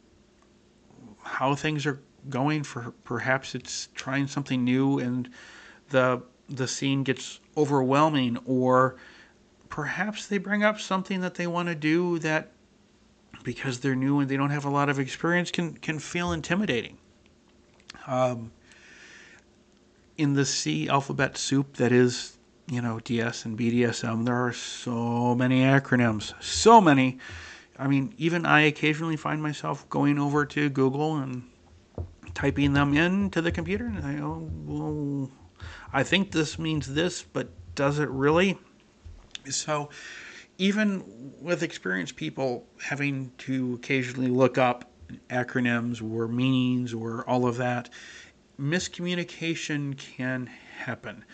how 1.23 1.55
things 1.55 1.85
are 1.85 2.01
going. 2.31 2.63
For 2.63 2.93
perhaps 3.05 3.55
it's 3.55 3.89
trying 3.95 4.29
something 4.29 4.65
new 4.65 4.99
and 4.99 5.29
the 5.91 6.23
the 6.49 6.67
scene 6.67 7.03
gets 7.03 7.41
overwhelming 7.57 8.39
or 8.47 8.97
perhaps 9.69 10.27
they 10.27 10.39
bring 10.39 10.63
up 10.63 10.81
something 10.81 11.21
that 11.21 11.35
they 11.35 11.47
want 11.47 11.69
to 11.69 11.75
do 11.75 12.19
that 12.19 12.51
because 13.43 13.81
they're 13.81 13.97
new 13.97 14.21
and 14.21 14.29
they 14.29 14.37
don't 14.37 14.51
have 14.51 14.65
a 14.65 14.71
lot 14.71 14.89
of 14.89 14.99
experience 14.99 15.51
can 15.51 15.75
can 15.75 15.99
feel 15.99 16.33
intimidating. 16.33 16.97
Um, 18.07 18.53
in 20.17 20.35
the 20.35 20.45
C 20.45 20.89
alphabet 20.89 21.37
soup 21.37 21.77
that 21.77 21.91
is 21.91 22.39
you 22.69 22.81
know, 22.81 23.01
DS 23.01 23.45
and 23.45 23.59
BDSM, 23.59 24.25
there 24.25 24.47
are 24.47 24.53
so 24.53 25.35
many 25.35 25.61
acronyms, 25.63 26.33
so 26.43 26.81
many. 26.81 27.19
I 27.79 27.87
mean, 27.89 28.15
even 28.19 28.47
I 28.47 28.63
occasionally 28.63 29.17
find 29.17 29.43
myself 29.43 29.89
going 29.89 30.19
over 30.19 30.45
to 30.47 30.69
Google 30.69 31.17
and 31.17 31.43
typing 32.35 32.73
them 32.73 32.95
into 32.95 33.41
the 33.41 33.53
computer, 33.53 33.87
and 33.87 34.05
I 34.05 34.15
go, 34.15 34.49
well, 34.65 35.31
I 35.93 36.03
think 36.03 36.31
this 36.31 36.59
means 36.59 36.95
this, 36.95 37.23
but 37.23 37.49
does 37.75 37.99
it 37.99 38.09
really? 38.09 38.59
So, 39.51 39.91
even 40.59 41.33
with 41.41 41.63
experienced 41.63 42.17
people 42.17 42.67
having 42.81 43.33
to 43.39 43.75
occasionally 43.75 44.31
look 44.31 44.59
up 44.59 44.91
acronyms 45.29 46.03
or 46.03 46.29
meanings 46.29 46.95
or 46.95 47.29
all 47.29 47.47
of 47.47 47.57
that, 47.57 47.91
miscommunication 48.61 49.97
can 49.97 50.47
happen. 50.47 51.25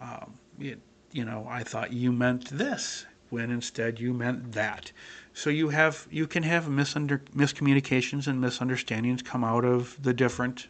Um, 0.00 0.34
it, 0.58 0.80
you 1.12 1.24
know, 1.24 1.46
I 1.48 1.62
thought 1.62 1.92
you 1.92 2.12
meant 2.12 2.50
this 2.50 3.06
when 3.30 3.50
instead 3.50 3.98
you 3.98 4.12
meant 4.12 4.52
that. 4.52 4.92
So 5.34 5.50
you 5.50 5.68
have 5.70 6.06
you 6.10 6.26
can 6.26 6.42
have 6.42 6.66
misunder, 6.66 7.20
miscommunications 7.34 8.26
and 8.26 8.40
misunderstandings 8.40 9.22
come 9.22 9.44
out 9.44 9.64
of 9.64 10.00
the 10.02 10.14
different 10.14 10.68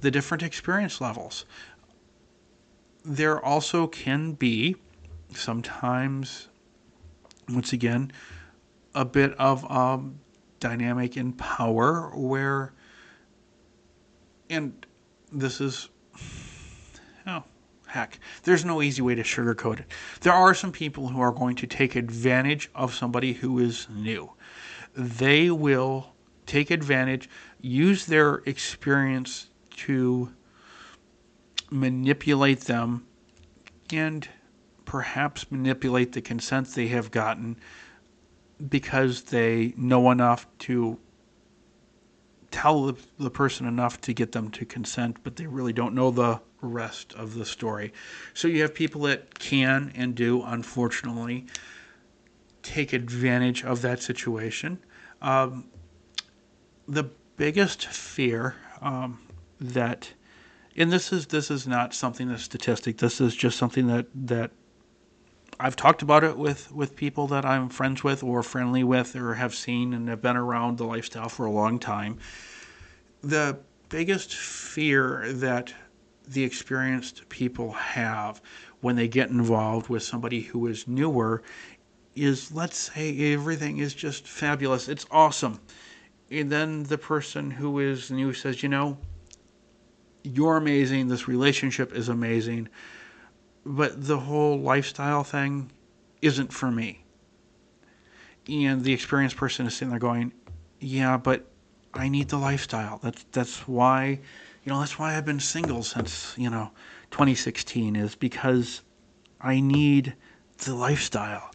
the 0.00 0.10
different 0.10 0.42
experience 0.42 1.00
levels. 1.00 1.44
There 3.04 3.44
also 3.44 3.86
can 3.86 4.32
be 4.32 4.76
sometimes 5.34 6.48
once 7.48 7.72
again 7.72 8.12
a 8.94 9.04
bit 9.04 9.32
of 9.34 9.70
um, 9.70 10.20
dynamic 10.60 11.16
in 11.16 11.32
power 11.32 12.10
where 12.14 12.72
and 14.50 14.86
this 15.32 15.60
is 15.60 15.88
oh 17.26 17.44
Heck, 17.88 18.20
there's 18.42 18.66
no 18.66 18.82
easy 18.82 19.00
way 19.00 19.14
to 19.14 19.22
sugarcoat 19.22 19.80
it. 19.80 19.86
There 20.20 20.32
are 20.32 20.54
some 20.54 20.72
people 20.72 21.08
who 21.08 21.20
are 21.20 21.32
going 21.32 21.56
to 21.56 21.66
take 21.66 21.96
advantage 21.96 22.70
of 22.74 22.94
somebody 22.94 23.32
who 23.32 23.58
is 23.58 23.88
new. 23.90 24.30
They 24.94 25.50
will 25.50 26.12
take 26.44 26.70
advantage, 26.70 27.30
use 27.60 28.04
their 28.04 28.42
experience 28.44 29.48
to 29.76 30.32
manipulate 31.70 32.60
them, 32.62 33.06
and 33.90 34.28
perhaps 34.84 35.50
manipulate 35.50 36.12
the 36.12 36.20
consent 36.20 36.68
they 36.68 36.88
have 36.88 37.10
gotten 37.10 37.56
because 38.68 39.22
they 39.22 39.72
know 39.76 40.10
enough 40.10 40.46
to 40.58 40.98
tell 42.50 42.92
the, 43.18 43.30
person 43.30 43.66
enough 43.66 44.00
to 44.02 44.12
get 44.12 44.32
them 44.32 44.50
to 44.50 44.64
consent, 44.64 45.18
but 45.22 45.36
they 45.36 45.46
really 45.46 45.72
don't 45.72 45.94
know 45.94 46.10
the 46.10 46.40
rest 46.60 47.12
of 47.14 47.34
the 47.34 47.44
story. 47.44 47.92
So 48.34 48.48
you 48.48 48.62
have 48.62 48.74
people 48.74 49.02
that 49.02 49.38
can 49.38 49.92
and 49.94 50.14
do, 50.14 50.42
unfortunately, 50.42 51.46
take 52.62 52.92
advantage 52.92 53.64
of 53.64 53.82
that 53.82 54.02
situation. 54.02 54.78
Um, 55.22 55.68
the 56.86 57.04
biggest 57.36 57.86
fear 57.86 58.56
um, 58.80 59.20
that, 59.60 60.12
and 60.76 60.92
this 60.92 61.12
is 61.12 61.26
this 61.26 61.50
is 61.50 61.66
not 61.66 61.94
something 61.94 62.28
that's 62.28 62.42
statistic. 62.42 62.98
This 62.98 63.20
is 63.20 63.34
just 63.34 63.58
something 63.58 63.86
that 63.88 64.06
that 64.14 64.50
I've 65.60 65.76
talked 65.76 66.02
about 66.02 66.24
it 66.24 66.36
with 66.36 66.70
with 66.72 66.94
people 66.94 67.26
that 67.28 67.44
I'm 67.44 67.68
friends 67.68 68.04
with 68.04 68.22
or 68.22 68.42
friendly 68.42 68.84
with 68.84 69.16
or 69.16 69.34
have 69.34 69.54
seen 69.54 69.92
and 69.92 70.08
have 70.08 70.22
been 70.22 70.36
around 70.36 70.78
the 70.78 70.84
lifestyle 70.84 71.28
for 71.28 71.46
a 71.46 71.50
long 71.50 71.78
time. 71.78 72.18
The 73.22 73.58
biggest 73.88 74.34
fear 74.34 75.32
that 75.32 75.74
the 76.32 76.44
experienced 76.44 77.28
people 77.28 77.72
have 77.72 78.40
when 78.80 78.96
they 78.96 79.08
get 79.08 79.30
involved 79.30 79.88
with 79.88 80.02
somebody 80.02 80.42
who 80.42 80.66
is 80.66 80.86
newer 80.86 81.42
is 82.14 82.52
let's 82.52 82.76
say 82.76 83.32
everything 83.32 83.78
is 83.78 83.94
just 83.94 84.26
fabulous, 84.26 84.88
it's 84.88 85.06
awesome. 85.10 85.60
And 86.30 86.50
then 86.50 86.82
the 86.84 86.98
person 86.98 87.50
who 87.50 87.78
is 87.78 88.10
new 88.10 88.32
says, 88.32 88.62
you 88.62 88.68
know, 88.68 88.98
you're 90.22 90.56
amazing, 90.56 91.08
this 91.08 91.28
relationship 91.28 91.94
is 91.94 92.08
amazing, 92.08 92.68
but 93.64 94.04
the 94.04 94.18
whole 94.18 94.58
lifestyle 94.58 95.24
thing 95.24 95.70
isn't 96.20 96.52
for 96.52 96.70
me. 96.70 97.04
And 98.48 98.82
the 98.82 98.92
experienced 98.92 99.36
person 99.36 99.66
is 99.66 99.74
sitting 99.74 99.90
there 99.90 99.98
going, 99.98 100.32
yeah, 100.80 101.16
but 101.16 101.46
I 101.94 102.08
need 102.08 102.28
the 102.28 102.38
lifestyle. 102.38 102.98
That's 103.02 103.24
that's 103.32 103.66
why 103.66 104.20
you 104.68 104.74
know, 104.74 104.80
that's 104.80 104.98
why 104.98 105.16
I've 105.16 105.24
been 105.24 105.40
single 105.40 105.82
since, 105.82 106.34
you 106.36 106.50
know, 106.50 106.70
2016 107.10 107.96
is 107.96 108.14
because 108.14 108.82
I 109.40 109.60
need 109.60 110.14
the 110.58 110.74
lifestyle. 110.74 111.50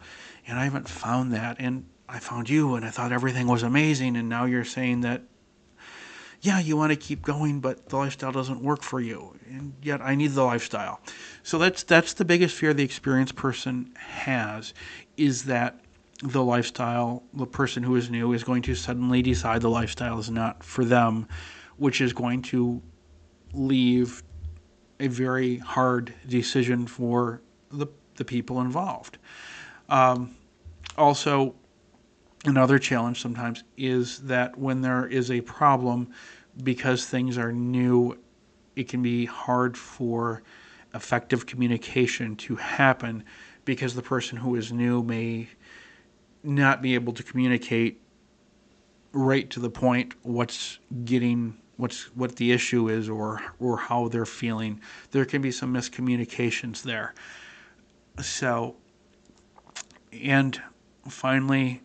And 0.47 0.57
I 0.57 0.64
haven't 0.64 0.89
found 0.89 1.32
that. 1.34 1.57
And 1.59 1.86
I 2.09 2.18
found 2.18 2.49
you 2.49 2.74
and 2.74 2.84
I 2.84 2.89
thought 2.89 3.11
everything 3.11 3.45
was 3.45 3.61
amazing. 3.61 4.18
And 4.18 4.30
now 4.30 4.45
you're 4.45 4.66
saying 4.66 5.01
that, 5.01 5.22
yeah, 6.41 6.59
you 6.59 6.76
want 6.76 6.89
to 6.89 6.95
keep 6.95 7.22
going, 7.22 7.59
but 7.59 7.88
the 7.88 7.97
lifestyle 7.97 8.32
doesn't 8.32 8.64
work 8.64 8.82
for 8.82 8.99
you. 8.99 9.38
And 9.47 9.74
yet 9.84 10.01
I 10.01 10.16
need 10.16 10.32
the 10.32 10.41
lifestyle. 10.41 10.99
So 11.43 11.59
that's, 11.59 11.84
that's 11.84 12.14
the 12.14 12.26
biggest 12.26 12.55
fear 12.55 12.74
the 12.74 12.84
experienced 12.84 13.36
person 13.36 13.93
has 13.95 14.74
is 15.18 15.43
that 15.43 15.80
the 16.24 16.43
lifestyle, 16.43 17.22
the 17.32 17.45
person 17.45 17.84
who 17.84 17.95
is 17.95 18.09
new 18.09 18.34
is 18.34 18.43
going 18.43 18.64
to 18.64 18.74
suddenly 18.74 19.22
decide 19.22 19.61
the 19.61 19.70
lifestyle 19.70 20.18
is 20.18 20.32
not 20.32 20.64
for 20.64 20.84
them, 20.84 21.28
which 21.78 22.01
is 22.01 22.11
going 22.11 22.41
to 22.41 22.82
leave 23.54 24.24
a 24.99 25.08
very 25.08 25.58
hard 25.58 26.14
decision 26.28 26.88
for 26.88 27.41
the 27.72 27.88
the 28.16 28.26
people 28.26 28.62
involved. 28.62 29.18
Um, 29.89 30.36
also, 30.97 31.56
another 32.45 32.78
challenge 32.78 33.22
sometimes 33.22 33.64
is 33.78 34.20
that 34.20 34.58
when 34.58 34.82
there 34.82 35.08
is 35.08 35.32
a 35.32 35.41
problem, 35.41 36.14
because 36.64 37.06
things 37.06 37.38
are 37.38 37.51
new, 37.51 38.18
it 38.76 38.88
can 38.88 39.01
be 39.01 39.26
hard 39.26 39.78
for 39.78 40.43
effective 40.93 41.45
communication 41.45 42.36
to 42.36 42.56
happen 42.56 43.24
because 43.66 43.95
the 43.95 44.01
person 44.01 44.38
who 44.38 44.56
is 44.56 44.72
new 44.72 45.01
may 45.01 45.49
not 46.43 46.82
be 46.82 46.93
able 46.93 47.14
to 47.14 47.24
communicate 47.24 47.99
right 49.12 49.49
to 49.49 49.60
the 49.60 49.70
point 49.70 50.14
what's 50.22 50.80
getting 51.06 51.58
what's 51.78 52.15
what 52.15 52.36
the 52.36 52.51
issue 52.51 52.89
is 52.89 53.09
or 53.09 53.41
or 53.59 53.78
how 53.78 54.07
they're 54.07 54.26
feeling. 54.26 54.82
There 55.11 55.26
can 55.26 55.41
be 55.41 55.51
some 55.51 55.74
miscommunications 55.74 56.84
there. 56.84 57.13
So 58.21 58.76
and 60.11 60.61
finally 61.07 61.82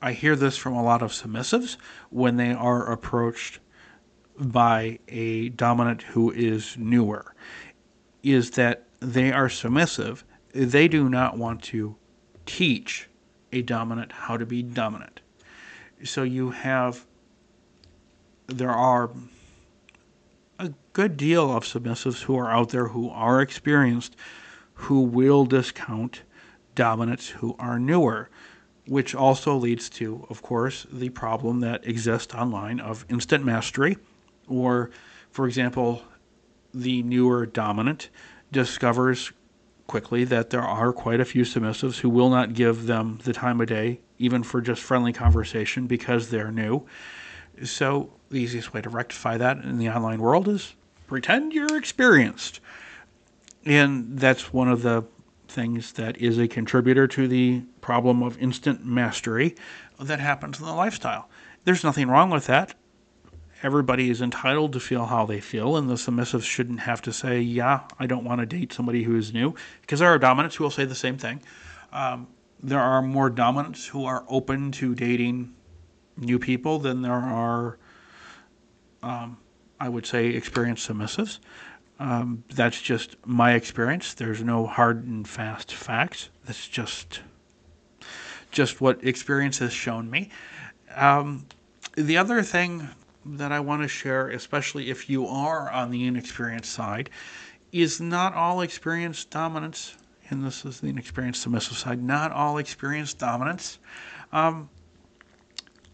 I 0.00 0.12
hear 0.12 0.36
this 0.36 0.56
from 0.56 0.74
a 0.74 0.82
lot 0.82 1.02
of 1.02 1.12
submissives 1.12 1.76
when 2.10 2.36
they 2.36 2.52
are 2.52 2.90
approached 2.90 3.60
by 4.38 4.98
a 5.08 5.50
dominant 5.50 6.02
who 6.02 6.30
is 6.32 6.76
newer 6.76 7.34
is 8.22 8.52
that 8.52 8.86
they 9.00 9.32
are 9.32 9.48
submissive. 9.48 10.24
They 10.52 10.88
do 10.88 11.08
not 11.08 11.38
want 11.38 11.62
to 11.64 11.96
teach 12.46 13.08
a 13.52 13.62
dominant 13.62 14.12
how 14.12 14.36
to 14.36 14.46
be 14.46 14.62
dominant. 14.62 15.20
So 16.04 16.22
you 16.22 16.50
have 16.50 17.06
there 18.58 18.70
are 18.70 19.10
a 20.58 20.72
good 20.92 21.16
deal 21.16 21.54
of 21.54 21.64
submissives 21.64 22.22
who 22.22 22.36
are 22.36 22.50
out 22.50 22.70
there 22.70 22.88
who 22.88 23.08
are 23.10 23.40
experienced 23.40 24.16
who 24.74 25.00
will 25.00 25.44
discount 25.44 26.22
dominants 26.74 27.28
who 27.28 27.54
are 27.58 27.78
newer 27.78 28.28
which 28.86 29.14
also 29.14 29.56
leads 29.56 29.88
to 29.88 30.26
of 30.28 30.42
course 30.42 30.86
the 30.92 31.08
problem 31.10 31.60
that 31.60 31.86
exists 31.86 32.34
online 32.34 32.80
of 32.80 33.04
instant 33.08 33.44
mastery 33.44 33.96
or 34.48 34.90
for 35.30 35.46
example 35.46 36.02
the 36.74 37.02
newer 37.02 37.46
dominant 37.46 38.08
discovers 38.50 39.32
quickly 39.86 40.24
that 40.24 40.50
there 40.50 40.62
are 40.62 40.92
quite 40.92 41.20
a 41.20 41.24
few 41.24 41.42
submissives 41.42 42.00
who 42.00 42.08
will 42.08 42.30
not 42.30 42.54
give 42.54 42.86
them 42.86 43.18
the 43.24 43.32
time 43.32 43.60
of 43.60 43.66
day 43.66 44.00
even 44.22 44.42
for 44.42 44.60
just 44.60 44.80
friendly 44.80 45.12
conversation 45.12 45.86
because 45.86 46.30
they're 46.30 46.52
new. 46.52 46.86
So, 47.64 48.12
the 48.32 48.40
easiest 48.40 48.72
way 48.72 48.80
to 48.80 48.90
rectify 48.90 49.36
that 49.38 49.58
in 49.58 49.78
the 49.78 49.88
online 49.88 50.20
world 50.20 50.48
is 50.48 50.74
pretend 51.06 51.52
you're 51.52 51.76
experienced. 51.76 52.60
And 53.64 54.18
that's 54.18 54.52
one 54.52 54.68
of 54.68 54.82
the 54.82 55.04
things 55.46 55.92
that 55.92 56.16
is 56.16 56.38
a 56.38 56.48
contributor 56.48 57.06
to 57.06 57.28
the 57.28 57.62
problem 57.80 58.22
of 58.22 58.38
instant 58.38 58.84
mastery 58.84 59.54
that 60.00 60.18
happens 60.18 60.58
in 60.58 60.66
the 60.66 60.72
lifestyle. 60.72 61.28
There's 61.64 61.84
nothing 61.84 62.08
wrong 62.08 62.30
with 62.30 62.46
that. 62.46 62.74
Everybody 63.62 64.10
is 64.10 64.20
entitled 64.20 64.72
to 64.72 64.80
feel 64.80 65.06
how 65.06 65.24
they 65.24 65.38
feel, 65.38 65.76
and 65.76 65.88
the 65.88 65.96
submissive 65.96 66.44
shouldn't 66.44 66.80
have 66.80 67.00
to 67.02 67.12
say, 67.12 67.40
Yeah, 67.40 67.82
I 68.00 68.06
don't 68.06 68.24
want 68.24 68.40
to 68.40 68.46
date 68.46 68.72
somebody 68.72 69.04
who 69.04 69.16
is 69.16 69.32
new, 69.32 69.54
because 69.82 70.00
there 70.00 70.08
are 70.08 70.18
dominants 70.18 70.56
who 70.56 70.64
will 70.64 70.70
say 70.72 70.84
the 70.84 70.96
same 70.96 71.16
thing. 71.16 71.40
Um, 71.92 72.26
there 72.60 72.80
are 72.80 73.02
more 73.02 73.30
dominants 73.30 73.86
who 73.86 74.04
are 74.04 74.24
open 74.28 74.72
to 74.72 74.96
dating 74.96 75.54
new 76.16 76.38
people 76.38 76.78
than 76.80 77.02
there 77.02 77.12
are, 77.12 77.78
um, 79.02 79.38
I 79.80 79.88
would 79.88 80.06
say, 80.06 80.28
experienced 80.28 80.88
submissives. 80.88 81.38
Um, 81.98 82.44
that's 82.54 82.80
just 82.80 83.16
my 83.24 83.54
experience. 83.54 84.14
There's 84.14 84.42
no 84.42 84.66
hard 84.66 85.04
and 85.04 85.26
fast 85.28 85.72
facts. 85.74 86.30
That's 86.44 86.68
just 86.68 87.20
just 88.50 88.80
what 88.80 89.02
experience 89.04 89.58
has 89.58 89.72
shown 89.72 90.10
me. 90.10 90.30
Um, 90.94 91.46
the 91.94 92.18
other 92.18 92.42
thing 92.42 92.88
that 93.24 93.50
I 93.50 93.60
want 93.60 93.82
to 93.82 93.88
share, 93.88 94.28
especially 94.28 94.90
if 94.90 95.08
you 95.08 95.26
are 95.26 95.70
on 95.70 95.90
the 95.90 96.06
inexperienced 96.06 96.70
side, 96.70 97.08
is 97.72 98.00
not 98.00 98.34
all 98.34 98.60
experienced 98.60 99.30
dominants, 99.30 99.96
and 100.28 100.44
this 100.44 100.64
is 100.64 100.80
the 100.80 100.88
inexperienced 100.88 101.42
submissive 101.42 101.78
side, 101.78 102.02
not 102.02 102.30
all 102.30 102.58
experienced 102.58 103.18
dominants 103.18 103.78
um, 104.32 104.68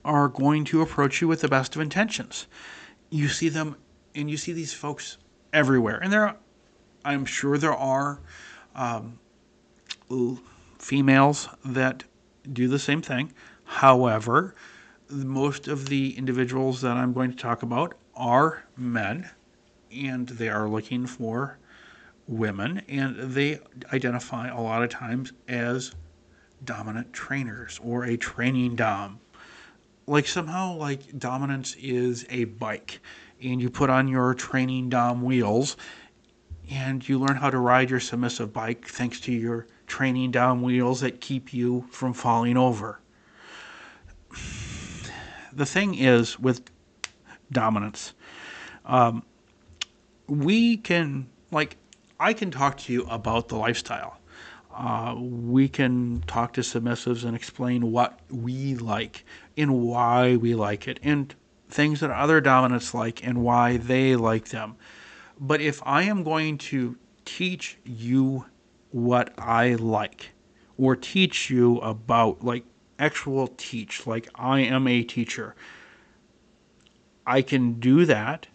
are 0.05 0.29
going 0.29 0.65
to 0.65 0.83
approach 0.83 1.21
you 1.21 1.29
with 1.29 1.41
the 1.41 1.49
best 1.49 1.77
of 1.77 1.83
intentions. 1.83 2.47
You 3.11 3.29
see 3.29 3.49
them, 3.49 3.77
and 4.15 4.31
you 4.31 4.37
see 4.37 4.53
these 4.53 4.75
folks 4.75 5.19
everywhere. 5.53 5.99
And 6.03 6.13
there, 6.13 6.37
I'm 7.05 7.25
sure 7.25 7.57
there 7.59 7.75
are 7.75 8.21
um, 8.75 9.19
females 10.79 11.49
that 11.65 12.05
do 12.53 12.69
the 12.69 12.79
same 12.79 13.03
thing. 13.03 13.33
However, 13.65 14.55
most 15.11 15.69
of 15.69 15.89
the 15.89 16.17
individuals 16.17 16.81
that 16.83 16.97
I'm 16.97 17.13
going 17.13 17.31
to 17.31 17.37
talk 17.37 17.63
about 17.63 17.95
are 18.15 18.65
men, 18.77 19.31
and 19.93 20.29
they 20.29 20.49
are 20.49 20.69
looking 20.69 21.07
for 21.07 21.59
women, 22.27 22.83
and 22.89 23.17
they 23.33 23.59
identify 23.93 24.49
a 24.49 24.61
lot 24.61 24.83
of 24.83 24.91
times 24.91 25.33
as 25.47 25.95
dominant 26.65 27.13
trainers 27.13 27.81
or 27.83 28.05
a 28.05 28.17
training 28.17 28.77
dom. 28.77 29.21
Like 30.09 30.27
somehow, 30.27 30.75
like 30.75 31.19
dominance 31.19 31.77
is 31.79 32.25
a 32.31 32.45
bike, 32.45 33.01
and 33.43 33.61
you 33.61 33.69
put 33.69 33.91
on 33.91 34.09
your 34.09 34.33
training 34.33 34.89
dom 34.89 35.21
wheels, 35.21 35.77
and 36.71 37.07
you 37.07 37.19
learn 37.19 37.37
how 37.37 37.51
to 37.51 37.59
ride 37.59 37.91
your 37.91 38.01
submissive 38.01 38.51
bike 38.51 38.87
thanks 38.87 39.21
to 39.21 39.33
your 39.33 39.67
training 39.87 40.31
dom 40.31 40.63
wheels 40.63 41.03
that 41.03 41.21
keep 41.21 41.53
you 41.53 41.85
from 41.91 42.15
falling 42.15 42.57
over. 42.57 43.01
The 45.53 45.67
thing 45.67 45.95
is 45.95 46.39
with 46.39 46.63
dominance, 47.53 48.15
um, 48.87 49.23
we 50.27 50.79
can 50.79 51.29
like 51.51 51.77
I 52.19 52.33
can 52.33 52.51
talk 52.51 52.79
to 52.79 52.93
you 52.95 53.05
about 53.05 53.49
the 53.49 53.57
lifestyle. 53.57 54.18
Uh, 54.79 55.13
we 55.19 55.69
can 55.69 56.23
talk 56.29 56.53
to 56.53 56.61
submissives 56.61 57.25
and 57.25 57.35
explain 57.35 57.91
what 57.91 58.21
we 58.31 58.77
like 58.77 59.25
and 59.57 59.83
why 59.83 60.37
we 60.37 60.55
like 60.55 60.87
it, 60.87 61.01
and 61.03 61.35
things 61.69 61.99
that 61.99 62.11
other 62.11 62.41
dominants 62.41 62.95
like 62.95 63.27
and 63.27 63.43
why 63.43 63.77
they 63.77 64.15
like 64.15 64.51
them. 64.51 64.77
But 65.41 65.61
if 65.61 65.83
I 65.85 66.05
am 66.05 66.23
going 66.23 66.59
to 66.59 66.97
teach 67.25 67.77
you 67.85 68.45
what 68.93 69.35
I 69.37 69.75
like, 69.75 70.31
or 70.77 70.95
teach 70.95 71.51
you 71.51 71.79
about, 71.79 72.45
like, 72.45 72.65
actual 73.01 73.49
teach, 73.57 74.07
like 74.07 74.29
I 74.37 74.61
am 74.61 74.87
a 74.87 75.03
teacher, 75.03 75.57
I 77.27 77.43
can 77.43 77.81
do 77.81 78.07
that 78.07 78.47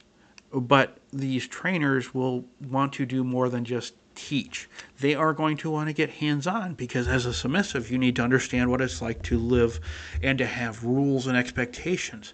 but 0.54 1.00
these 1.12 1.48
trainers 1.48 2.14
will 2.14 2.46
want 2.70 2.94
to 2.94 3.06
do 3.06 3.24
more 3.24 3.50
than 3.50 3.66
just 3.66 3.96
teach. 4.16 4.70
They 5.00 5.16
are 5.16 5.34
going 5.34 5.58
to 5.58 5.70
want 5.70 5.90
to 5.90 5.94
get 5.94 6.10
hands 6.10 6.48
on 6.48 6.74
because, 6.74 7.08
as 7.08 7.26
a 7.26 7.34
submissive, 7.34 7.92
you 7.92 7.98
need 7.98 8.16
to 8.18 8.24
understand 8.24 8.70
what 8.70 8.82
it's 8.82 9.02
like 9.02 9.22
to 9.24 9.38
live 9.38 9.80
and 10.22 10.38
to 10.38 10.46
have 10.46 10.84
rules 10.84 11.28
and 11.28 11.38
expectations. 11.38 12.34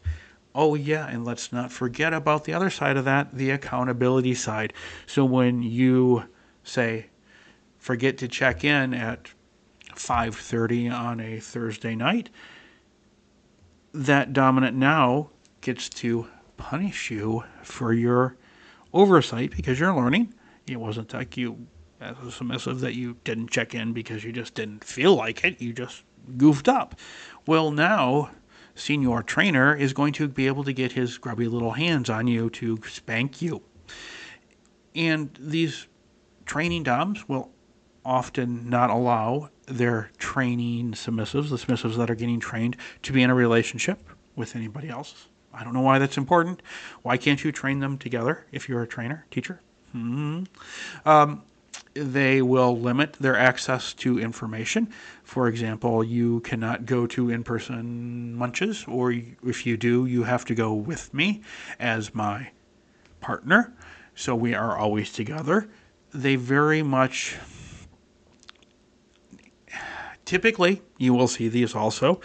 Oh, 0.56 0.76
yeah, 0.76 1.08
and 1.08 1.26
let's 1.26 1.52
not 1.52 1.72
forget 1.72 2.14
about 2.14 2.44
the 2.44 2.54
other 2.54 2.70
side 2.70 2.98
of 2.98 3.06
that 3.06 3.34
the 3.34 3.52
accountability 3.52 4.34
side. 4.34 4.74
So, 5.06 5.24
when 5.26 5.62
you 5.62 6.26
say, 6.64 7.08
forget 7.78 8.18
to 8.20 8.28
check 8.28 8.64
in 8.64 8.94
at 8.94 9.32
5:30 9.96 10.90
on 10.90 11.20
a 11.20 11.40
Thursday 11.40 11.96
night 11.96 12.30
that 13.94 14.34
dominant 14.34 14.76
now 14.78 15.30
gets 15.62 15.90
to 15.90 16.28
punish 16.58 17.10
you 17.10 17.44
for 17.64 17.94
your 17.94 18.36
oversight 18.94 19.52
because 19.56 19.80
you're 19.80 19.96
learning. 19.96 20.34
It 20.72 20.80
wasn't 20.80 21.14
like 21.14 21.38
you, 21.38 21.68
as 22.00 22.18
a 22.26 22.32
submissive, 22.32 22.80
that 22.82 22.96
you 22.96 23.18
didn't 23.24 23.50
check 23.50 23.74
in 23.74 23.94
because 23.94 24.24
you 24.24 24.32
just 24.32 24.54
didn't 24.54 24.84
feel 24.84 25.16
like 25.16 25.44
it. 25.44 25.62
You 25.62 25.74
just 25.74 26.04
goofed 26.38 26.68
up. 26.68 26.96
Well, 27.46 27.72
now, 27.72 28.32
senior 28.76 29.22
trainer 29.24 29.76
is 29.76 29.94
going 29.94 30.14
to 30.14 30.28
be 30.28 30.48
able 30.48 30.64
to 30.64 30.74
get 30.74 30.92
his 30.92 31.18
grubby 31.18 31.48
little 31.48 31.72
hands 31.72 32.10
on 32.10 32.28
you 32.28 32.50
to 32.52 32.80
spank 32.88 33.42
you. 33.42 33.62
And 34.96 35.36
these 35.40 35.88
training 36.46 36.84
DOMs 36.84 37.28
will 37.28 37.52
often 38.06 38.70
not 38.70 38.90
allow 38.90 39.50
their 39.68 40.10
training 40.18 40.94
submissives, 40.94 41.50
the 41.50 41.58
submissives 41.58 41.98
that 41.98 42.10
are 42.10 42.16
getting 42.16 42.40
trained, 42.40 42.76
to 43.04 43.14
be 43.14 43.22
in 43.22 43.30
a 43.30 43.36
relationship 43.36 44.00
with 44.36 44.56
anybody 44.56 44.90
else. 44.90 45.28
I 45.54 45.64
don't 45.64 45.74
know 45.74 45.82
why 45.82 46.00
that's 46.00 46.18
important. 46.18 46.62
Why 47.02 47.18
can't 47.18 47.44
you 47.44 47.52
train 47.52 47.80
them 47.80 47.98
together 47.98 48.46
if 48.52 48.70
you're 48.70 48.82
a 48.82 48.88
trainer, 48.88 49.26
teacher? 49.32 49.62
Hmm 49.92 50.44
Um, 51.06 51.44
they 51.94 52.42
will 52.42 52.80
limit 52.80 53.14
their 53.14 53.36
access 53.36 53.94
to 53.96 54.20
information. 54.20 54.90
For 55.24 55.48
example, 55.48 56.04
you 56.04 56.40
cannot 56.42 56.86
go 56.86 57.08
to 57.08 57.30
in 57.30 57.44
person 57.44 58.36
munches, 58.36 58.86
or 58.88 59.12
if 59.12 59.66
you 59.66 59.76
do, 59.76 60.06
you 60.06 60.24
have 60.24 60.46
to 60.46 60.56
go 60.56 60.74
with 60.74 61.14
me 61.14 61.42
as 61.80 62.14
my 62.14 62.52
partner. 63.20 63.74
So 64.16 64.36
we 64.36 64.54
are 64.54 64.78
always 64.78 65.12
together. 65.12 65.70
They 66.14 66.36
very 66.36 66.84
much 66.84 67.38
typically, 70.26 70.82
you 70.98 71.14
will 71.14 71.28
see 71.28 71.48
these 71.48 71.74
also, 71.74 72.22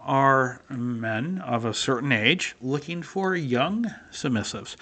are 0.00 0.60
men 0.68 1.40
of 1.40 1.64
a 1.64 1.72
certain 1.72 2.12
age 2.12 2.56
looking 2.60 3.02
for 3.02 3.34
young 3.34 3.86
submissives. 4.10 4.76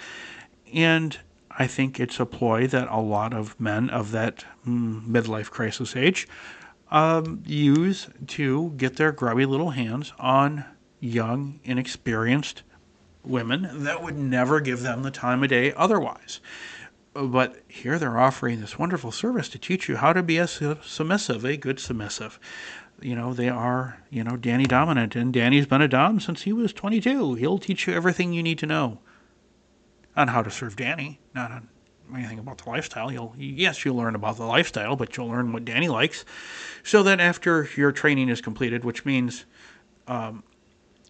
And 0.73 1.17
I 1.57 1.67
think 1.67 1.99
it's 1.99 2.19
a 2.19 2.25
ploy 2.25 2.67
that 2.67 2.87
a 2.89 2.99
lot 2.99 3.33
of 3.33 3.59
men 3.59 3.89
of 3.89 4.11
that 4.11 4.45
mm, 4.67 5.05
midlife 5.07 5.51
crisis 5.51 5.95
age 5.95 6.27
um, 6.89 7.43
use 7.45 8.07
to 8.27 8.71
get 8.77 8.95
their 8.95 9.11
grubby 9.11 9.45
little 9.45 9.71
hands 9.71 10.13
on 10.17 10.65
young, 10.99 11.59
inexperienced 11.63 12.63
women 13.23 13.83
that 13.83 14.01
would 14.01 14.17
never 14.17 14.59
give 14.59 14.81
them 14.81 15.03
the 15.03 15.11
time 15.11 15.43
of 15.43 15.49
day 15.49 15.73
otherwise. 15.73 16.39
But 17.13 17.61
here 17.67 17.99
they're 17.99 18.19
offering 18.19 18.59
this 18.59 18.79
wonderful 18.79 19.11
service 19.11 19.47
to 19.49 19.59
teach 19.59 19.87
you 19.87 19.97
how 19.97 20.13
to 20.13 20.23
be 20.23 20.37
a 20.37 20.47
submissive, 20.47 21.45
a 21.45 21.57
good 21.57 21.79
submissive. 21.79 22.39
You 22.99 23.15
know, 23.15 23.33
they 23.33 23.49
are, 23.49 24.01
you 24.09 24.23
know, 24.23 24.37
Danny 24.37 24.65
dominant, 24.65 25.15
and 25.15 25.31
Danny's 25.31 25.67
been 25.67 25.81
a 25.81 25.87
Dom 25.87 26.19
since 26.19 26.43
he 26.43 26.53
was 26.53 26.73
22. 26.73 27.35
He'll 27.35 27.59
teach 27.59 27.85
you 27.85 27.93
everything 27.93 28.33
you 28.33 28.41
need 28.41 28.57
to 28.59 28.65
know 28.65 28.99
on 30.15 30.27
how 30.27 30.41
to 30.41 30.51
serve 30.51 30.75
Danny, 30.75 31.19
not 31.33 31.51
on 31.51 31.69
anything 32.15 32.39
about 32.39 32.59
the 32.59 32.69
lifestyle. 32.69 33.11
You'll 33.11 33.33
yes, 33.37 33.83
you'll 33.83 33.95
learn 33.95 34.15
about 34.15 34.37
the 34.37 34.45
lifestyle, 34.45 34.95
but 34.95 35.15
you'll 35.17 35.29
learn 35.29 35.53
what 35.53 35.65
Danny 35.65 35.87
likes. 35.87 36.25
So 36.83 37.03
that 37.03 37.19
after 37.19 37.69
your 37.75 37.91
training 37.91 38.29
is 38.29 38.41
completed, 38.41 38.83
which 38.83 39.05
means 39.05 39.45
um, 40.07 40.43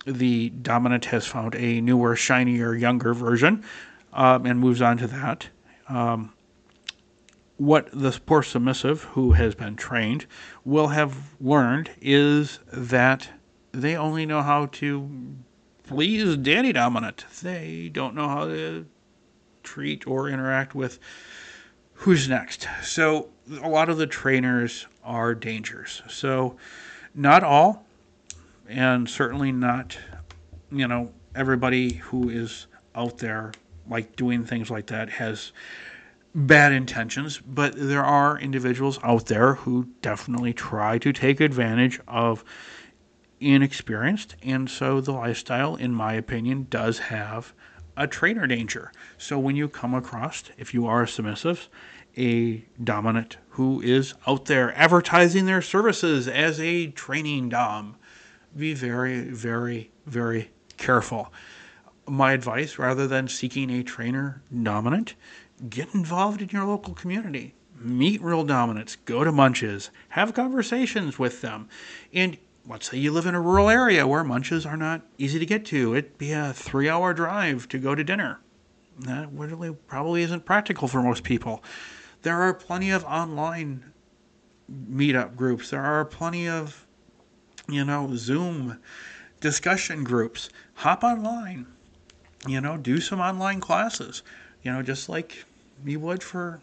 the 0.05 0.49
dominant 0.49 1.05
has 1.05 1.25
found 1.25 1.55
a 1.55 1.81
newer, 1.81 2.15
shinier, 2.15 2.75
younger 2.75 3.13
version 3.13 3.63
um, 4.13 4.45
and 4.45 4.59
moves 4.59 4.81
on 4.81 4.97
to 4.97 5.07
that. 5.07 5.49
Um, 5.87 6.33
what 7.57 7.89
the 7.93 8.19
poor 8.25 8.43
submissive 8.43 9.03
who 9.03 9.31
has 9.33 9.55
been 9.55 9.75
trained 9.75 10.25
will 10.65 10.87
have 10.87 11.15
learned 11.39 11.91
is 12.01 12.59
that 12.71 13.29
they 13.71 13.95
only 13.95 14.25
know 14.25 14.41
how 14.41 14.67
to 14.67 15.09
please 15.83 16.35
Danny 16.37 16.73
Dominant. 16.73 17.25
They 17.41 17.89
don't 17.89 18.15
know 18.15 18.27
how 18.27 18.45
to 18.45 18.85
treat 19.63 20.05
or 20.07 20.29
interact 20.29 20.75
with 20.75 20.99
who's 21.93 22.27
next. 22.27 22.67
So 22.81 23.29
a 23.61 23.69
lot 23.69 23.89
of 23.89 23.97
the 23.97 24.07
trainers 24.07 24.87
are 25.03 25.33
dangers. 25.35 26.01
So 26.09 26.57
not 27.15 27.43
all, 27.43 27.85
and 28.67 29.09
certainly 29.09 29.51
not, 29.51 29.97
you 30.71 30.87
know, 30.87 31.11
everybody 31.35 31.93
who 31.93 32.29
is 32.29 32.67
out 32.95 33.17
there 33.17 33.51
like 33.89 34.15
doing 34.15 34.45
things 34.45 34.69
like 34.69 34.87
that 34.87 35.09
has 35.09 35.51
bad 36.35 36.71
intentions, 36.71 37.39
but 37.39 37.73
there 37.75 38.03
are 38.03 38.39
individuals 38.39 38.99
out 39.03 39.27
there 39.27 39.53
who 39.55 39.87
definitely 40.01 40.53
try 40.53 40.97
to 40.97 41.13
take 41.13 41.39
advantage 41.41 41.99
of 42.07 42.43
inexperienced, 43.39 44.35
and 44.41 44.69
so 44.69 45.01
the 45.01 45.11
lifestyle, 45.11 45.75
in 45.75 45.93
my 45.93 46.13
opinion, 46.13 46.65
does 46.69 46.97
have 46.97 47.53
a 47.95 48.07
trainer 48.07 48.47
danger. 48.47 48.91
So 49.17 49.37
when 49.39 49.55
you 49.55 49.67
come 49.67 49.93
across, 49.93 50.43
if 50.57 50.73
you 50.73 50.87
are 50.87 51.03
a 51.03 51.07
submissive, 51.07 51.69
a 52.17 52.65
dominant 52.83 53.37
who 53.49 53.81
is 53.81 54.13
out 54.27 54.45
there 54.45 54.75
advertising 54.77 55.45
their 55.45 55.61
services 55.61 56.27
as 56.27 56.59
a 56.59 56.87
training 56.87 57.49
dom, 57.49 57.95
be 58.55 58.73
very, 58.73 59.21
very, 59.21 59.91
very 60.05 60.51
careful. 60.77 61.33
My 62.07 62.33
advice, 62.33 62.77
rather 62.77 63.07
than 63.07 63.27
seeking 63.27 63.69
a 63.71 63.83
trainer 63.83 64.41
dominant, 64.61 65.15
get 65.69 65.93
involved 65.93 66.41
in 66.41 66.49
your 66.49 66.65
local 66.65 66.93
community. 66.93 67.55
Meet 67.79 68.21
real 68.21 68.43
dominants, 68.43 68.95
go 68.95 69.23
to 69.23 69.31
munches, 69.31 69.89
have 70.09 70.33
conversations 70.33 71.17
with 71.17 71.41
them. 71.41 71.67
And 72.13 72.37
let's 72.67 72.89
say 72.89 72.97
you 72.97 73.11
live 73.11 73.25
in 73.25 73.35
a 73.35 73.41
rural 73.41 73.69
area 73.69 74.07
where 74.07 74.23
munches 74.23 74.65
are 74.65 74.77
not 74.77 75.01
easy 75.17 75.39
to 75.39 75.45
get 75.45 75.65
to. 75.65 75.95
It'd 75.95 76.17
be 76.17 76.31
a 76.31 76.53
three 76.53 76.89
hour 76.89 77.13
drive 77.13 77.67
to 77.69 77.77
go 77.77 77.95
to 77.95 78.03
dinner. 78.03 78.39
That 78.99 79.29
really 79.31 79.73
probably 79.87 80.21
isn't 80.21 80.45
practical 80.45 80.87
for 80.87 81.01
most 81.01 81.23
people. 81.23 81.63
There 82.21 82.41
are 82.41 82.53
plenty 82.53 82.91
of 82.91 83.03
online 83.03 83.91
meetup 84.71 85.35
groups. 85.35 85.71
There 85.71 85.83
are 85.83 86.05
plenty 86.05 86.47
of, 86.47 86.85
you 87.67 87.83
know, 87.83 88.15
Zoom 88.15 88.79
discussion 89.41 90.03
groups. 90.03 90.49
Hop 90.75 91.03
online, 91.03 91.67
you 92.47 92.61
know, 92.61 92.77
do 92.77 92.99
some 93.01 93.19
online 93.19 93.59
classes, 93.59 94.23
you 94.61 94.71
know, 94.71 94.81
just 94.81 95.09
like 95.09 95.43
you 95.83 95.99
would 95.99 96.23
for, 96.23 96.61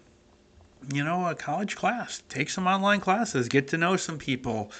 you 0.94 1.04
know, 1.04 1.26
a 1.26 1.34
college 1.34 1.76
class. 1.76 2.22
Take 2.28 2.48
some 2.48 2.66
online 2.66 3.00
classes, 3.00 3.48
get 3.48 3.68
to 3.68 3.76
know 3.76 3.96
some 3.96 4.16
people 4.16 4.70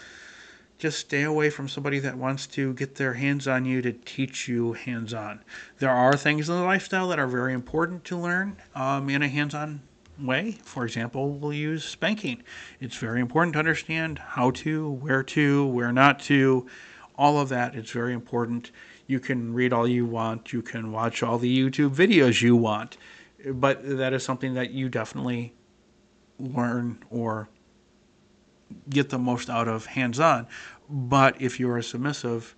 just 0.80 0.98
stay 0.98 1.24
away 1.24 1.50
from 1.50 1.68
somebody 1.68 1.98
that 1.98 2.16
wants 2.16 2.46
to 2.46 2.72
get 2.72 2.94
their 2.94 3.12
hands 3.12 3.46
on 3.46 3.66
you 3.66 3.82
to 3.82 3.92
teach 3.92 4.48
you 4.48 4.72
hands 4.72 5.12
on. 5.12 5.38
There 5.78 5.90
are 5.90 6.16
things 6.16 6.48
in 6.48 6.56
the 6.56 6.62
lifestyle 6.62 7.06
that 7.08 7.18
are 7.18 7.26
very 7.26 7.52
important 7.52 8.02
to 8.06 8.16
learn 8.16 8.56
um, 8.74 9.10
in 9.10 9.22
a 9.22 9.28
hands 9.28 9.54
on 9.54 9.82
way. 10.18 10.58
For 10.64 10.86
example, 10.86 11.32
we'll 11.32 11.52
use 11.52 11.84
spanking. 11.84 12.42
It's 12.80 12.96
very 12.96 13.20
important 13.20 13.52
to 13.52 13.58
understand 13.58 14.18
how 14.18 14.52
to, 14.52 14.90
where 14.90 15.22
to, 15.22 15.66
where 15.66 15.92
not 15.92 16.18
to, 16.20 16.66
all 17.18 17.38
of 17.38 17.50
that. 17.50 17.74
It's 17.74 17.90
very 17.90 18.14
important. 18.14 18.70
You 19.06 19.20
can 19.20 19.52
read 19.52 19.74
all 19.74 19.86
you 19.86 20.06
want, 20.06 20.50
you 20.50 20.62
can 20.62 20.92
watch 20.92 21.22
all 21.22 21.36
the 21.36 21.58
YouTube 21.58 21.94
videos 21.94 22.40
you 22.40 22.56
want, 22.56 22.96
but 23.44 23.80
that 23.98 24.14
is 24.14 24.24
something 24.24 24.54
that 24.54 24.70
you 24.70 24.88
definitely 24.88 25.52
learn 26.38 27.02
or 27.10 27.50
get 28.88 29.10
the 29.10 29.18
most 29.18 29.50
out 29.50 29.68
of 29.68 29.86
hands 29.86 30.20
on. 30.20 30.46
But 30.88 31.40
if 31.40 31.60
you're 31.60 31.78
a 31.78 31.82
submissive, 31.82 32.56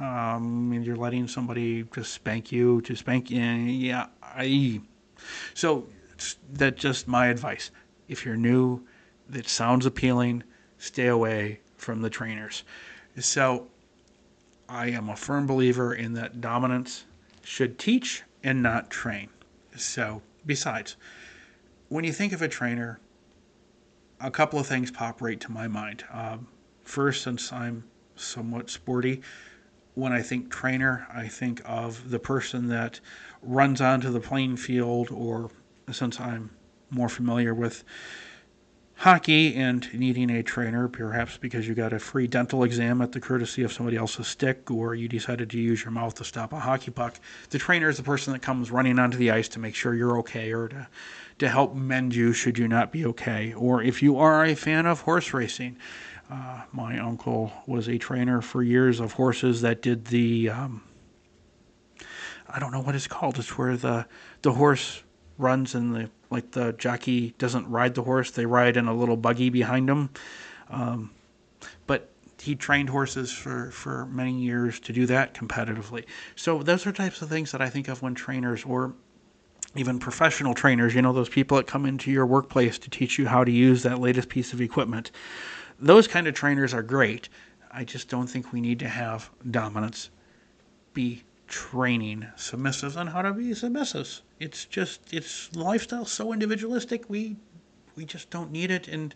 um, 0.00 0.72
and 0.72 0.84
you're 0.84 0.96
letting 0.96 1.28
somebody 1.28 1.84
just 1.94 2.12
spank 2.12 2.50
you 2.50 2.80
to 2.82 2.96
spank 2.96 3.30
you, 3.30 3.40
yeah, 3.40 4.06
I. 4.22 4.80
So 5.54 5.86
that's 6.52 6.80
just 6.80 7.06
my 7.06 7.26
advice. 7.26 7.70
If 8.08 8.24
you're 8.24 8.36
new, 8.36 8.84
that 9.28 9.48
sounds 9.48 9.86
appealing, 9.86 10.42
stay 10.78 11.06
away 11.06 11.60
from 11.76 12.02
the 12.02 12.10
trainers. 12.10 12.64
So 13.18 13.68
I 14.68 14.88
am 14.88 15.08
a 15.08 15.16
firm 15.16 15.46
believer 15.46 15.94
in 15.94 16.14
that 16.14 16.40
dominants 16.40 17.04
should 17.44 17.78
teach 17.78 18.22
and 18.42 18.62
not 18.62 18.90
train. 18.90 19.28
So, 19.76 20.22
besides, 20.44 20.96
when 21.88 22.04
you 22.04 22.12
think 22.12 22.32
of 22.32 22.42
a 22.42 22.48
trainer, 22.48 23.00
a 24.22 24.30
couple 24.30 24.58
of 24.58 24.66
things 24.66 24.90
pop 24.90 25.20
right 25.20 25.40
to 25.40 25.50
my 25.50 25.68
mind. 25.68 26.04
Um, 26.12 26.46
first, 26.84 27.22
since 27.22 27.52
I'm 27.52 27.84
somewhat 28.14 28.70
sporty, 28.70 29.20
when 29.94 30.12
I 30.12 30.22
think 30.22 30.50
trainer, 30.50 31.06
I 31.12 31.28
think 31.28 31.60
of 31.64 32.10
the 32.10 32.18
person 32.18 32.68
that 32.68 33.00
runs 33.42 33.80
onto 33.80 34.10
the 34.10 34.20
playing 34.20 34.56
field, 34.56 35.10
or 35.10 35.50
since 35.90 36.20
I'm 36.20 36.50
more 36.90 37.08
familiar 37.08 37.54
with 37.54 37.84
hockey 39.02 39.56
and 39.56 39.92
needing 39.92 40.30
a 40.30 40.44
trainer, 40.44 40.86
perhaps 40.86 41.36
because 41.36 41.66
you 41.66 41.74
got 41.74 41.92
a 41.92 41.98
free 41.98 42.28
dental 42.28 42.62
exam 42.62 43.02
at 43.02 43.10
the 43.10 43.18
courtesy 43.18 43.64
of 43.64 43.72
somebody 43.72 43.96
else's 43.96 44.28
stick, 44.28 44.70
or 44.70 44.94
you 44.94 45.08
decided 45.08 45.50
to 45.50 45.58
use 45.58 45.82
your 45.82 45.90
mouth 45.90 46.14
to 46.14 46.22
stop 46.22 46.52
a 46.52 46.60
hockey 46.60 46.92
puck. 46.92 47.18
The 47.50 47.58
trainer 47.58 47.88
is 47.88 47.96
the 47.96 48.04
person 48.04 48.32
that 48.32 48.42
comes 48.42 48.70
running 48.70 49.00
onto 49.00 49.16
the 49.18 49.32
ice 49.32 49.48
to 49.48 49.58
make 49.58 49.74
sure 49.74 49.92
you're 49.92 50.18
okay 50.18 50.52
or 50.52 50.68
to 50.68 50.86
to 51.40 51.48
help 51.48 51.74
mend 51.74 52.14
you 52.14 52.32
should 52.32 52.56
you 52.56 52.68
not 52.68 52.92
be 52.92 53.04
okay. 53.06 53.52
Or 53.54 53.82
if 53.82 54.04
you 54.04 54.18
are 54.18 54.44
a 54.44 54.54
fan 54.54 54.86
of 54.86 55.00
horse 55.00 55.34
racing, 55.34 55.78
uh, 56.30 56.62
my 56.70 56.96
uncle 57.00 57.52
was 57.66 57.88
a 57.88 57.98
trainer 57.98 58.40
for 58.40 58.62
years 58.62 59.00
of 59.00 59.14
horses 59.14 59.62
that 59.62 59.82
did 59.82 60.04
the. 60.04 60.50
Um, 60.50 60.84
I 62.48 62.60
don't 62.60 62.70
know 62.70 62.82
what 62.82 62.94
it's 62.94 63.08
called. 63.08 63.40
It's 63.40 63.58
where 63.58 63.76
the 63.76 64.06
the 64.42 64.52
horse 64.52 65.02
runs 65.42 65.74
and 65.74 65.94
the 65.94 66.10
like 66.30 66.52
the 66.52 66.72
jockey 66.74 67.34
doesn't 67.38 67.68
ride 67.68 67.94
the 67.94 68.02
horse; 68.02 68.30
they 68.30 68.46
ride 68.46 68.76
in 68.76 68.88
a 68.88 68.94
little 68.94 69.16
buggy 69.16 69.50
behind 69.50 69.90
him. 69.90 70.10
Um, 70.70 71.10
but 71.86 72.08
he 72.40 72.56
trained 72.56 72.88
horses 72.88 73.30
for, 73.30 73.70
for 73.70 74.06
many 74.06 74.32
years 74.32 74.80
to 74.80 74.92
do 74.92 75.06
that 75.06 75.34
competitively. 75.34 76.04
So 76.34 76.62
those 76.62 76.86
are 76.86 76.92
types 76.92 77.22
of 77.22 77.28
things 77.28 77.52
that 77.52 77.62
I 77.62 77.70
think 77.70 77.88
of 77.88 78.02
when 78.02 78.14
trainers 78.14 78.64
or 78.64 78.94
even 79.76 79.98
professional 79.98 80.54
trainers, 80.54 80.94
you 80.94 81.02
know, 81.02 81.12
those 81.12 81.28
people 81.28 81.56
that 81.56 81.66
come 81.66 81.86
into 81.86 82.10
your 82.10 82.26
workplace 82.26 82.78
to 82.80 82.90
teach 82.90 83.18
you 83.18 83.26
how 83.26 83.44
to 83.44 83.50
use 83.50 83.82
that 83.84 84.00
latest 84.00 84.28
piece 84.28 84.52
of 84.52 84.60
equipment. 84.60 85.12
Those 85.78 86.08
kind 86.08 86.26
of 86.26 86.34
trainers 86.34 86.74
are 86.74 86.82
great. 86.82 87.28
I 87.70 87.84
just 87.84 88.08
don't 88.08 88.26
think 88.26 88.52
we 88.52 88.60
need 88.60 88.80
to 88.80 88.88
have 88.88 89.30
dominants 89.50 90.10
be 90.94 91.22
training 91.52 92.26
submissives 92.36 92.96
on 92.96 93.06
how 93.06 93.22
to 93.22 93.32
be 93.32 93.50
submissives. 93.50 94.22
It's 94.40 94.64
just 94.64 95.12
it's 95.12 95.54
lifestyle 95.54 96.06
so 96.06 96.32
individualistic. 96.32 97.08
We 97.08 97.36
we 97.94 98.04
just 98.06 98.30
don't 98.30 98.50
need 98.50 98.70
it 98.70 98.88
and 98.88 99.14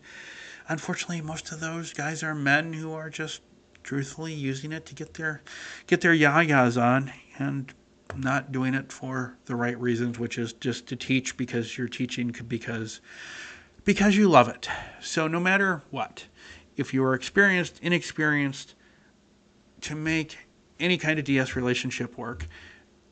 unfortunately 0.69 1.21
most 1.21 1.51
of 1.51 1.59
those 1.59 1.93
guys 1.93 2.21
are 2.21 2.35
men 2.35 2.73
who 2.73 2.93
are 2.93 3.09
just 3.09 3.41
truthfully 3.83 4.33
using 4.33 4.71
it 4.71 4.85
to 4.85 4.93
get 4.93 5.15
their 5.15 5.41
get 5.87 6.01
their 6.01 6.13
yayas 6.13 6.79
on 6.81 7.11
and 7.39 7.73
not 8.15 8.51
doing 8.51 8.73
it 8.73 8.91
for 8.91 9.37
the 9.45 9.55
right 9.55 9.79
reasons, 9.79 10.19
which 10.19 10.37
is 10.37 10.53
just 10.53 10.87
to 10.87 10.95
teach 10.95 11.35
because 11.37 11.77
you're 11.77 11.87
teaching 11.87 12.35
because 12.47 13.01
because 13.83 14.15
you 14.15 14.29
love 14.29 14.47
it. 14.47 14.69
So, 15.01 15.27
no 15.27 15.39
matter 15.39 15.81
what, 15.89 16.25
if 16.75 16.93
you 16.93 17.03
are 17.03 17.13
experienced, 17.13 17.79
inexperienced, 17.81 18.75
to 19.81 19.95
make 19.95 20.37
any 20.79 20.97
kind 20.97 21.19
of 21.19 21.25
DS 21.25 21.55
relationship 21.55 22.17
work, 22.17 22.47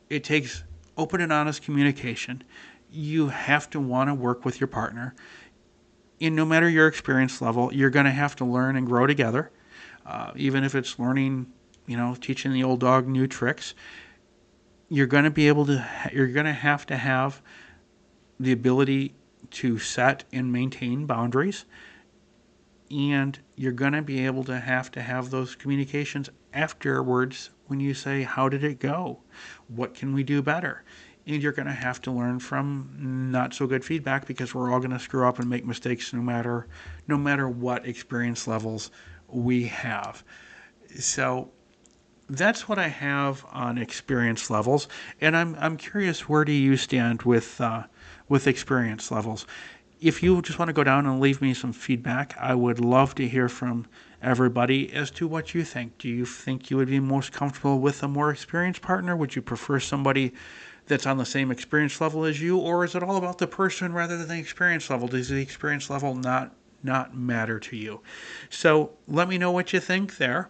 it 0.10 0.24
takes 0.24 0.64
open 0.98 1.22
and 1.22 1.32
honest 1.32 1.62
communication. 1.62 2.44
You 2.92 3.28
have 3.28 3.70
to 3.72 3.80
want 3.80 4.10
to 4.10 4.14
work 4.14 4.46
with 4.46 4.60
your 4.60 4.68
partner. 4.68 5.16
And 6.22 6.36
no 6.36 6.46
matter 6.46 6.70
your 6.70 6.88
experience 6.88 7.42
level, 7.42 7.74
you're 7.74 7.90
going 7.90 8.06
to 8.06 8.12
have 8.12 8.36
to 8.38 8.46
learn 8.46 8.76
and 8.76 8.88
grow 8.88 9.06
together. 9.06 9.52
Uh, 10.06 10.32
even 10.36 10.64
if 10.64 10.76
it's 10.76 10.98
learning, 11.00 11.48
you 11.88 11.98
know, 11.98 12.16
teaching 12.20 12.54
the 12.54 12.64
old 12.64 12.80
dog 12.80 13.08
new 13.08 13.28
tricks, 13.28 13.74
you're 14.88 15.08
going 15.08 15.24
to 15.24 15.32
be 15.32 15.48
able 15.48 15.66
to, 15.66 15.86
you're 16.14 16.28
going 16.28 16.46
to 16.46 16.54
have 16.54 16.86
to 16.86 16.96
have 16.96 17.42
the 18.40 18.52
ability 18.52 19.16
to 19.52 19.80
set 19.80 20.24
and 20.32 20.52
maintain 20.52 21.06
boundaries. 21.06 21.66
And 22.92 23.38
you're 23.56 23.72
going 23.72 23.94
to 23.94 24.02
be 24.02 24.26
able 24.26 24.44
to 24.46 24.60
have 24.60 24.92
to 24.92 25.02
have 25.02 25.32
those 25.32 25.56
communications 25.56 26.30
afterwards 26.54 27.50
when 27.68 27.80
you 27.80 27.94
say, 27.94 28.24
How 28.24 28.50
did 28.50 28.64
it 28.64 28.80
go? 28.80 29.20
What 29.68 29.94
can 29.94 30.14
we 30.14 30.24
do 30.24 30.42
better? 30.42 30.84
And 31.28 31.42
you're 31.42 31.52
going 31.52 31.68
to 31.68 31.74
have 31.74 32.02
to 32.02 32.12
learn 32.12 32.40
from 32.40 32.90
not 33.32 33.54
so 33.54 33.66
good 33.66 33.84
feedback 33.84 34.28
because 34.28 34.54
we're 34.54 34.72
all 34.72 34.80
going 34.80 34.92
to 34.92 35.00
screw 35.00 35.28
up 35.28 35.40
and 35.40 35.50
make 35.50 35.66
mistakes 35.66 36.14
no 36.14 36.22
matter 36.22 36.68
no 37.08 37.18
matter 37.18 37.50
what 37.50 37.88
experience 37.88 38.48
levels 38.48 38.92
we 39.28 39.66
have. 39.66 40.24
So 41.00 41.52
that's 42.30 42.68
what 42.68 42.80
I 42.80 42.88
have 42.88 43.46
on 43.52 43.78
experience 43.78 44.50
levels, 44.50 44.88
and 45.22 45.36
I'm 45.38 45.56
I'm 45.60 45.78
curious 45.78 46.28
where 46.28 46.46
do 46.46 46.52
you 46.52 46.78
stand 46.78 47.22
with 47.24 47.60
uh, 47.62 47.84
with 48.28 48.48
experience 48.48 49.12
levels? 49.12 49.46
If 50.02 50.22
you 50.22 50.42
just 50.42 50.60
want 50.60 50.68
to 50.70 50.74
go 50.74 50.84
down 50.84 51.06
and 51.06 51.20
leave 51.20 51.42
me 51.42 51.54
some 51.54 51.72
feedback, 51.72 52.36
I 52.38 52.54
would 52.54 52.80
love 52.80 53.16
to 53.16 53.28
hear 53.28 53.48
from 53.48 53.88
everybody 54.22 54.92
as 54.94 55.10
to 55.12 55.28
what 55.28 55.54
you 55.54 55.64
think. 55.64 55.98
Do 55.98 56.10
you 56.10 56.26
think 56.26 56.70
you 56.70 56.78
would 56.78 56.90
be 56.90 57.00
most 57.00 57.32
comfortable 57.32 57.80
with 57.80 58.04
a 58.04 58.08
more 58.08 58.30
experienced 58.30 58.82
partner? 58.82 59.16
Would 59.16 59.36
you 59.36 59.42
prefer 59.42 59.80
somebody 59.80 60.34
that's 60.88 61.06
on 61.06 61.18
the 61.18 61.26
same 61.26 61.50
experience 61.50 62.00
level 62.02 62.26
as 62.26 62.42
you, 62.42 62.58
or 62.58 62.84
is 62.84 62.94
it 62.94 63.04
all 63.04 63.16
about 63.16 63.38
the 63.38 63.48
person 63.48 63.94
rather 63.94 64.18
than 64.18 64.28
the 64.28 64.38
experience 64.38 64.90
level? 64.90 65.08
Does 65.08 65.30
the 65.30 65.42
experience 65.42 65.90
level 65.90 66.16
not 66.16 66.54
not 66.84 67.16
matter 67.16 67.60
to 67.60 67.76
you? 67.76 68.02
So 68.50 68.92
let 69.08 69.28
me 69.28 69.38
know 69.38 69.52
what 69.52 69.74
you 69.74 69.80
think 69.80 70.18
there. 70.18 70.50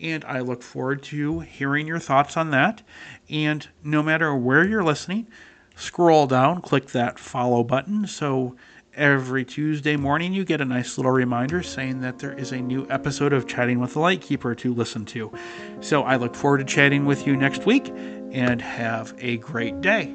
And 0.00 0.24
I 0.24 0.40
look 0.40 0.62
forward 0.62 1.02
to 1.04 1.40
hearing 1.40 1.86
your 1.86 1.98
thoughts 1.98 2.36
on 2.36 2.50
that. 2.52 2.82
And 3.28 3.68
no 3.82 4.02
matter 4.02 4.34
where 4.34 4.64
you're 4.64 4.84
listening, 4.84 5.26
scroll 5.78 6.26
down, 6.26 6.60
click 6.60 6.86
that 6.88 7.18
follow 7.18 7.62
button 7.64 8.06
so 8.06 8.56
every 8.98 9.44
Tuesday 9.44 9.96
morning, 9.96 10.34
you 10.34 10.44
get 10.44 10.60
a 10.60 10.64
nice 10.64 10.98
little 10.98 11.12
reminder 11.12 11.62
saying 11.62 12.00
that 12.00 12.18
there 12.18 12.32
is 12.32 12.52
a 12.52 12.60
new 12.60 12.86
episode 12.90 13.32
of 13.32 13.46
Chatting 13.46 13.78
with 13.78 13.94
the 13.94 14.00
Lightkeeper 14.00 14.54
to 14.56 14.74
listen 14.74 15.04
to. 15.06 15.32
So 15.80 16.02
I 16.02 16.16
look 16.16 16.34
forward 16.34 16.58
to 16.58 16.64
chatting 16.64 17.06
with 17.06 17.26
you 17.26 17.36
next 17.36 17.64
week 17.64 17.88
and 18.32 18.60
have 18.60 19.14
a 19.18 19.36
great 19.38 19.80
day. 19.80 20.14